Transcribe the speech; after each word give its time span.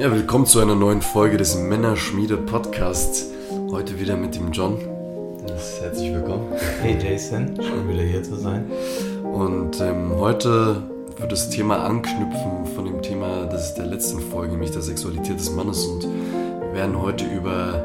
Ja, 0.00 0.10
willkommen 0.10 0.46
zu 0.46 0.60
einer 0.60 0.74
neuen 0.74 1.02
Folge 1.02 1.36
des 1.36 1.56
Männerschmiede 1.56 2.38
Podcasts. 2.38 3.26
Heute 3.70 4.00
wieder 4.00 4.16
mit 4.16 4.34
dem 4.34 4.50
John. 4.50 4.78
Herzlich 5.78 6.14
willkommen. 6.14 6.54
Hey 6.80 6.96
Jason, 6.98 7.54
schön 7.60 7.86
wieder 7.86 8.02
hier 8.02 8.22
zu 8.22 8.34
sein. 8.36 8.64
Und 9.22 9.78
ähm, 9.82 10.12
heute 10.16 10.84
wird 11.18 11.30
das 11.30 11.50
Thema 11.50 11.84
anknüpfen 11.84 12.64
von 12.74 12.86
dem 12.86 13.02
Thema 13.02 13.44
das 13.44 13.66
ist 13.66 13.74
der 13.74 13.84
letzten 13.84 14.20
Folge, 14.20 14.52
nämlich 14.52 14.70
der 14.70 14.80
Sexualität 14.80 15.38
des 15.38 15.50
Mannes. 15.50 15.84
Und 15.84 16.04
wir 16.04 16.72
werden 16.72 16.98
heute 16.98 17.26
über 17.26 17.84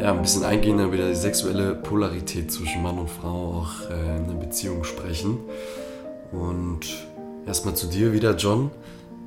ja, 0.00 0.12
ein 0.12 0.22
bisschen 0.22 0.44
eingehender 0.44 0.86
über 0.86 0.96
die 0.96 1.14
sexuelle 1.14 1.74
Polarität 1.74 2.50
zwischen 2.50 2.82
Mann 2.82 2.98
und 2.98 3.10
Frau 3.10 3.60
auch 3.60 3.90
äh, 3.90 4.16
in 4.16 4.28
der 4.28 4.46
Beziehung 4.46 4.82
sprechen. 4.84 5.40
Und 6.32 6.86
erstmal 7.46 7.74
zu 7.74 7.86
dir 7.86 8.14
wieder, 8.14 8.34
John. 8.34 8.70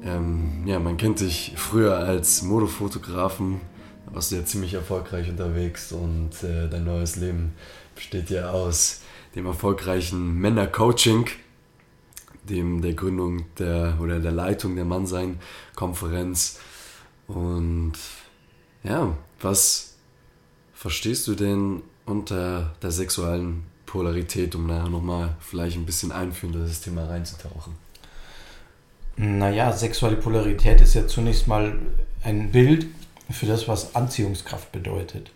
Ähm, 0.03 0.63
ja, 0.65 0.79
man 0.79 0.97
kennt 0.97 1.21
dich 1.21 1.53
früher 1.55 1.97
als 1.97 2.41
Modefotografen, 2.41 3.61
warst 4.07 4.31
du 4.31 4.35
ja 4.35 4.45
ziemlich 4.45 4.73
erfolgreich 4.73 5.29
unterwegs 5.29 5.91
und 5.93 6.43
äh, 6.43 6.67
dein 6.67 6.83
neues 6.83 7.15
Leben 7.15 7.53
besteht 7.95 8.29
ja 8.29 8.49
aus 8.49 9.01
dem 9.35 9.45
erfolgreichen 9.45 10.39
Männercoaching, 10.39 11.27
dem 12.43 12.81
der 12.81 12.93
Gründung 12.93 13.45
der 13.57 13.97
oder 14.01 14.19
der 14.19 14.31
Leitung 14.31 14.75
der 14.75 14.85
Mannsein-Konferenz. 14.85 16.59
Und 17.27 17.93
ja, 18.83 19.15
was 19.39 19.95
verstehst 20.73 21.27
du 21.27 21.35
denn 21.35 21.81
unter 22.05 22.75
der 22.81 22.91
sexuellen 22.91 23.63
Polarität, 23.85 24.53
um 24.55 24.67
nachher 24.67 24.89
nochmal 24.89 25.37
vielleicht 25.39 25.77
ein 25.77 25.85
bisschen 25.85 26.11
einführend 26.11 26.57
in 26.57 26.67
das 26.67 26.81
Thema 26.81 27.05
reinzutauchen? 27.05 27.82
Naja, 29.15 29.71
sexuelle 29.71 30.17
Polarität 30.17 30.81
ist 30.81 30.95
ja 30.95 31.07
zunächst 31.07 31.47
mal 31.47 31.79
ein 32.23 32.51
Bild 32.51 32.87
für 33.29 33.45
das, 33.45 33.67
was 33.67 33.95
Anziehungskraft 33.95 34.71
bedeutet. 34.71 35.31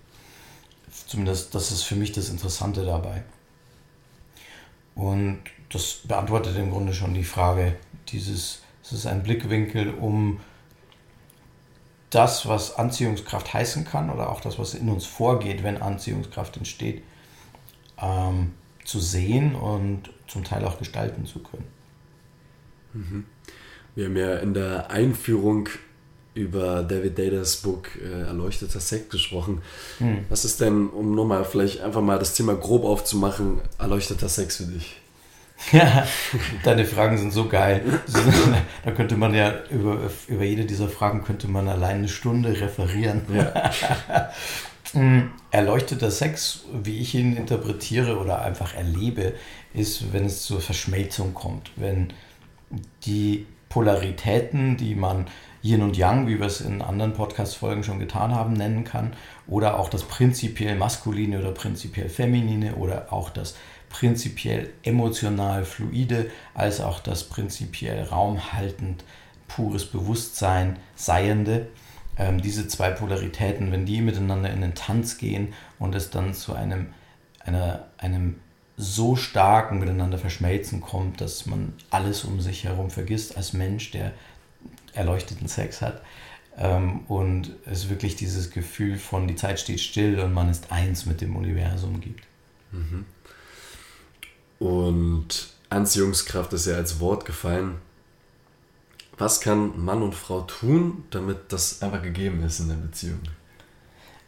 Zumindest 1.05 1.53
das 1.53 1.71
ist 1.71 1.83
für 1.83 1.95
mich 1.95 2.11
das 2.11 2.29
Interessante 2.29 2.83
dabei. 2.83 3.23
Und 4.95 5.39
das 5.69 6.01
beantwortet 6.05 6.57
im 6.57 6.71
Grunde 6.71 6.93
schon 6.93 7.13
die 7.13 7.23
Frage, 7.23 7.75
dieses, 8.09 8.63
es 8.83 8.93
ist 8.93 9.05
ein 9.05 9.21
Blickwinkel, 9.21 9.93
um 9.93 10.39
das, 12.09 12.47
was 12.47 12.75
Anziehungskraft 12.75 13.53
heißen 13.53 13.85
kann 13.85 14.09
oder 14.09 14.31
auch 14.31 14.41
das, 14.41 14.57
was 14.57 14.73
in 14.73 14.89
uns 14.89 15.05
vorgeht, 15.05 15.61
wenn 15.61 15.81
Anziehungskraft 15.81 16.57
entsteht, 16.57 17.03
ähm, 18.01 18.53
zu 18.85 18.99
sehen 18.99 19.55
und 19.55 20.09
zum 20.27 20.43
Teil 20.43 20.65
auch 20.65 20.79
gestalten 20.79 21.25
zu 21.25 21.39
können. 21.39 21.67
Mhm. 22.93 23.25
Wir 23.97 24.05
haben 24.05 24.15
ja 24.15 24.35
in 24.35 24.53
der 24.53 24.91
Einführung 24.91 25.69
über 26.35 26.83
David 26.83 27.17
Dadas 27.17 27.57
Buch 27.57 27.81
äh, 27.99 28.27
Erleuchteter 28.27 28.79
Sex 28.79 29.09
gesprochen. 29.09 29.63
Mhm. 29.97 30.19
Was 30.29 30.45
ist 30.45 30.61
denn, 30.61 30.87
um 30.89 31.15
nochmal 31.15 31.43
vielleicht 31.43 31.81
einfach 31.81 32.01
mal 32.01 32.19
das 32.19 32.35
Thema 32.35 32.53
grob 32.53 32.83
aufzumachen, 32.83 33.57
erleuchteter 33.79 34.29
Sex 34.29 34.57
für 34.57 34.65
dich? 34.65 34.97
Ja, 35.71 36.07
deine 36.63 36.85
Fragen 36.85 37.17
sind 37.17 37.33
so 37.33 37.47
geil. 37.47 37.83
Da 38.85 38.91
könnte 38.91 39.17
man 39.17 39.33
ja 39.33 39.63
über, 39.71 39.97
über 40.27 40.43
jede 40.43 40.65
dieser 40.65 40.89
Fragen 40.89 41.23
könnte 41.23 41.47
man 41.47 41.67
allein 41.67 41.97
eine 41.97 42.07
Stunde 42.07 42.49
referieren. 42.49 43.23
Ja. 43.33 43.71
Hm, 44.93 45.31
erleuchteter 45.51 46.11
Sex, 46.11 46.61
wie 46.71 46.99
ich 47.01 47.13
ihn 47.13 47.35
interpretiere 47.35 48.19
oder 48.19 48.41
einfach 48.41 48.73
erlebe, 48.73 49.33
ist, 49.73 50.13
wenn 50.13 50.23
es 50.23 50.43
zur 50.43 50.61
Verschmelzung 50.61 51.33
kommt. 51.33 51.71
Wenn 51.75 52.13
die 53.03 53.45
Polaritäten, 53.77 54.75
die 54.75 54.95
man 54.95 55.27
Yin 55.61 55.83
und 55.83 55.95
Yang, 55.95 56.25
wie 56.27 56.39
wir 56.39 56.47
es 56.47 56.61
in 56.61 56.81
anderen 56.81 57.13
Podcast-Folgen 57.13 57.83
schon 57.83 57.99
getan 57.99 58.33
haben, 58.33 58.53
nennen 58.53 58.83
kann, 58.83 59.13
oder 59.45 59.77
auch 59.77 59.87
das 59.87 60.01
prinzipiell 60.01 60.75
Maskuline 60.75 61.37
oder 61.37 61.51
prinzipiell 61.51 62.09
Feminine 62.09 62.73
oder 62.73 63.13
auch 63.13 63.29
das 63.29 63.55
prinzipiell 63.89 64.71
emotional 64.81 65.63
fluide 65.63 66.31
als 66.55 66.81
auch 66.81 66.99
das 67.01 67.25
prinzipiell 67.25 68.01
raumhaltend 68.05 69.03
pures 69.47 69.85
Bewusstsein 69.85 70.79
Seiende. 70.95 71.67
Ähm, 72.17 72.41
diese 72.41 72.67
zwei 72.67 72.89
Polaritäten, 72.89 73.71
wenn 73.71 73.85
die 73.85 74.01
miteinander 74.01 74.49
in 74.49 74.61
den 74.61 74.73
Tanz 74.73 75.19
gehen 75.19 75.53
und 75.77 75.93
es 75.93 76.09
dann 76.09 76.33
zu 76.33 76.55
einem, 76.55 76.87
einer, 77.45 77.85
einem 77.99 78.39
so 78.77 79.15
starken 79.15 79.79
miteinander 79.79 80.19
verschmelzen 80.19 80.81
kommt, 80.81 81.19
dass 81.19 81.47
man 81.47 81.73
alles 81.89 82.23
um 82.23 82.39
sich 82.39 82.63
herum 82.63 82.91
vergisst 82.91 83.35
als 83.35 83.53
Mensch, 83.53 83.91
der 83.91 84.13
erleuchteten 84.93 85.47
Sex 85.47 85.81
hat. 85.81 86.01
Ähm, 86.57 87.01
und 87.07 87.55
es 87.65 87.89
wirklich 87.89 88.15
dieses 88.15 88.51
Gefühl 88.51 88.97
von 88.97 89.27
die 89.27 89.35
Zeit 89.35 89.59
steht 89.59 89.79
still 89.79 90.19
und 90.19 90.33
man 90.33 90.49
ist 90.49 90.71
eins 90.71 91.05
mit 91.05 91.21
dem 91.21 91.35
Universum 91.35 91.99
gibt. 92.01 92.23
Mhm. 92.71 93.05
Und 94.59 95.49
Anziehungskraft 95.69 96.53
ist 96.53 96.67
ja 96.67 96.75
als 96.75 96.99
Wort 96.99 97.25
gefallen. 97.25 97.75
Was 99.17 99.41
kann 99.41 99.83
Mann 99.83 100.03
und 100.03 100.13
Frau 100.13 100.41
tun, 100.41 101.03
damit 101.09 101.51
das 101.51 101.81
einfach 101.81 102.03
gegeben 102.03 102.43
ist 102.43 102.59
in 102.59 102.69
der 102.69 102.75
Beziehung? 102.75 103.19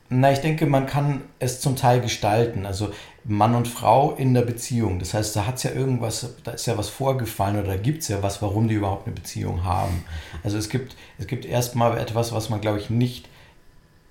Na, 0.10 0.31
ich 0.31 0.40
denke, 0.40 0.66
man 0.66 0.88
kann 0.88 1.22
es 1.38 1.62
zum 1.62 1.76
Teil 1.76 2.02
gestalten. 2.02 2.66
Also 2.66 2.92
Mann 3.30 3.54
und 3.54 3.68
Frau 3.68 4.16
in 4.16 4.34
der 4.34 4.42
Beziehung. 4.42 4.98
Das 4.98 5.14
heißt, 5.14 5.36
da 5.36 5.46
hat 5.46 5.58
es 5.58 5.64
ja 5.64 5.72
irgendwas, 5.72 6.34
da 6.44 6.52
ist 6.52 6.66
ja 6.66 6.80
was 6.80 6.90
vorgefallen 6.90 7.60
oder 7.60 7.68
da 7.68 7.78
gibt 7.78 8.02
es 8.02 8.08
ja 8.08 8.24
was, 8.24 8.42
warum 8.42 8.68
die 8.68 8.74
überhaupt 8.74 9.06
eine 9.06 9.16
Beziehung 9.16 9.64
haben. 9.64 10.04
Also 10.44 10.58
es 10.58 10.68
gibt, 10.68 10.96
es 11.20 11.28
gibt 11.28 11.46
erstmal 11.46 12.00
etwas, 12.00 12.32
was 12.32 12.50
man, 12.50 12.60
glaube 12.60 12.80
ich, 12.80 12.90
nicht 12.90 13.30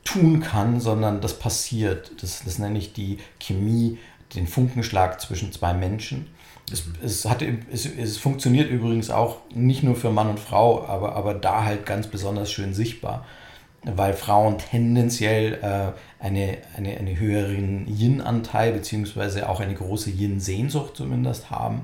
tun 0.05 0.39
kann, 0.39 0.79
sondern 0.79 1.21
das 1.21 1.37
passiert. 1.37 2.12
Das, 2.23 2.45
das 2.45 2.61
nenne 2.61 2.79
ich 2.79 2.93
die 2.93 3.19
Chemie 3.41 3.99
den 4.37 4.47
Funkenschlag 4.47 5.21
zwischen 5.21 5.50
zwei 5.50 5.75
Menschen. 5.75 6.29
Es, 6.71 6.87
mhm. 6.87 6.95
es, 7.03 7.25
hat, 7.25 7.43
es, 7.43 7.87
es 7.87 8.19
funktioniert 8.19 8.71
übrigens 8.71 9.11
auch 9.11 9.39
nicht 9.53 9.83
nur 9.83 9.97
für 9.97 10.11
Mann 10.11 10.31
und 10.31 10.39
Frau, 10.39 10.87
aber, 10.87 11.17
aber 11.17 11.35
da 11.35 11.65
halt 11.65 11.87
ganz 11.87 12.06
besonders 12.06 12.53
schön 12.53 12.73
sichtbar, 12.73 13.27
weil 13.84 14.12
Frauen 14.12 14.59
tendenziell 14.59 15.55
äh, 15.62 16.25
eine, 16.25 16.59
eine, 16.77 16.97
eine 16.97 17.19
höheren 17.19 17.87
Yin-Anteil 17.87 18.72
beziehungsweise 18.72 19.49
auch 19.49 19.61
eine 19.61 19.75
große 19.75 20.11
Yin-Sehnsucht 20.11 20.97
zumindest 20.97 21.50
haben 21.50 21.77
mhm. 21.77 21.83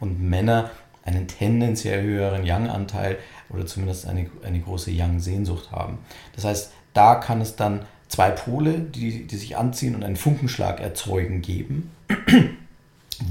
und 0.00 0.22
Männer 0.22 0.70
einen 1.04 1.28
tendenziell 1.28 2.02
höheren 2.02 2.44
Yang-Anteil 2.44 3.18
oder 3.50 3.66
zumindest 3.66 4.06
eine, 4.06 4.30
eine 4.44 4.60
große 4.60 4.90
Yang-Sehnsucht 4.90 5.70
haben. 5.70 5.98
Das 6.34 6.44
heißt, 6.44 6.72
da 6.94 7.16
kann 7.16 7.40
es 7.40 7.56
dann 7.56 7.84
zwei 8.08 8.30
Pole, 8.30 8.78
die, 8.78 9.26
die 9.26 9.36
sich 9.36 9.56
anziehen 9.56 9.94
und 9.94 10.02
einen 10.02 10.16
Funkenschlag 10.16 10.80
erzeugen, 10.80 11.42
geben, 11.42 11.90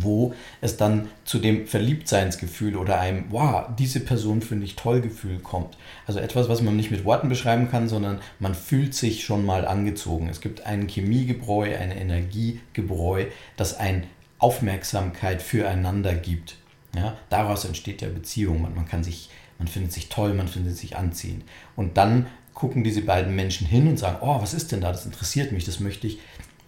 wo 0.01 0.33
es 0.61 0.77
dann 0.77 1.09
zu 1.25 1.39
dem 1.39 1.67
Verliebtseinsgefühl 1.67 2.75
oder 2.75 2.99
einem, 2.99 3.25
wow, 3.29 3.65
diese 3.77 3.99
Person 3.99 4.41
finde 4.41 4.65
ich 4.65 4.75
toll 4.75 5.01
Gefühl 5.01 5.39
kommt. 5.39 5.77
Also 6.07 6.19
etwas, 6.19 6.49
was 6.49 6.61
man 6.61 6.75
nicht 6.75 6.91
mit 6.91 7.05
Worten 7.05 7.29
beschreiben 7.29 7.69
kann, 7.69 7.87
sondern 7.87 8.19
man 8.39 8.55
fühlt 8.55 8.93
sich 8.93 9.23
schon 9.23 9.45
mal 9.45 9.65
angezogen. 9.65 10.29
Es 10.29 10.41
gibt 10.41 10.65
ein 10.65 10.87
Chemiegebräu, 10.87 11.75
ein 11.75 11.91
Energiegebräu, 11.91 13.25
das 13.57 13.77
ein 13.77 14.05
Aufmerksamkeit 14.39 15.41
füreinander 15.41 16.13
gibt. 16.13 16.57
Ja, 16.95 17.17
daraus 17.29 17.65
entsteht 17.65 18.01
ja 18.01 18.09
Beziehung. 18.09 18.61
Man, 18.61 18.75
man 18.75 18.87
kann 18.87 19.03
sich, 19.03 19.29
man 19.57 19.67
findet 19.67 19.93
sich 19.93 20.09
toll, 20.09 20.33
man 20.33 20.47
findet 20.47 20.77
sich 20.77 20.95
anziehend. 20.97 21.43
Und 21.75 21.97
dann 21.97 22.27
gucken 22.53 22.83
diese 22.83 23.01
beiden 23.01 23.35
Menschen 23.35 23.65
hin 23.67 23.87
und 23.87 23.97
sagen, 23.97 24.17
oh, 24.21 24.41
was 24.41 24.53
ist 24.53 24.71
denn 24.71 24.81
da? 24.81 24.91
Das 24.91 25.05
interessiert 25.05 25.51
mich, 25.51 25.65
das 25.65 25.79
möchte 25.79 26.07
ich 26.07 26.19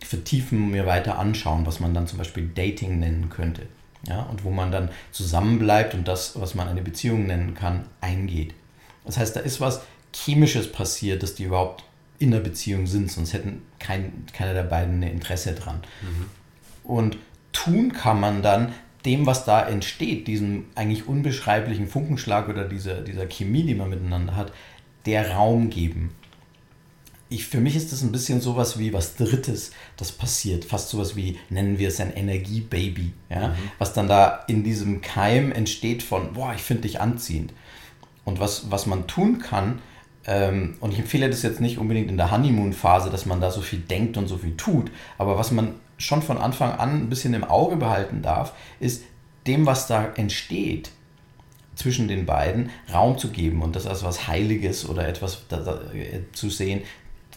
vertiefen, 0.06 0.72
mir 0.72 0.86
weiter 0.86 1.20
anschauen, 1.20 1.66
was 1.66 1.80
man 1.80 1.94
dann 1.94 2.08
zum 2.08 2.18
Beispiel 2.18 2.50
Dating 2.54 3.00
nennen 3.00 3.30
könnte. 3.30 3.64
Ja, 4.08 4.22
und 4.24 4.44
wo 4.44 4.52
man 4.52 4.72
dann 4.72 4.90
zusammenbleibt 5.12 5.96
und 5.96 6.08
das, 6.08 6.40
was 6.40 6.54
man 6.54 6.68
eine 6.68 6.84
Beziehung 6.84 7.26
nennen 7.26 7.56
kann, 7.56 7.86
eingeht. 8.02 8.54
Das 9.04 9.18
heißt, 9.18 9.36
da 9.36 9.40
ist 9.40 9.60
was 9.62 9.82
Chemisches 10.14 10.72
passiert, 10.72 11.24
dass 11.24 11.36
die 11.36 11.46
überhaupt 11.46 11.84
in 12.20 12.32
der 12.32 12.40
Beziehung 12.40 12.88
sind, 12.88 13.12
sonst 13.12 13.34
hätten 13.34 13.64
kein, 13.80 14.26
keiner 14.32 14.54
der 14.54 14.64
beiden 14.64 15.02
ein 15.02 15.12
Interesse 15.12 15.54
dran. 15.54 15.82
Mhm. 16.02 16.26
Und 16.90 17.18
tun 17.52 17.94
kann 17.94 18.20
man 18.20 18.42
dann 18.42 18.74
dem, 19.06 19.26
was 19.26 19.46
da 19.46 19.68
entsteht, 19.68 20.28
diesem 20.28 20.66
eigentlich 20.76 21.08
unbeschreiblichen 21.08 21.88
Funkenschlag 21.88 22.50
oder 22.50 22.66
dieser, 22.66 23.02
dieser 23.02 23.28
Chemie, 23.28 23.64
die 23.64 23.76
man 23.76 23.90
miteinander 23.90 24.36
hat, 24.36 24.52
der 25.06 25.32
Raum 25.32 25.70
geben. 25.70 26.12
Ich, 27.30 27.48
für 27.48 27.60
mich 27.60 27.76
ist 27.76 27.92
das 27.92 28.04
ein 28.04 28.12
bisschen 28.12 28.40
sowas 28.40 28.78
wie 28.78 28.94
was 28.94 29.16
Drittes, 29.16 29.72
das 29.98 30.12
passiert. 30.12 30.64
Fast 30.64 30.90
sowas 30.90 31.16
wie, 31.16 31.40
nennen 31.50 31.80
wir 31.80 31.88
es 31.88 32.00
ein 32.00 32.14
Energiebaby. 32.14 33.14
Ja? 33.30 33.50
Mhm. 33.50 33.54
Was 33.80 33.94
dann 33.94 34.08
da 34.08 34.44
in 34.48 34.64
diesem 34.64 35.02
Keim 35.02 35.52
entsteht 35.52 36.04
von, 36.04 36.34
boah, 36.34 36.54
ich 36.56 36.62
finde 36.62 36.84
dich 36.84 37.02
anziehend. 37.02 37.54
Und 38.26 38.40
was, 38.40 38.70
was 38.70 38.86
man 38.86 39.08
tun 39.08 39.40
kann, 39.40 39.82
ähm, 40.28 40.78
und 40.80 40.92
ich 40.92 41.00
empfehle 41.00 41.30
das 41.30 41.44
jetzt 41.44 41.62
nicht 41.62 41.78
unbedingt 41.78 42.10
in 42.10 42.18
der 42.18 42.32
Honeymoon-Phase, 42.32 43.10
dass 43.10 43.26
man 43.26 43.42
da 43.42 43.52
so 43.52 43.62
viel 43.62 43.80
denkt 43.80 44.18
und 44.18 44.28
so 44.28 44.38
viel 44.38 44.58
tut, 44.58 44.92
aber 45.18 45.38
was 45.38 45.52
man 45.52 45.76
schon 45.98 46.22
von 46.22 46.38
Anfang 46.38 46.72
an 46.72 47.04
ein 47.04 47.10
bisschen 47.10 47.34
im 47.34 47.44
Auge 47.44 47.78
behalten 47.78 48.22
darf, 48.22 48.54
ist 48.80 49.04
dem, 49.48 49.66
was 49.66 49.88
da 49.88 50.12
entsteht, 50.16 50.92
zwischen 51.76 52.08
den 52.08 52.26
beiden 52.26 52.70
Raum 52.92 53.18
zu 53.18 53.30
geben 53.30 53.62
und 53.62 53.76
das 53.76 53.86
als 53.86 54.04
was 54.04 54.28
Heiliges 54.28 54.88
oder 54.88 55.08
etwas 55.08 55.44
äh, 55.52 56.22
zu 56.32 56.50
sehen, 56.50 56.82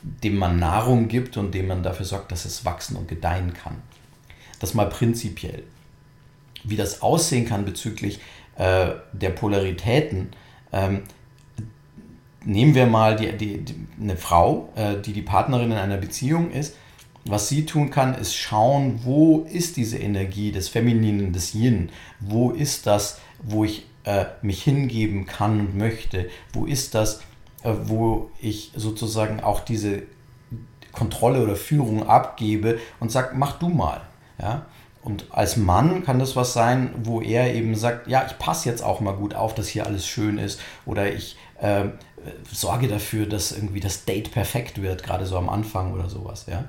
dem 0.02 0.36
man 0.36 0.58
Nahrung 0.58 1.08
gibt 1.08 1.36
und 1.36 1.52
dem 1.54 1.68
man 1.68 1.82
dafür 1.82 2.06
sorgt, 2.06 2.32
dass 2.32 2.44
es 2.44 2.64
wachsen 2.64 2.96
und 2.96 3.08
gedeihen 3.08 3.52
kann. 3.52 3.76
Das 4.60 4.74
mal 4.74 4.88
prinzipiell. 4.88 5.62
Wie 6.64 6.76
das 6.76 7.02
aussehen 7.02 7.46
kann 7.46 7.64
bezüglich 7.64 8.20
äh, 8.56 8.90
der 9.12 9.30
Polaritäten, 9.30 10.30
ähm, 10.72 11.02
nehmen 12.44 12.74
wir 12.74 12.86
mal 12.86 13.16
die, 13.16 13.32
die, 13.36 13.58
die 13.58 13.74
eine 14.00 14.16
Frau, 14.16 14.72
äh, 14.74 15.00
die 15.00 15.12
die 15.12 15.22
Partnerin 15.22 15.72
in 15.72 15.78
einer 15.78 15.96
Beziehung 15.96 16.50
ist. 16.50 16.76
Was 17.24 17.48
sie 17.48 17.66
tun 17.66 17.90
kann, 17.90 18.14
ist 18.14 18.34
schauen, 18.34 19.00
wo 19.04 19.46
ist 19.50 19.76
diese 19.76 19.98
Energie 19.98 20.50
des 20.50 20.68
Femininen, 20.68 21.32
des 21.32 21.54
Yin? 21.54 21.90
Wo 22.20 22.50
ist 22.50 22.86
das, 22.86 23.20
wo 23.42 23.64
ich 23.64 23.84
äh, 24.04 24.24
mich 24.40 24.62
hingeben 24.62 25.26
kann 25.26 25.60
und 25.60 25.76
möchte? 25.76 26.30
Wo 26.52 26.64
ist 26.64 26.94
das, 26.94 27.20
wo 27.64 28.30
ich 28.40 28.72
sozusagen 28.76 29.40
auch 29.40 29.60
diese 29.60 30.02
Kontrolle 30.92 31.42
oder 31.42 31.56
Führung 31.56 32.08
abgebe 32.08 32.78
und 33.00 33.10
sage, 33.12 33.30
mach 33.34 33.58
du 33.58 33.68
mal. 33.68 34.00
Ja? 34.40 34.66
Und 35.02 35.26
als 35.30 35.56
Mann 35.56 36.04
kann 36.04 36.18
das 36.18 36.36
was 36.36 36.52
sein, 36.52 36.92
wo 37.02 37.20
er 37.20 37.54
eben 37.54 37.74
sagt, 37.74 38.08
ja, 38.08 38.26
ich 38.26 38.38
passe 38.38 38.68
jetzt 38.68 38.82
auch 38.82 39.00
mal 39.00 39.14
gut 39.14 39.34
auf, 39.34 39.54
dass 39.54 39.68
hier 39.68 39.86
alles 39.86 40.06
schön 40.06 40.38
ist 40.38 40.60
oder 40.86 41.12
ich 41.12 41.36
äh, 41.60 41.84
sorge 42.52 42.88
dafür, 42.88 43.26
dass 43.26 43.52
irgendwie 43.52 43.80
das 43.80 44.04
Date 44.04 44.32
perfekt 44.32 44.82
wird, 44.82 45.02
gerade 45.02 45.26
so 45.26 45.36
am 45.38 45.48
Anfang 45.48 45.92
oder 45.92 46.08
sowas. 46.08 46.46
Ja? 46.48 46.64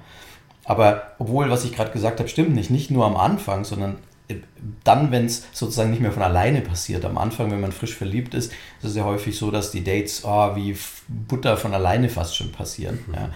Aber 0.63 1.13
obwohl, 1.17 1.49
was 1.49 1.65
ich 1.65 1.73
gerade 1.73 1.91
gesagt 1.91 2.19
habe, 2.19 2.29
stimmt 2.29 2.53
nicht, 2.53 2.69
nicht 2.69 2.91
nur 2.91 3.05
am 3.05 3.17
Anfang, 3.17 3.63
sondern 3.63 3.97
dann, 4.83 5.11
wenn 5.11 5.25
es 5.25 5.47
sozusagen 5.53 5.89
nicht 5.89 6.01
mehr 6.01 6.11
von 6.11 6.21
alleine 6.21 6.61
passiert. 6.61 7.03
Am 7.05 7.17
Anfang, 7.17 7.51
wenn 7.51 7.61
man 7.61 7.71
frisch 7.71 7.95
verliebt 7.95 8.33
ist, 8.33 8.51
ist 8.81 8.89
es 8.89 8.95
ja 8.95 9.03
häufig 9.03 9.37
so, 9.37 9.49
dass 9.49 9.71
die 9.71 9.83
Dates 9.83 10.23
oh, 10.23 10.55
wie 10.55 10.77
Butter 11.07 11.57
von 11.57 11.73
alleine 11.73 12.09
fast 12.09 12.35
schon 12.35 12.51
passieren. 12.51 12.99
Mhm. 13.07 13.13
Ja. 13.13 13.29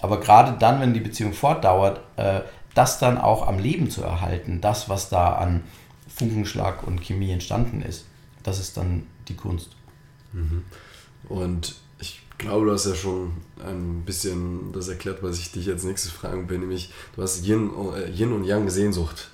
Aber 0.00 0.20
gerade 0.20 0.56
dann, 0.58 0.80
wenn 0.80 0.94
die 0.94 1.00
Beziehung 1.00 1.32
fortdauert, 1.32 2.00
äh, 2.16 2.42
das 2.74 3.00
dann 3.00 3.18
auch 3.18 3.48
am 3.48 3.58
Leben 3.58 3.90
zu 3.90 4.02
erhalten, 4.02 4.60
das, 4.60 4.88
was 4.88 5.08
da 5.08 5.34
an 5.34 5.64
Funkenschlag 6.06 6.86
und 6.86 7.00
Chemie 7.00 7.32
entstanden 7.32 7.82
ist, 7.82 8.06
das 8.44 8.60
ist 8.60 8.76
dann 8.76 9.06
die 9.26 9.34
Kunst. 9.34 9.70
Mhm. 10.32 10.64
Und 11.28 11.74
ich 11.98 12.22
glaube, 12.38 12.66
du 12.66 12.72
hast 12.72 12.86
ja 12.86 12.94
schon 12.94 13.32
ein 13.58 14.04
bisschen 14.04 14.72
das 14.72 14.86
erklärt, 14.86 15.22
was 15.24 15.40
ich 15.40 15.50
dich 15.50 15.68
als 15.68 15.82
nächstes 15.82 16.12
fragen 16.12 16.48
will, 16.48 16.58
nämlich 16.58 16.92
du 17.16 17.22
hast 17.22 17.44
Yin, 17.44 17.70
äh, 17.96 18.08
Yin 18.10 18.32
und 18.32 18.44
Yang 18.44 18.70
Sehnsucht 18.70 19.30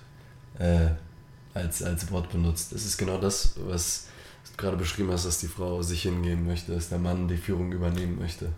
äh, 0.59 0.89
als, 1.55 1.83
als 1.83 2.11
Wort 2.11 2.31
benutzt. 2.31 2.73
Das 2.73 2.85
ist 2.85 2.97
genau 2.97 3.19
das, 3.19 3.55
was 3.67 4.09
du 4.51 4.57
gerade 4.57 4.77
beschrieben 4.77 5.11
hast, 5.11 5.27
dass 5.27 5.39
die 5.39 5.49
Frau 5.49 5.83
sich 5.83 6.03
hingeben 6.03 6.47
möchte, 6.47 6.73
dass 6.73 6.89
der 6.89 6.99
Mann 6.99 7.29
die 7.29 7.37
Führung 7.37 7.73
übernehmen 7.73 8.19
möchte. 8.19 8.51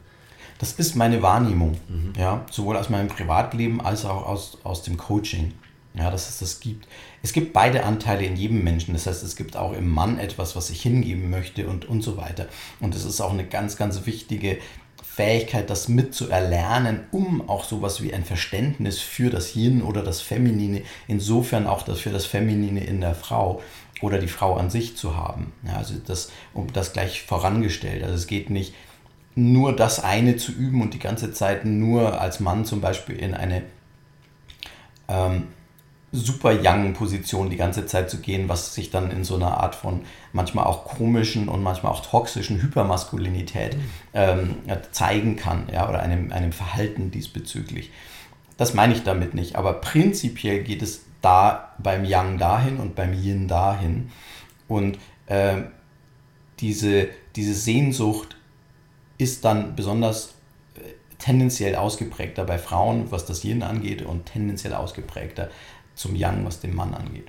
Das 0.58 0.72
ist 0.72 0.96
meine 0.96 1.20
Wahrnehmung, 1.22 1.78
mhm. 1.88 2.12
ja, 2.16 2.46
sowohl 2.50 2.76
aus 2.76 2.88
meinem 2.88 3.08
Privatleben 3.08 3.80
als 3.80 4.04
auch 4.04 4.26
aus, 4.26 4.58
aus 4.64 4.82
dem 4.82 4.96
Coaching. 4.96 5.52
Ja, 5.94 6.10
dass 6.10 6.28
es 6.28 6.40
das 6.40 6.60
gibt. 6.60 6.86
Es 7.22 7.32
gibt 7.32 7.54
beide 7.54 7.84
Anteile 7.84 8.26
in 8.26 8.36
jedem 8.36 8.62
Menschen. 8.62 8.92
Das 8.92 9.06
heißt, 9.06 9.22
es 9.22 9.34
gibt 9.34 9.56
auch 9.56 9.72
im 9.72 9.88
Mann 9.88 10.18
etwas, 10.18 10.54
was 10.54 10.66
sich 10.66 10.82
hingeben 10.82 11.30
möchte 11.30 11.66
und, 11.68 11.86
und 11.86 12.02
so 12.02 12.18
weiter. 12.18 12.48
Und 12.80 12.94
es 12.94 13.06
ist 13.06 13.22
auch 13.22 13.32
eine 13.32 13.46
ganz, 13.46 13.78
ganz 13.78 14.04
wichtige 14.04 14.58
Fähigkeit, 15.16 15.70
das 15.70 15.88
mitzuerlernen, 15.88 17.00
um 17.10 17.48
auch 17.48 17.64
sowas 17.64 18.02
wie 18.02 18.12
ein 18.12 18.22
Verständnis 18.22 18.98
für 18.98 19.30
das 19.30 19.56
Yin 19.56 19.80
oder 19.80 20.02
das 20.02 20.20
Feminine, 20.20 20.82
insofern 21.08 21.66
auch 21.66 21.88
für 21.96 22.10
das 22.10 22.26
Feminine 22.26 22.84
in 22.84 23.00
der 23.00 23.14
Frau 23.14 23.62
oder 24.02 24.18
die 24.18 24.28
Frau 24.28 24.56
an 24.56 24.68
sich 24.68 24.94
zu 24.94 25.16
haben. 25.16 25.54
Ja, 25.66 25.78
also 25.78 25.94
das, 26.06 26.30
um 26.52 26.70
das 26.70 26.92
gleich 26.92 27.22
vorangestellt. 27.22 28.02
Also 28.02 28.14
es 28.14 28.26
geht 28.26 28.50
nicht 28.50 28.74
nur 29.34 29.74
das 29.74 30.04
eine 30.04 30.36
zu 30.36 30.52
üben 30.52 30.82
und 30.82 30.92
die 30.92 30.98
ganze 30.98 31.32
Zeit 31.32 31.64
nur 31.64 32.20
als 32.20 32.38
Mann 32.38 32.66
zum 32.66 32.82
Beispiel 32.82 33.16
in 33.16 33.32
eine 33.32 33.62
ähm, 35.08 35.44
super 36.18 36.52
young 36.52 36.94
Position 36.94 37.50
die 37.50 37.56
ganze 37.56 37.86
Zeit 37.86 38.10
zu 38.10 38.18
gehen, 38.18 38.48
was 38.48 38.74
sich 38.74 38.90
dann 38.90 39.10
in 39.10 39.24
so 39.24 39.36
einer 39.36 39.58
Art 39.58 39.74
von 39.74 40.02
manchmal 40.32 40.64
auch 40.64 40.84
komischen 40.84 41.48
und 41.48 41.62
manchmal 41.62 41.92
auch 41.92 42.04
toxischen 42.04 42.62
Hypermaskulinität 42.62 43.76
ähm, 44.14 44.56
zeigen 44.92 45.36
kann, 45.36 45.68
ja, 45.72 45.88
oder 45.88 46.00
einem, 46.00 46.32
einem 46.32 46.52
Verhalten 46.52 47.10
diesbezüglich. 47.10 47.90
Das 48.56 48.74
meine 48.74 48.94
ich 48.94 49.02
damit 49.02 49.34
nicht, 49.34 49.56
aber 49.56 49.74
prinzipiell 49.74 50.62
geht 50.62 50.82
es 50.82 51.02
da 51.20 51.74
beim 51.78 52.04
Yang 52.04 52.38
dahin 52.38 52.76
und 52.78 52.94
beim 52.94 53.12
Yin 53.12 53.48
dahin. 53.48 54.10
Und 54.68 54.98
äh, 55.26 55.62
diese, 56.60 57.08
diese 57.34 57.54
Sehnsucht 57.54 58.36
ist 59.18 59.44
dann 59.44 59.76
besonders 59.76 60.34
äh, 60.76 60.80
tendenziell 61.18 61.76
ausgeprägter 61.76 62.44
bei 62.44 62.58
Frauen, 62.58 63.10
was 63.10 63.26
das 63.26 63.44
Yin 63.44 63.62
angeht, 63.62 64.02
und 64.02 64.26
tendenziell 64.26 64.74
ausgeprägter 64.74 65.50
zum 65.96 66.14
Young, 66.14 66.44
was 66.44 66.60
den 66.60 66.74
Mann 66.74 66.94
angeht. 66.94 67.26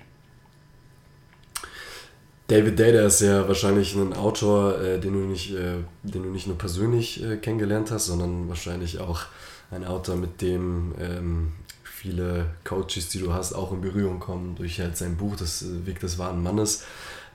David 2.47 2.79
Data 2.79 2.99
ist 2.99 3.21
ja 3.21 3.47
wahrscheinlich 3.47 3.95
ein 3.95 4.13
Autor, 4.13 4.79
äh, 4.79 4.99
den, 4.99 5.13
du 5.13 5.19
nicht, 5.19 5.53
äh, 5.53 5.83
den 6.03 6.23
du 6.23 6.29
nicht 6.29 6.47
nur 6.47 6.57
persönlich 6.57 7.21
äh, 7.23 7.37
kennengelernt 7.37 7.91
hast, 7.91 8.05
sondern 8.05 8.47
wahrscheinlich 8.47 8.99
auch 8.99 9.21
ein 9.69 9.83
Autor, 9.83 10.15
mit 10.15 10.41
dem 10.41 10.93
ähm, 10.97 11.51
viele 11.83 12.51
Coaches, 12.63 13.09
die 13.09 13.19
du 13.19 13.33
hast, 13.33 13.53
auch 13.53 13.73
in 13.73 13.81
Berührung 13.81 14.19
kommen 14.19 14.55
durch 14.55 14.79
halt 14.79 14.95
sein 14.95 15.17
Buch, 15.17 15.35
das 15.35 15.61
äh, 15.63 15.85
Weg 15.85 15.99
des 15.99 16.19
wahren 16.19 16.41
Mannes. 16.41 16.83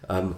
Ähm, 0.08 0.36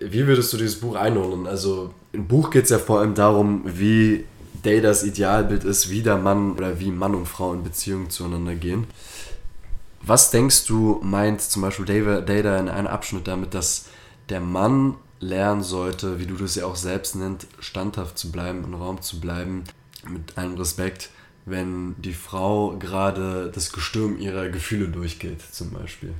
wie 0.00 0.26
würdest 0.26 0.52
du 0.52 0.56
dieses 0.56 0.78
Buch 0.78 0.94
einordnen? 0.94 1.48
Also 1.48 1.92
im 2.12 2.28
Buch 2.28 2.50
geht 2.50 2.64
es 2.64 2.70
ja 2.70 2.78
vor 2.78 3.00
allem 3.00 3.14
darum, 3.14 3.62
wie 3.64 4.24
Datas 4.62 5.02
Idealbild 5.02 5.64
ist, 5.64 5.90
wie 5.90 6.02
der 6.02 6.16
Mann 6.16 6.52
oder 6.52 6.78
wie 6.78 6.90
Mann 6.90 7.14
und 7.14 7.26
Frau 7.26 7.52
in 7.52 7.64
Beziehung 7.64 8.08
zueinander 8.08 8.54
gehen. 8.54 8.86
Was 10.06 10.30
denkst 10.30 10.66
du, 10.66 11.00
meint 11.02 11.40
zum 11.40 11.62
Beispiel 11.62 11.86
Data 11.86 12.58
in 12.58 12.68
einem 12.68 12.86
Abschnitt 12.86 13.26
damit, 13.26 13.54
dass 13.54 13.86
der 14.28 14.40
Mann 14.40 14.96
lernen 15.18 15.62
sollte, 15.62 16.18
wie 16.20 16.26
du 16.26 16.36
das 16.36 16.56
ja 16.56 16.66
auch 16.66 16.76
selbst 16.76 17.16
nennst, 17.16 17.46
standhaft 17.60 18.18
zu 18.18 18.30
bleiben, 18.30 18.64
im 18.64 18.74
Raum 18.74 19.00
zu 19.00 19.18
bleiben, 19.18 19.64
mit 20.06 20.36
einem 20.36 20.56
Respekt, 20.56 21.08
wenn 21.46 21.94
die 21.98 22.12
Frau 22.12 22.76
gerade 22.78 23.50
das 23.54 23.72
Gestürm 23.72 24.18
ihrer 24.18 24.50
Gefühle 24.50 24.88
durchgeht, 24.88 25.40
zum 25.40 25.70
Beispiel? 25.70 26.12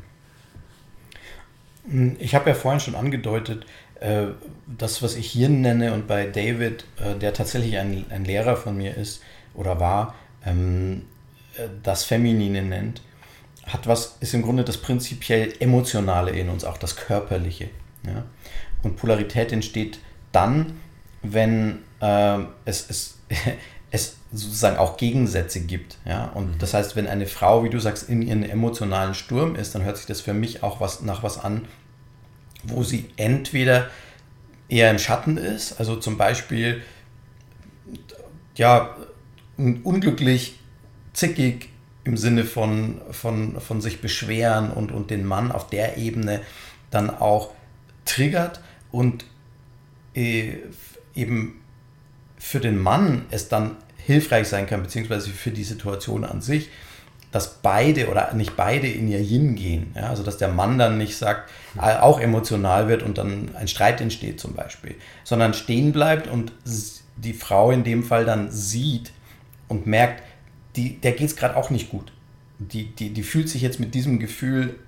Ich 2.18 2.34
habe 2.34 2.48
ja 2.48 2.54
vorhin 2.54 2.80
schon 2.80 2.94
angedeutet, 2.94 3.66
äh, 4.00 4.28
das, 4.66 5.02
was 5.02 5.14
ich 5.14 5.26
hier 5.30 5.50
nenne 5.50 5.92
und 5.92 6.06
bei 6.06 6.26
David, 6.26 6.86
äh, 6.96 7.18
der 7.18 7.34
tatsächlich 7.34 7.76
ein, 7.76 8.06
ein 8.08 8.24
Lehrer 8.24 8.56
von 8.56 8.76
mir 8.76 8.96
ist 8.96 9.22
oder 9.52 9.78
war, 9.78 10.14
ähm, 10.46 11.02
äh, 11.56 11.68
das 11.82 12.04
Feminine 12.04 12.62
nennt 12.62 13.02
hat 13.66 13.86
was, 13.86 14.16
ist 14.20 14.34
im 14.34 14.42
Grunde 14.42 14.64
das 14.64 14.78
prinzipiell 14.78 15.52
Emotionale 15.60 16.30
in 16.32 16.48
uns, 16.48 16.64
auch 16.64 16.76
das 16.76 16.96
Körperliche. 16.96 17.70
Ja? 18.06 18.24
Und 18.82 18.96
Polarität 18.96 19.52
entsteht 19.52 19.98
dann, 20.32 20.78
wenn 21.22 21.78
äh, 22.00 22.38
es, 22.64 22.88
es, 22.90 23.18
es 23.90 24.16
sozusagen 24.32 24.76
auch 24.76 24.96
Gegensätze 24.96 25.60
gibt. 25.60 25.96
Ja? 26.04 26.26
Und 26.34 26.54
mhm. 26.54 26.58
das 26.58 26.74
heißt, 26.74 26.96
wenn 26.96 27.06
eine 27.06 27.26
Frau, 27.26 27.64
wie 27.64 27.70
du 27.70 27.78
sagst, 27.78 28.08
in 28.08 28.22
ihren 28.22 28.42
emotionalen 28.42 29.14
Sturm 29.14 29.56
ist, 29.56 29.74
dann 29.74 29.82
hört 29.84 29.96
sich 29.96 30.06
das 30.06 30.20
für 30.20 30.34
mich 30.34 30.62
auch 30.62 30.80
was, 30.80 31.00
nach 31.02 31.22
was 31.22 31.38
an, 31.38 31.66
wo 32.64 32.82
sie 32.82 33.10
entweder 33.16 33.88
eher 34.68 34.90
im 34.90 34.98
Schatten 34.98 35.36
ist, 35.36 35.78
also 35.78 35.96
zum 35.96 36.16
Beispiel 36.16 36.82
ja, 38.56 38.96
unglücklich, 39.56 40.58
zickig, 41.12 41.68
im 42.04 42.16
Sinne 42.16 42.44
von, 42.44 43.00
von, 43.10 43.60
von 43.60 43.80
sich 43.80 44.00
beschweren 44.00 44.70
und, 44.70 44.92
und 44.92 45.10
den 45.10 45.24
Mann 45.24 45.50
auf 45.52 45.68
der 45.68 45.96
Ebene 45.96 46.40
dann 46.90 47.10
auch 47.10 47.50
triggert 48.04 48.60
und 48.92 49.24
äh, 50.14 50.58
eben 51.14 51.60
für 52.38 52.60
den 52.60 52.78
Mann 52.78 53.24
es 53.30 53.48
dann 53.48 53.76
hilfreich 53.96 54.48
sein 54.48 54.66
kann, 54.66 54.82
beziehungsweise 54.82 55.30
für 55.30 55.50
die 55.50 55.64
Situation 55.64 56.24
an 56.24 56.42
sich, 56.42 56.68
dass 57.32 57.54
beide 57.62 58.08
oder 58.10 58.32
nicht 58.34 58.54
beide 58.54 58.86
in 58.86 59.08
ihr 59.08 59.20
Yin 59.20 59.56
gehen. 59.56 59.92
Ja? 59.96 60.10
Also 60.10 60.22
dass 60.22 60.36
der 60.36 60.48
Mann 60.48 60.78
dann 60.78 60.98
nicht 60.98 61.16
sagt, 61.16 61.50
äh, 61.76 61.96
auch 61.96 62.20
emotional 62.20 62.86
wird 62.88 63.02
und 63.02 63.18
dann 63.18 63.50
ein 63.56 63.66
Streit 63.66 64.00
entsteht 64.00 64.38
zum 64.38 64.54
Beispiel, 64.54 64.94
sondern 65.24 65.54
stehen 65.54 65.92
bleibt 65.92 66.28
und 66.28 66.52
die 67.16 67.32
Frau 67.32 67.70
in 67.70 67.82
dem 67.82 68.04
Fall 68.04 68.24
dann 68.24 68.50
sieht 68.50 69.12
und 69.68 69.86
merkt, 69.86 70.22
die, 70.76 71.00
der 71.00 71.12
geht 71.12 71.28
es 71.28 71.36
gerade 71.36 71.56
auch 71.56 71.70
nicht 71.70 71.90
gut. 71.90 72.12
Die, 72.58 72.94
die, 72.94 73.10
die 73.10 73.22
fühlt 73.22 73.48
sich 73.48 73.62
jetzt 73.62 73.80
mit 73.80 73.94
diesem 73.94 74.18
Gefühl 74.18 74.78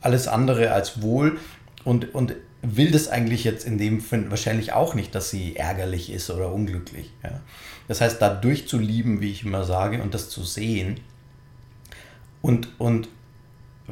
alles 0.00 0.28
andere 0.28 0.72
als 0.72 1.02
wohl 1.02 1.38
und, 1.84 2.14
und 2.14 2.34
will 2.62 2.90
das 2.90 3.08
eigentlich 3.08 3.44
jetzt 3.44 3.66
in 3.66 3.78
dem 3.78 4.00
Fall 4.00 4.30
wahrscheinlich 4.30 4.72
auch 4.72 4.94
nicht, 4.94 5.14
dass 5.14 5.30
sie 5.30 5.56
ärgerlich 5.56 6.10
ist 6.12 6.30
oder 6.30 6.52
unglücklich. 6.52 7.12
Ja. 7.22 7.40
Das 7.88 8.00
heißt, 8.00 8.22
da 8.22 8.28
durchzulieben, 8.34 9.20
wie 9.20 9.30
ich 9.30 9.44
immer 9.44 9.64
sage, 9.64 10.02
und 10.02 10.14
das 10.14 10.28
zu 10.28 10.44
sehen 10.44 11.00
und, 12.40 12.68
und 12.78 13.08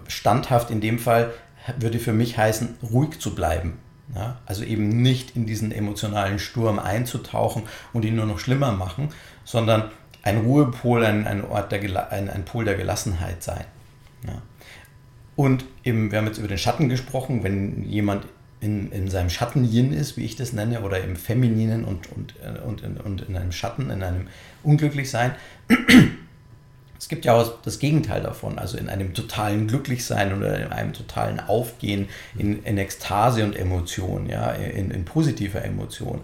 standhaft 0.08 0.70
in 0.70 0.80
dem 0.80 0.98
Fall 0.98 1.32
würde 1.78 1.98
für 1.98 2.12
mich 2.12 2.38
heißen, 2.38 2.76
ruhig 2.90 3.18
zu 3.18 3.34
bleiben. 3.34 3.78
Ja? 4.14 4.38
Also 4.46 4.64
eben 4.64 5.02
nicht 5.02 5.36
in 5.36 5.46
diesen 5.46 5.72
emotionalen 5.72 6.38
Sturm 6.38 6.78
einzutauchen 6.78 7.64
und 7.92 8.04
ihn 8.04 8.16
nur 8.16 8.26
noch 8.26 8.38
schlimmer 8.38 8.72
machen, 8.72 9.10
sondern 9.44 9.90
ein 10.22 10.38
Ruhepol, 10.38 11.04
ein, 11.04 11.26
ein, 11.26 11.44
Ort 11.44 11.72
der, 11.72 12.12
ein, 12.12 12.28
ein 12.28 12.44
Pol 12.44 12.64
der 12.64 12.74
Gelassenheit 12.74 13.42
sein. 13.42 13.64
Ja? 14.26 14.42
Und 15.36 15.64
eben, 15.84 16.10
wir 16.10 16.18
haben 16.18 16.26
jetzt 16.26 16.38
über 16.38 16.48
den 16.48 16.58
Schatten 16.58 16.88
gesprochen, 16.88 17.42
wenn 17.42 17.82
jemand 17.84 18.26
in, 18.60 18.92
in 18.92 19.08
seinem 19.08 19.30
Schatten-Yin 19.30 19.92
ist, 19.92 20.16
wie 20.16 20.24
ich 20.24 20.36
das 20.36 20.52
nenne, 20.52 20.82
oder 20.82 21.02
im 21.02 21.16
Femininen 21.16 21.84
und, 21.84 22.12
und, 22.12 22.34
und, 22.62 23.00
und 23.00 23.22
in 23.22 23.36
einem 23.36 23.52
Schatten, 23.52 23.90
in 23.90 24.02
einem 24.02 24.28
Unglücklichsein, 24.62 25.34
es 26.98 27.08
gibt 27.08 27.24
ja 27.24 27.32
auch 27.34 27.62
das 27.62 27.78
Gegenteil 27.78 28.22
davon, 28.22 28.58
also 28.58 28.76
in 28.76 28.90
einem 28.90 29.14
totalen 29.14 29.66
Glücklichsein 29.66 30.36
oder 30.36 30.60
in 30.60 30.70
einem 30.70 30.92
totalen 30.92 31.40
Aufgehen 31.40 32.10
in, 32.36 32.62
in 32.62 32.76
Ekstase 32.76 33.42
und 33.42 33.56
Emotion, 33.56 34.28
ja, 34.28 34.50
in, 34.50 34.90
in 34.90 35.06
positiver 35.06 35.64
Emotion. 35.64 36.20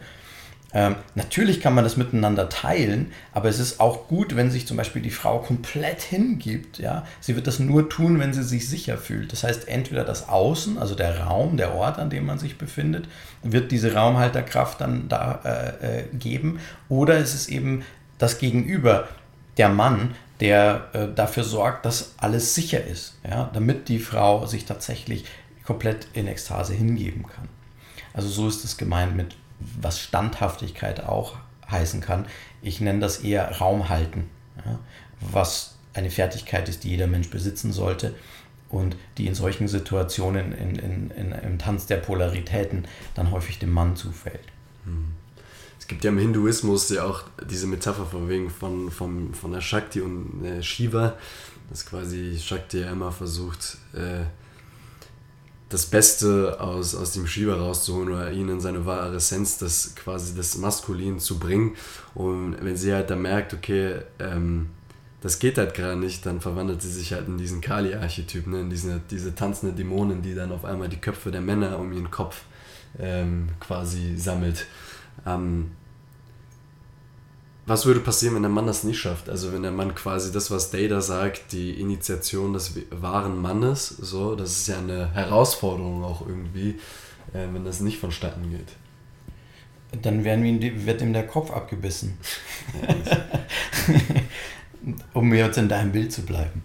Ähm, 0.77 0.97
natürlich 1.15 1.63
kann 1.63 1.75
man 1.75 1.85
das 1.85 1.97
miteinander 1.97 2.51
teilen, 2.51 3.11
aber 3.33 3.49
es 3.49 3.59
ist 3.59 3.81
auch 3.81 4.09
gut, 4.09 4.37
wenn 4.37 4.51
sich 4.51 4.67
zum 4.67 4.77
Beispiel 4.77 5.01
die 5.01 5.11
Frau 5.11 5.39
komplett 5.39 6.03
hingibt. 6.03 6.79
Ja? 6.79 7.07
Sie 7.19 7.35
wird 7.35 7.47
das 7.47 7.59
nur 7.59 7.89
tun, 7.89 8.21
wenn 8.21 8.35
sie 8.35 8.43
sich 8.43 8.69
sicher 8.69 8.99
fühlt. 8.99 9.33
Das 9.33 9.43
heißt, 9.43 9.69
entweder 9.69 10.05
das 10.05 10.29
Außen, 10.29 10.77
also 10.77 10.95
der 10.95 11.21
Raum, 11.21 11.57
der 11.57 11.75
Ort, 11.75 11.99
an 11.99 12.11
dem 12.11 12.27
man 12.27 12.39
sich 12.39 12.59
befindet, 12.59 13.09
wird 13.43 13.73
diese 13.73 13.95
Raumhalterkraft 13.95 14.83
dann 14.83 15.09
da 15.09 15.41
äh, 15.47 16.01
äh, 16.01 16.05
geben, 16.13 16.61
oder 16.91 17.17
es 17.17 17.33
ist 17.33 17.49
eben 17.49 17.83
das 18.19 18.37
Gegenüber, 18.37 19.09
der 19.57 19.71
Mann, 19.71 20.15
der 20.41 20.89
äh, 20.93 21.07
dafür 21.15 21.45
sorgt, 21.45 21.87
dass 21.87 22.13
alles 22.19 22.55
sicher 22.55 22.85
ist, 22.85 23.15
ja, 23.27 23.49
damit 23.55 23.89
die 23.89 23.99
Frau 23.99 24.45
sich 24.45 24.67
tatsächlich 24.67 25.25
komplett 25.65 26.07
in 26.13 26.27
Ekstase 26.27 26.75
hingeben 26.75 27.25
kann. 27.27 27.49
Also 28.13 28.29
so 28.29 28.47
ist 28.47 28.63
es 28.63 28.77
gemeint 28.77 29.17
mit, 29.17 29.37
was 29.59 30.01
Standhaftigkeit 30.01 31.05
auch 31.05 31.37
heißen 31.71 32.01
kann. 32.01 32.27
Ich 32.63 32.81
nenne 32.81 33.01
das 33.01 33.19
eher 33.19 33.59
Raum 33.59 33.89
halten, 33.89 34.29
ja, 34.65 34.79
was 35.21 35.77
eine 35.95 36.11
Fertigkeit 36.11 36.69
ist, 36.69 36.85
die 36.85 36.91
jeder 36.91 37.07
Mensch 37.07 37.31
besitzen 37.31 37.73
sollte 37.73 38.15
und 38.69 38.97
die 39.19 39.27
in 39.27 39.35
solchen 39.35 39.69
Situationen 39.69 40.53
in, 40.53 40.77
in, 40.77 41.11
in, 41.11 41.33
im 41.33 41.59
Tanz 41.59 41.87
der 41.87 41.97
Polaritäten 41.97 42.87
dann 43.15 43.31
häufig 43.31 43.59
dem 43.59 43.71
Mann 43.71 43.97
zufällt. 43.97 44.45
Mhm. 44.85 45.13
Es 45.79 45.87
gibt 45.87 46.03
ja 46.05 46.11
im 46.11 46.19
Hinduismus 46.19 46.89
ja 46.91 47.05
auch 47.05 47.23
diese 47.49 47.69
Metapher 47.69 48.07
von 48.07 48.29
wegen 48.29 48.51
von, 48.51 48.91
von, 48.91 49.33
von 49.35 49.53
der 49.53 49.61
Shakti 49.61 50.01
und 50.01 50.45
äh, 50.45 50.61
Shiva, 50.61 51.15
dass 51.71 51.87
quasi 51.87 52.39
Shakti 52.39 52.81
ja 52.81 52.91
immer 52.91 53.13
versucht, 53.13 53.79
äh, 53.95 54.25
das 55.69 55.87
Beste 55.87 56.61
aus, 56.61 56.95
aus 56.95 57.13
dem 57.13 57.27
Shiva 57.27 57.55
rauszuholen 57.55 58.13
oder 58.13 58.31
ihn 58.31 58.49
in 58.49 58.61
seine 58.61 58.87
wahre 58.87 59.17
Essenz, 59.17 59.59
das 59.59 59.95
quasi 59.97 60.37
das 60.37 60.57
Maskulin 60.59 61.19
zu 61.19 61.39
bringen. 61.39 61.77
Und 62.15 62.57
wenn 62.61 62.77
sie 62.77 62.93
halt 62.93 63.11
dann 63.11 63.23
merkt, 63.23 63.53
okay, 63.53 63.97
ähm, 64.21 64.69
das 65.23 65.41
geht 65.41 65.59
halt 65.59 65.75
gerade 65.75 65.97
nicht, 65.97 66.25
dann 66.25 66.41
verwandelt 66.41 66.83
sie 66.83 66.93
sich 66.93 67.13
halt 67.13 67.27
in 67.27 67.37
diesen 67.37 67.61
Kali-Archetyp, 67.61 68.47
ne? 68.47 68.61
in 68.61 68.71
diese, 68.71 69.01
diese 69.11 69.35
tanzende 69.35 69.75
Dämonen, 69.75 70.23
die 70.23 70.35
dann 70.37 70.53
auf 70.53 70.65
einmal 70.65 70.89
die 70.89 70.99
Köpfe 70.99 71.33
der 71.33 71.41
Männer 71.41 71.79
um 71.81 71.93
ihren 71.93 72.13
Kopf 72.13 72.43
ähm, 73.01 73.49
quasi 73.59 74.17
sammelt. 74.17 74.67
Ähm, 75.27 75.73
was 77.67 77.85
würde 77.85 78.01
passieren, 78.01 78.37
wenn 78.37 78.43
der 78.43 78.51
Mann 78.51 78.67
das 78.67 78.85
nicht 78.85 78.99
schafft? 78.99 79.29
Also 79.29 79.53
wenn 79.53 79.63
der 79.63 79.73
Mann 79.73 79.95
quasi 79.95 80.33
das, 80.33 80.51
was 80.51 80.71
Data 80.71 81.01
sagt, 81.01 81.53
die 81.53 81.81
Initiation 81.81 82.53
des 82.53 82.75
wahren 82.91 83.43
Mannes, 83.43 83.89
so, 83.89 84.37
das 84.37 84.53
ist 84.53 84.69
ja 84.69 84.79
eine 84.79 85.13
Herausforderung 85.13 86.05
auch 86.05 86.27
irgendwie, 86.27 86.79
äh, 87.33 87.47
wenn 87.53 87.65
das 87.65 87.81
nicht 87.81 87.99
vonstatten 87.99 88.51
geht. 88.51 90.03
Dann 90.03 90.25
werden 90.25 90.45
wir, 90.45 90.87
wird 90.87 91.03
ihm 91.03 91.13
der 91.13 91.27
Kopf 91.27 91.51
abgebissen. 91.51 92.19
um 95.13 95.35
jetzt 95.35 95.59
in 95.59 95.69
deinem 95.69 95.93
Bild 95.93 96.13
zu 96.13 96.23
bleiben. 96.23 96.63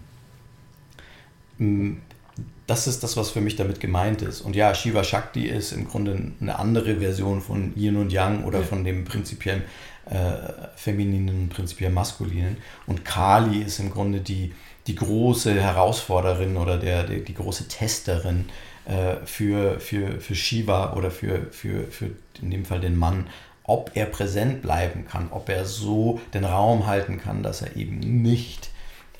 Das 2.66 2.86
ist 2.86 3.02
das, 3.02 3.16
was 3.16 3.30
für 3.30 3.40
mich 3.40 3.56
damit 3.56 3.80
gemeint 3.80 4.22
ist. 4.22 4.40
Und 4.40 4.56
ja, 4.56 4.74
Shiva 4.74 5.04
Shakti 5.04 5.46
ist 5.46 5.72
im 5.72 5.88
Grunde 5.88 6.32
eine 6.40 6.58
andere 6.58 7.00
Version 7.00 7.40
von 7.40 7.72
Yin 7.76 7.96
und 7.96 8.12
Yang 8.12 8.44
oder 8.44 8.60
ja. 8.60 8.64
von 8.64 8.84
dem 8.84 9.04
prinzipiellen 9.04 9.62
äh, 10.06 10.68
femininen, 10.76 11.48
prinzipiell 11.48 11.90
maskulinen. 11.90 12.56
Und 12.86 13.04
Kali 13.04 13.62
ist 13.62 13.78
im 13.78 13.90
Grunde 13.90 14.20
die, 14.20 14.52
die 14.86 14.94
große 14.94 15.54
Herausforderin 15.54 16.56
oder 16.56 16.78
der, 16.78 17.04
der 17.04 17.18
die 17.18 17.34
große 17.34 17.68
Testerin 17.68 18.46
äh, 18.84 19.24
für, 19.24 19.78
für, 19.78 20.20
für 20.20 20.34
Shiva 20.34 20.94
oder 20.94 21.10
für, 21.10 21.46
für, 21.52 21.84
für 21.84 22.10
in 22.40 22.50
dem 22.50 22.64
Fall 22.64 22.80
den 22.80 22.96
Mann, 22.96 23.28
ob 23.64 23.92
er 23.94 24.06
präsent 24.06 24.62
bleiben 24.62 25.06
kann, 25.06 25.28
ob 25.30 25.48
er 25.48 25.64
so 25.64 26.20
den 26.34 26.44
Raum 26.44 26.86
halten 26.86 27.20
kann, 27.20 27.42
dass 27.42 27.62
er 27.62 27.76
eben 27.76 28.00
nicht 28.00 28.70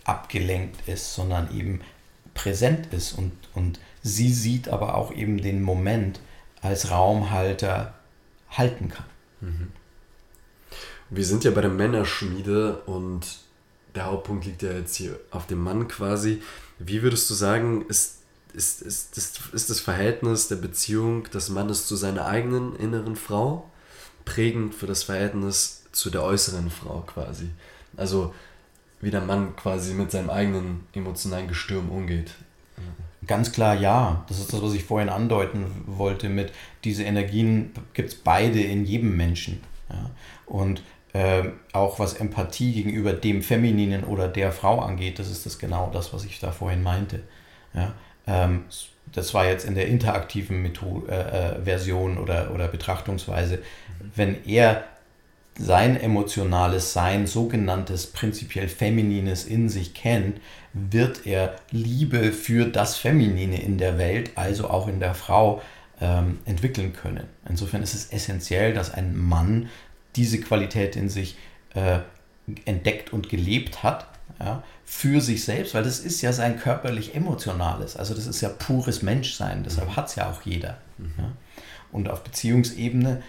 abgelenkt 0.04 0.88
ist, 0.88 1.14
sondern 1.14 1.56
eben 1.56 1.80
präsent 2.34 2.92
ist 2.92 3.12
und, 3.12 3.32
und 3.54 3.78
sie 4.02 4.32
sieht 4.32 4.68
aber 4.68 4.94
auch 4.94 5.12
eben 5.12 5.38
den 5.38 5.62
Moment 5.62 6.20
als 6.60 6.90
Raumhalter 6.90 7.94
halten 8.50 8.88
kann. 8.88 9.06
Mhm. 9.40 9.68
Wir 11.10 11.24
sind 11.24 11.44
ja 11.44 11.50
bei 11.50 11.60
der 11.60 11.70
Männerschmiede 11.70 12.76
und 12.86 13.26
der 13.94 14.06
Hauptpunkt 14.06 14.46
liegt 14.46 14.62
ja 14.62 14.72
jetzt 14.72 14.96
hier 14.96 15.18
auf 15.30 15.46
dem 15.46 15.62
Mann 15.62 15.88
quasi. 15.88 16.42
Wie 16.78 17.02
würdest 17.02 17.28
du 17.28 17.34
sagen, 17.34 17.84
ist, 17.88 18.20
ist, 18.54 18.80
ist, 18.82 19.16
ist, 19.18 19.40
ist 19.52 19.70
das 19.70 19.80
Verhältnis 19.80 20.48
der 20.48 20.56
Beziehung 20.56 21.24
des 21.24 21.50
Mannes 21.50 21.86
zu 21.86 21.96
seiner 21.96 22.26
eigenen 22.26 22.76
inneren 22.76 23.16
Frau 23.16 23.70
prägend 24.24 24.74
für 24.74 24.86
das 24.86 25.02
Verhältnis 25.02 25.84
zu 25.92 26.08
der 26.08 26.22
äußeren 26.22 26.70
Frau 26.70 27.00
quasi? 27.06 27.50
Also 27.96 28.34
wie 29.02 29.10
der 29.10 29.20
Mann 29.20 29.54
quasi 29.56 29.92
mit 29.92 30.10
seinem 30.10 30.30
eigenen 30.30 30.86
emotionalen 30.94 31.48
Gestürm 31.48 31.90
umgeht. 31.90 32.32
Ganz 33.26 33.52
klar 33.52 33.74
ja. 33.74 34.24
Das 34.28 34.38
ist 34.38 34.52
das, 34.52 34.62
was 34.62 34.72
ich 34.72 34.84
vorhin 34.84 35.08
andeuten 35.08 35.66
wollte 35.86 36.28
mit, 36.28 36.52
diese 36.84 37.04
Energien 37.04 37.72
gibt 37.94 38.08
es 38.08 38.14
beide 38.14 38.60
in 38.60 38.84
jedem 38.84 39.16
Menschen. 39.16 39.60
Ja. 39.90 40.10
Und 40.46 40.82
äh, 41.12 41.44
auch 41.72 41.98
was 41.98 42.14
Empathie 42.14 42.72
gegenüber 42.72 43.12
dem 43.12 43.42
Femininen 43.42 44.04
oder 44.04 44.28
der 44.28 44.50
Frau 44.50 44.80
angeht, 44.80 45.18
das 45.18 45.30
ist 45.30 45.46
das 45.46 45.58
genau 45.58 45.90
das, 45.92 46.12
was 46.12 46.24
ich 46.24 46.40
da 46.40 46.50
vorhin 46.52 46.82
meinte. 46.82 47.22
Ja. 47.74 47.94
Ähm, 48.26 48.64
das 49.12 49.34
war 49.34 49.46
jetzt 49.46 49.66
in 49.66 49.74
der 49.74 49.88
interaktiven 49.88 50.62
Methode, 50.62 51.12
äh, 51.12 51.58
äh, 51.58 51.64
Version 51.64 52.18
oder, 52.18 52.52
oder 52.54 52.68
Betrachtungsweise. 52.68 53.58
Wenn 54.14 54.44
er 54.46 54.84
sein 55.58 56.00
emotionales 56.00 56.92
Sein, 56.92 57.26
sogenanntes 57.26 58.06
prinzipiell 58.06 58.68
Feminines 58.68 59.44
in 59.44 59.68
sich 59.68 59.94
kennt, 59.94 60.40
wird 60.72 61.26
er 61.26 61.56
Liebe 61.70 62.32
für 62.32 62.66
das 62.66 62.96
Feminine 62.96 63.62
in 63.62 63.78
der 63.78 63.98
Welt, 63.98 64.32
also 64.36 64.70
auch 64.70 64.88
in 64.88 65.00
der 65.00 65.14
Frau, 65.14 65.60
ähm, 66.00 66.38
entwickeln 66.46 66.92
können. 66.92 67.28
Insofern 67.48 67.82
ist 67.82 67.94
es 67.94 68.12
essentiell, 68.12 68.72
dass 68.72 68.92
ein 68.92 69.16
Mann 69.16 69.68
diese 70.16 70.40
Qualität 70.40 70.96
in 70.96 71.08
sich 71.08 71.36
äh, 71.74 71.98
entdeckt 72.64 73.12
und 73.12 73.28
gelebt 73.28 73.82
hat, 73.82 74.06
ja, 74.40 74.62
für 74.84 75.20
sich 75.20 75.44
selbst, 75.44 75.74
weil 75.74 75.84
das 75.84 76.00
ist 76.00 76.20
ja 76.22 76.32
sein 76.32 76.58
körperlich-emotionales, 76.58 77.96
also 77.96 78.14
das 78.14 78.26
ist 78.26 78.40
ja 78.40 78.48
pures 78.48 79.02
Menschsein, 79.02 79.62
deshalb 79.62 79.94
hat 79.96 80.08
es 80.08 80.16
ja 80.16 80.30
auch 80.30 80.42
jeder. 80.42 80.78
Mhm. 80.98 81.12
Ja. 81.18 81.32
Und 81.92 82.08
auf 82.08 82.24
Beziehungsebene 82.24 83.22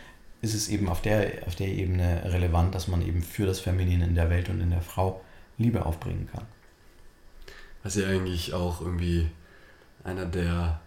ist 0.43 0.53
es 0.53 0.67
eben 0.67 0.89
auf 0.89 1.01
der, 1.01 1.47
auf 1.47 1.55
der 1.55 1.69
Ebene 1.69 2.21
relevant, 2.25 2.75
dass 2.75 2.89
man 2.89 3.01
eben 3.01 3.23
für 3.23 3.45
das 3.45 3.61
Feminine 3.61 4.03
in 4.03 4.13
der 4.13 4.29
Welt 4.29 4.49
und 4.49 4.59
in 4.59 4.71
der 4.71 4.81
Frau 4.81 5.21
Liebe 5.57 5.85
aufbringen 5.85 6.27
kann. 6.31 6.45
Was 7.81 7.95
ja 7.95 8.07
eigentlich 8.07 8.53
auch 8.53 8.81
irgendwie 8.81 9.29
einer 10.03 10.25
der 10.25 10.81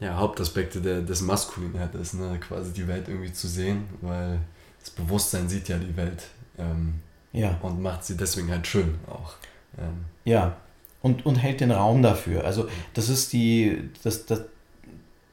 ja, 0.00 0.16
Hauptaspekte 0.16 0.82
der, 0.82 1.00
des 1.00 1.22
Maskulinheit 1.22 1.94
ist, 1.94 2.12
ne? 2.12 2.38
quasi 2.38 2.72
die 2.74 2.86
Welt 2.86 3.08
irgendwie 3.08 3.32
zu 3.32 3.48
sehen, 3.48 3.88
weil 4.02 4.40
das 4.80 4.90
Bewusstsein 4.90 5.48
sieht 5.48 5.68
ja 5.68 5.78
die 5.78 5.96
Welt 5.96 6.24
ähm, 6.58 7.00
ja. 7.32 7.58
und 7.62 7.80
macht 7.80 8.04
sie 8.04 8.18
deswegen 8.18 8.50
halt 8.50 8.66
schön 8.66 8.98
auch. 9.06 9.36
Ähm. 9.78 10.04
Ja, 10.26 10.58
und, 11.00 11.24
und 11.24 11.36
hält 11.36 11.62
den 11.62 11.70
Raum 11.70 12.02
dafür. 12.02 12.44
Also 12.44 12.68
das 12.92 13.08
ist 13.08 13.32
die, 13.32 13.90
das, 14.02 14.26
das, 14.26 14.42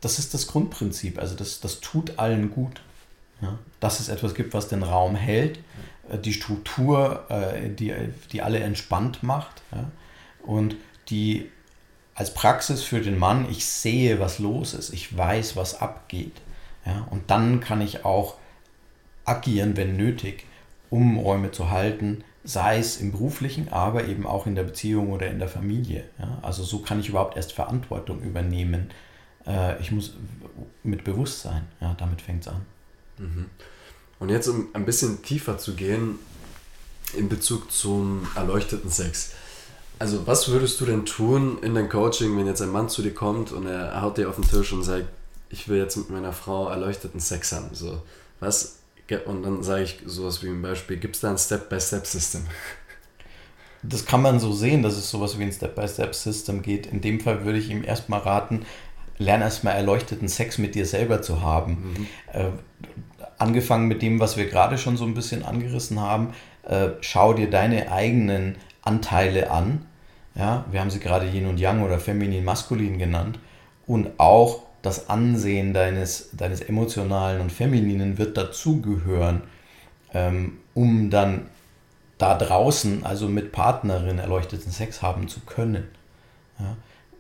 das 0.02 0.20
ist 0.20 0.34
das 0.34 0.48
Grundprinzip. 0.48 1.20
Also 1.20 1.36
das, 1.36 1.60
das 1.60 1.80
tut 1.80 2.20
allen 2.20 2.52
gut. 2.52 2.82
Ja? 3.42 3.58
Dass 3.80 4.00
es 4.00 4.10
etwas 4.10 4.36
gibt, 4.36 4.54
was 4.54 4.68
den 4.68 4.84
Raum 4.84 5.16
hält, 5.16 5.60
äh, 6.10 6.18
die 6.18 6.34
Struktur, 6.34 7.26
äh, 7.30 7.70
die, 7.70 7.94
die 8.32 8.42
alle 8.42 8.60
entspannt 8.60 9.24
macht 9.24 9.62
ja? 9.72 9.86
und 10.44 10.76
die 11.10 11.50
als 12.16 12.34
Praxis 12.34 12.82
für 12.84 13.00
den 13.00 13.20
Mann, 13.20 13.48
ich 13.50 13.66
sehe, 13.66 14.20
was 14.20 14.40
los 14.40 14.74
ist, 14.74 14.92
ich 14.92 15.16
weiß, 15.16 15.56
was 15.56 15.82
abgeht. 15.82 16.34
Ja? 16.86 17.08
Und 17.12 17.30
dann 17.30 17.60
kann 17.60 17.82
ich 17.82 18.06
auch 18.06 18.36
agieren, 19.24 19.78
wenn 19.78 19.98
nötig, 19.98 20.46
um 20.90 21.20
Räume 21.20 21.52
zu 21.52 21.70
halten, 21.70 22.24
sei 22.44 22.80
es 22.80 22.98
im 22.98 23.12
beruflichen, 23.12 23.72
aber 23.72 24.06
eben 24.06 24.26
auch 24.26 24.48
in 24.48 24.56
der 24.56 24.64
Beziehung 24.64 25.12
oder 25.12 25.28
in 25.28 25.38
der 25.38 25.50
Familie. 25.50 26.06
Ja? 26.18 26.40
Also 26.42 26.64
so 26.64 26.80
kann 26.80 27.00
ich 27.00 27.10
überhaupt 27.10 27.36
erst 27.36 27.52
Verantwortung 27.52 28.22
übernehmen. 28.22 28.90
Äh, 29.48 29.82
ich 29.82 29.92
muss 29.92 30.14
mit 30.84 31.04
Bewusstsein, 31.04 31.68
ja, 31.80 31.96
damit 31.98 32.22
fängt 32.22 32.42
es 32.42 32.48
an. 32.50 32.66
Mhm. 33.18 33.46
Und 34.20 34.30
jetzt, 34.30 34.48
um 34.48 34.68
ein 34.74 34.86
bisschen 34.86 35.22
tiefer 35.22 35.58
zu 35.58 35.76
gehen, 35.76 36.20
in 37.14 37.30
Bezug 37.30 37.72
zum 37.72 38.28
erleuchteten 38.36 38.90
Sex. 38.90 39.32
Also, 40.00 40.28
was 40.28 40.50
würdest 40.50 40.80
du 40.82 40.86
denn 40.86 41.06
tun 41.06 41.58
in 41.62 41.74
deinem 41.74 41.90
Coaching, 41.90 42.38
wenn 42.38 42.46
jetzt 42.46 42.62
ein 42.62 42.72
Mann 42.72 42.90
zu 42.90 43.02
dir 43.02 43.14
kommt 43.14 43.52
und 43.52 43.66
er 43.66 44.02
haut 44.02 44.18
dir 44.18 44.30
auf 44.30 44.36
den 44.36 44.48
Tisch 44.48 44.72
und 44.74 44.84
sagt, 44.84 45.06
ich 45.50 45.70
will 45.70 45.78
jetzt 45.78 45.96
mit 45.96 46.10
meiner 46.10 46.34
Frau 46.34 46.70
erleuchteten 46.70 47.20
Sex 47.20 47.52
haben? 47.52 47.70
So, 47.74 48.02
was? 48.40 48.80
Und 49.26 49.44
dann 49.44 49.64
sage 49.64 49.84
ich 49.84 50.00
sowas 50.06 50.44
wie 50.44 50.50
ein 50.50 50.62
Beispiel: 50.62 50.98
Gibt 50.98 51.16
es 51.16 51.22
da 51.22 51.32
ein 51.32 51.38
Step-by-Step-System? 51.38 52.46
Das 53.84 54.06
kann 54.06 54.22
man 54.22 54.40
so 54.40 54.52
sehen, 54.52 54.84
dass 54.84 54.98
es 54.98 55.10
sowas 55.10 55.40
wie 55.40 55.44
ein 55.44 55.52
Step-by-Step-System 55.52 56.62
geht. 56.62 56.88
In 56.88 57.00
dem 57.00 57.20
Fall 57.20 57.46
würde 57.46 57.60
ich 57.60 57.70
ihm 57.70 57.84
erstmal 57.84 58.20
raten, 58.20 58.66
lern 59.18 59.42
erstmal 59.42 59.76
erleuchteten 59.76 60.28
Sex 60.28 60.58
mit 60.58 60.76
dir 60.76 60.86
selber 60.86 61.22
zu 61.22 61.42
haben. 61.42 61.96
Mhm. 61.98 62.08
Äh, 62.34 62.50
angefangen 63.38 63.88
mit 63.88 64.02
dem, 64.02 64.20
was 64.20 64.38
wir 64.38 64.50
gerade 64.50 64.78
schon 64.78 64.98
so 64.98 65.06
ein 65.06 65.14
bisschen 65.14 65.44
angerissen 65.44 66.00
haben, 66.00 66.34
äh, 66.64 66.90
schau 67.02 67.34
dir 67.34 67.50
deine 67.50 67.92
eigenen 67.92 68.56
Anteile 68.82 69.52
an. 69.52 69.86
Ja, 70.36 70.66
wir 70.72 70.82
haben 70.82 70.92
sie 70.92 71.00
gerade 71.00 71.28
Yin 71.28 71.48
und 71.48 71.60
Yang 71.60 71.84
oder 71.84 72.00
Feminin, 72.00 72.44
Maskulin 72.44 72.98
genannt. 73.00 73.40
Und 73.86 74.20
auch 74.20 74.64
das 74.82 75.10
Ansehen 75.10 75.74
deines, 75.74 76.30
deines 76.34 76.62
Emotionalen 76.62 77.42
und 77.42 77.52
Femininen 77.52 78.18
wird 78.18 78.38
dazugehören, 78.38 79.42
ähm, 80.14 80.60
um 80.74 81.10
dann 81.10 81.48
da 82.18 82.38
draußen, 82.38 83.06
also 83.06 83.28
mit 83.28 83.52
Partnerin, 83.52 84.20
erleuchteten 84.20 84.72
Sex 84.72 85.02
haben 85.02 85.28
zu 85.28 85.42
können. 85.42 85.88
Ja, 86.60 86.76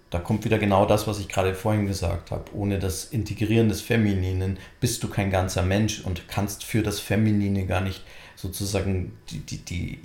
da 0.10 0.20
kommt 0.20 0.46
wieder 0.46 0.58
genau 0.58 0.86
das, 0.86 1.06
was 1.06 1.20
ich 1.20 1.28
gerade 1.28 1.54
vorhin 1.54 1.86
gesagt 1.86 2.32
habe. 2.32 2.46
Ohne 2.54 2.80
das 2.80 3.06
Integrieren 3.06 3.68
des 3.68 3.82
Femininen 3.82 4.58
bist 4.80 5.04
du 5.04 5.10
kein 5.10 5.32
ganzer 5.32 5.64
Mensch 5.64 6.02
und 6.02 6.28
kannst 6.30 6.64
für 6.64 6.82
das 6.82 7.00
Feminine 7.00 7.66
gar 7.66 7.82
nicht 7.82 8.04
sozusagen 8.38 9.18
die, 9.30 9.40
die, 9.40 9.58
die 9.58 10.00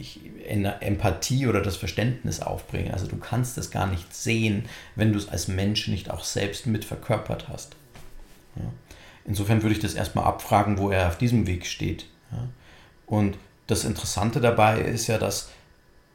Empathie 0.48 1.46
oder 1.46 1.60
das 1.60 1.76
Verständnis 1.76 2.40
aufbringen. 2.40 2.90
Also 2.90 3.06
du 3.06 3.16
kannst 3.16 3.58
es 3.58 3.70
gar 3.70 3.86
nicht 3.86 4.14
sehen, 4.14 4.64
wenn 4.96 5.12
du 5.12 5.18
es 5.18 5.28
als 5.28 5.48
Mensch 5.48 5.86
nicht 5.88 6.10
auch 6.10 6.24
selbst 6.24 6.66
mit 6.66 6.84
verkörpert 6.84 7.48
hast. 7.48 7.76
Ja. 8.56 8.72
Insofern 9.24 9.62
würde 9.62 9.74
ich 9.74 9.80
das 9.80 9.94
erstmal 9.94 10.24
abfragen, 10.24 10.78
wo 10.78 10.90
er 10.90 11.08
auf 11.08 11.18
diesem 11.18 11.46
Weg 11.46 11.66
steht. 11.66 12.06
Ja. 12.32 12.48
Und 13.06 13.36
das 13.66 13.84
Interessante 13.84 14.40
dabei 14.40 14.80
ist 14.80 15.06
ja, 15.06 15.18
dass 15.18 15.50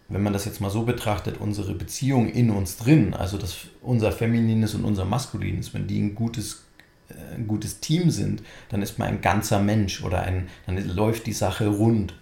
wenn 0.10 0.24
man 0.24 0.34
das 0.34 0.46
jetzt 0.46 0.62
mal 0.62 0.70
so 0.70 0.84
betrachtet, 0.84 1.38
unsere 1.40 1.74
Beziehung 1.74 2.30
in 2.30 2.50
uns 2.50 2.78
drin, 2.78 3.14
also 3.14 3.38
das, 3.38 3.58
unser 3.82 4.12
Feminines 4.12 4.74
und 4.74 4.86
unser 4.86 5.06
Maskulines, 5.06 5.74
wenn 5.74 5.88
die 5.88 6.00
ein 6.00 6.16
gutes, 6.16 6.64
äh, 7.10 7.36
ein 7.36 7.48
gutes 7.48 7.80
Team 7.82 8.10
sind, 8.10 8.42
dann 8.70 8.82
ist 8.82 9.00
man 9.00 9.10
ein 9.10 9.22
ganzer 9.22 9.60
Mensch 9.60 10.04
oder 10.04 10.22
ein, 10.22 10.48
dann 10.66 10.78
läuft 10.88 11.26
die 11.26 11.34
Sache 11.34 11.68
rund. 11.68 12.14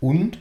Und 0.00 0.38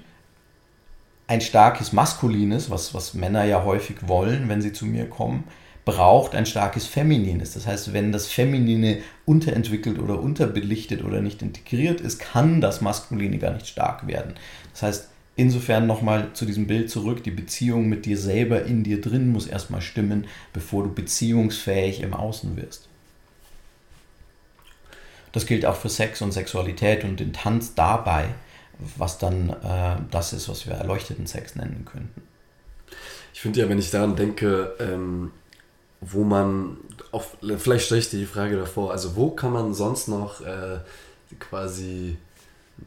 ein 1.27 1.41
starkes 1.41 1.91
Maskulines, 1.91 2.69
was, 2.69 2.93
was 2.93 3.13
Männer 3.13 3.43
ja 3.43 3.65
häufig 3.65 4.07
wollen, 4.07 4.47
wenn 4.47 4.61
sie 4.61 4.71
zu 4.71 4.85
mir 4.85 5.09
kommen, 5.09 5.43
braucht 5.83 6.35
ein 6.35 6.45
starkes 6.45 6.85
Feminines. 6.85 7.53
Das 7.53 7.67
heißt, 7.67 7.93
wenn 7.93 8.11
das 8.11 8.27
Feminine 8.27 8.99
unterentwickelt 9.25 9.99
oder 9.99 10.19
unterbelichtet 10.19 11.03
oder 11.03 11.21
nicht 11.21 11.41
integriert 11.41 12.01
ist, 12.01 12.19
kann 12.19 12.61
das 12.61 12.81
Maskuline 12.81 13.39
gar 13.39 13.53
nicht 13.53 13.67
stark 13.67 14.07
werden. 14.07 14.35
Das 14.73 14.83
heißt, 14.83 15.09
Insofern 15.37 15.85
nochmal 15.85 16.33
zu 16.33 16.45
diesem 16.45 16.65
Bild 16.65 16.89
zurück, 16.89 17.23
die 17.23 17.31
Beziehung 17.31 17.87
mit 17.87 18.07
dir 18.07 18.17
selber 18.17 18.63
in 18.63 18.83
dir 18.83 18.99
drin 18.99 19.31
muss 19.31 19.45
erstmal 19.45 19.81
stimmen, 19.81 20.25
bevor 20.51 20.83
du 20.83 20.91
beziehungsfähig 20.91 22.01
im 22.01 22.15
Außen 22.15 22.57
wirst. 22.57 22.87
Das 25.31 25.45
gilt 25.45 25.67
auch 25.67 25.75
für 25.75 25.89
Sex 25.89 26.23
und 26.23 26.31
Sexualität 26.31 27.03
und 27.03 27.19
den 27.19 27.33
Tanz 27.33 27.75
dabei, 27.75 28.29
was 28.97 29.19
dann 29.19 29.49
äh, 29.49 29.97
das 30.09 30.33
ist, 30.33 30.49
was 30.49 30.65
wir 30.65 30.73
erleuchteten 30.73 31.27
Sex 31.27 31.55
nennen 31.55 31.85
könnten. 31.85 32.23
Ich 33.31 33.41
finde 33.41 33.59
ja, 33.59 33.69
wenn 33.69 33.77
ich 33.77 33.91
daran 33.91 34.15
denke, 34.15 34.73
ähm, 34.79 35.31
wo 36.01 36.23
man, 36.23 36.77
auch, 37.11 37.25
vielleicht 37.59 37.85
stelle 37.85 38.01
ich 38.01 38.09
dir 38.09 38.19
die 38.19 38.25
Frage 38.25 38.57
davor, 38.57 38.91
also 38.91 39.15
wo 39.15 39.29
kann 39.29 39.53
man 39.53 39.75
sonst 39.75 40.07
noch 40.07 40.41
äh, 40.41 40.79
quasi 41.39 42.17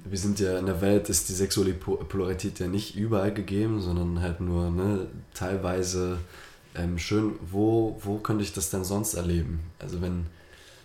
wir 0.05 0.19
sind 0.19 0.41
ja 0.41 0.59
in 0.59 0.67
der 0.67 0.81
Welt, 0.81 1.09
ist 1.09 1.29
die 1.29 1.35
sexuelle 1.35 1.73
Polarität 1.73 2.59
ja 2.59 2.67
nicht 2.67 2.97
überall 2.97 3.33
gegeben, 3.33 3.81
sondern 3.81 4.21
halt 4.21 4.41
nur 4.41 4.71
ne, 4.71 5.07
teilweise 5.35 6.19
ähm, 6.77 6.99
schön. 6.99 7.33
Wo, 7.51 7.99
wo 8.03 8.19
könnte 8.19 8.43
ich 8.43 8.53
das 8.53 8.71
denn 8.71 8.85
sonst 8.85 9.15
erleben? 9.15 9.61
Also 9.79 10.01
wenn, 10.01 10.27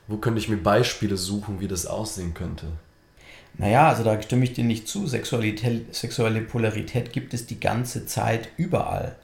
wo 0.07 0.17
könnte 0.17 0.39
ich 0.39 0.49
mir 0.49 0.57
Beispiele 0.57 1.17
suchen, 1.17 1.59
wie 1.59 1.67
das 1.67 1.85
aussehen 1.85 2.33
könnte? 2.33 2.67
Naja, 3.57 3.89
also 3.89 4.03
da 4.03 4.21
stimme 4.21 4.43
ich 4.43 4.53
dir 4.53 4.63
nicht 4.63 4.87
zu. 4.87 5.07
Sexualität, 5.07 5.95
sexuelle 5.95 6.41
Polarität 6.41 7.13
gibt 7.13 7.33
es 7.33 7.45
die 7.45 7.59
ganze 7.59 8.05
Zeit 8.05 8.49
überall. 8.57 9.15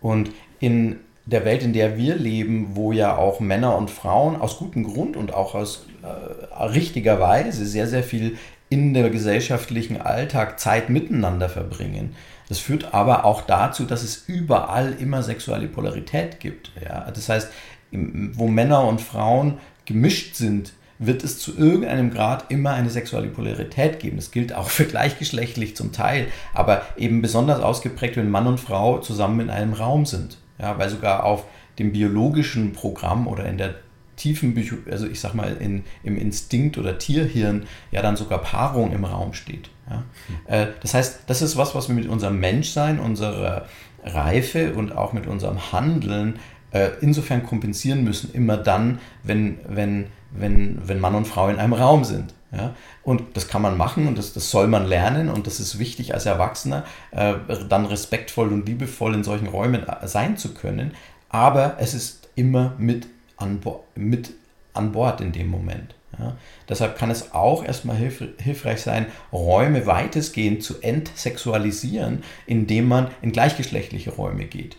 Und 0.00 0.30
in 0.60 1.00
der 1.26 1.46
Welt, 1.46 1.62
in 1.62 1.72
der 1.72 1.96
wir 1.96 2.16
leben, 2.16 2.76
wo 2.76 2.92
ja 2.92 3.16
auch 3.16 3.40
Männer 3.40 3.76
und 3.78 3.90
Frauen 3.90 4.36
aus 4.36 4.58
gutem 4.58 4.84
Grund 4.84 5.16
und 5.16 5.32
auch 5.32 5.54
aus 5.54 5.86
äh, 6.02 6.62
richtiger 6.64 7.18
Weise 7.18 7.64
sehr, 7.64 7.86
sehr 7.86 8.02
viel 8.02 8.36
in 8.74 8.92
der 8.92 9.08
gesellschaftlichen 9.08 10.00
Alltag 10.00 10.58
Zeit 10.58 10.90
miteinander 10.90 11.48
verbringen. 11.48 12.16
Das 12.48 12.58
führt 12.58 12.92
aber 12.92 13.24
auch 13.24 13.42
dazu, 13.42 13.84
dass 13.84 14.02
es 14.02 14.24
überall 14.26 14.94
immer 14.98 15.22
sexuelle 15.22 15.68
Polarität 15.68 16.40
gibt. 16.40 16.72
Ja? 16.84 17.08
Das 17.12 17.28
heißt, 17.28 17.50
wo 17.92 18.48
Männer 18.48 18.84
und 18.88 19.00
Frauen 19.00 19.58
gemischt 19.84 20.34
sind, 20.34 20.72
wird 20.98 21.22
es 21.22 21.38
zu 21.38 21.56
irgendeinem 21.56 22.10
Grad 22.10 22.50
immer 22.50 22.72
eine 22.72 22.90
sexuelle 22.90 23.28
Polarität 23.28 24.00
geben. 24.00 24.16
Das 24.16 24.32
gilt 24.32 24.52
auch 24.52 24.68
für 24.76 24.86
gleichgeschlechtlich 24.86 25.76
zum 25.76 25.92
Teil, 25.92 26.26
aber 26.52 26.82
eben 26.96 27.22
besonders 27.22 27.60
ausgeprägt, 27.60 28.16
wenn 28.16 28.28
Mann 28.28 28.48
und 28.48 28.58
Frau 28.58 28.98
zusammen 28.98 29.38
in 29.38 29.50
einem 29.50 29.72
Raum 29.72 30.04
sind. 30.04 30.38
Ja, 30.58 30.76
weil 30.78 30.90
sogar 30.90 31.22
auf 31.22 31.44
dem 31.78 31.92
biologischen 31.92 32.72
Programm 32.72 33.28
oder 33.28 33.44
in 33.46 33.56
der 33.58 33.76
tiefen, 34.16 34.54
also 34.90 35.06
ich 35.06 35.20
sag 35.20 35.34
mal, 35.34 35.56
in, 35.58 35.84
im 36.02 36.16
Instinkt 36.16 36.78
oder 36.78 36.98
Tierhirn 36.98 37.66
ja 37.90 38.02
dann 38.02 38.16
sogar 38.16 38.38
Paarung 38.38 38.92
im 38.92 39.04
Raum 39.04 39.34
steht. 39.34 39.70
Ja? 39.90 40.04
Äh, 40.46 40.68
das 40.80 40.94
heißt, 40.94 41.20
das 41.26 41.42
ist 41.42 41.56
was, 41.56 41.74
was 41.74 41.88
wir 41.88 41.94
mit 41.94 42.08
unserem 42.08 42.38
Menschsein, 42.38 42.98
unserer 42.98 43.66
Reife 44.04 44.74
und 44.74 44.96
auch 44.96 45.12
mit 45.12 45.26
unserem 45.26 45.72
Handeln 45.72 46.38
äh, 46.72 46.90
insofern 47.00 47.44
kompensieren 47.44 48.04
müssen, 48.04 48.32
immer 48.34 48.56
dann, 48.56 48.98
wenn, 49.22 49.58
wenn, 49.66 50.06
wenn, 50.30 50.80
wenn 50.86 51.00
Mann 51.00 51.14
und 51.14 51.26
Frau 51.26 51.48
in 51.48 51.58
einem 51.58 51.72
Raum 51.72 52.04
sind. 52.04 52.34
Ja? 52.52 52.74
Und 53.02 53.36
das 53.36 53.48
kann 53.48 53.62
man 53.62 53.76
machen 53.76 54.06
und 54.06 54.18
das, 54.18 54.32
das 54.32 54.50
soll 54.50 54.66
man 54.66 54.86
lernen 54.86 55.28
und 55.28 55.46
das 55.46 55.60
ist 55.60 55.78
wichtig 55.78 56.14
als 56.14 56.26
Erwachsener, 56.26 56.84
äh, 57.12 57.34
dann 57.68 57.86
respektvoll 57.86 58.52
und 58.52 58.66
liebevoll 58.66 59.14
in 59.14 59.24
solchen 59.24 59.46
Räumen 59.46 59.84
sein 60.04 60.36
zu 60.36 60.54
können. 60.54 60.92
Aber 61.28 61.76
es 61.78 61.94
ist 61.94 62.28
immer 62.36 62.74
mit 62.78 63.06
an, 63.36 63.60
mit 63.94 64.32
an 64.72 64.92
Bord 64.92 65.20
in 65.20 65.32
dem 65.32 65.48
Moment. 65.48 65.94
Ja. 66.18 66.36
Deshalb 66.68 66.96
kann 66.96 67.10
es 67.10 67.34
auch 67.34 67.64
erstmal 67.64 67.96
hilf, 67.96 68.22
hilfreich 68.38 68.82
sein, 68.82 69.06
Räume 69.32 69.86
weitestgehend 69.86 70.62
zu 70.62 70.80
entsexualisieren, 70.80 72.22
indem 72.46 72.86
man 72.88 73.08
in 73.22 73.32
gleichgeschlechtliche 73.32 74.12
Räume 74.12 74.44
geht. 74.44 74.76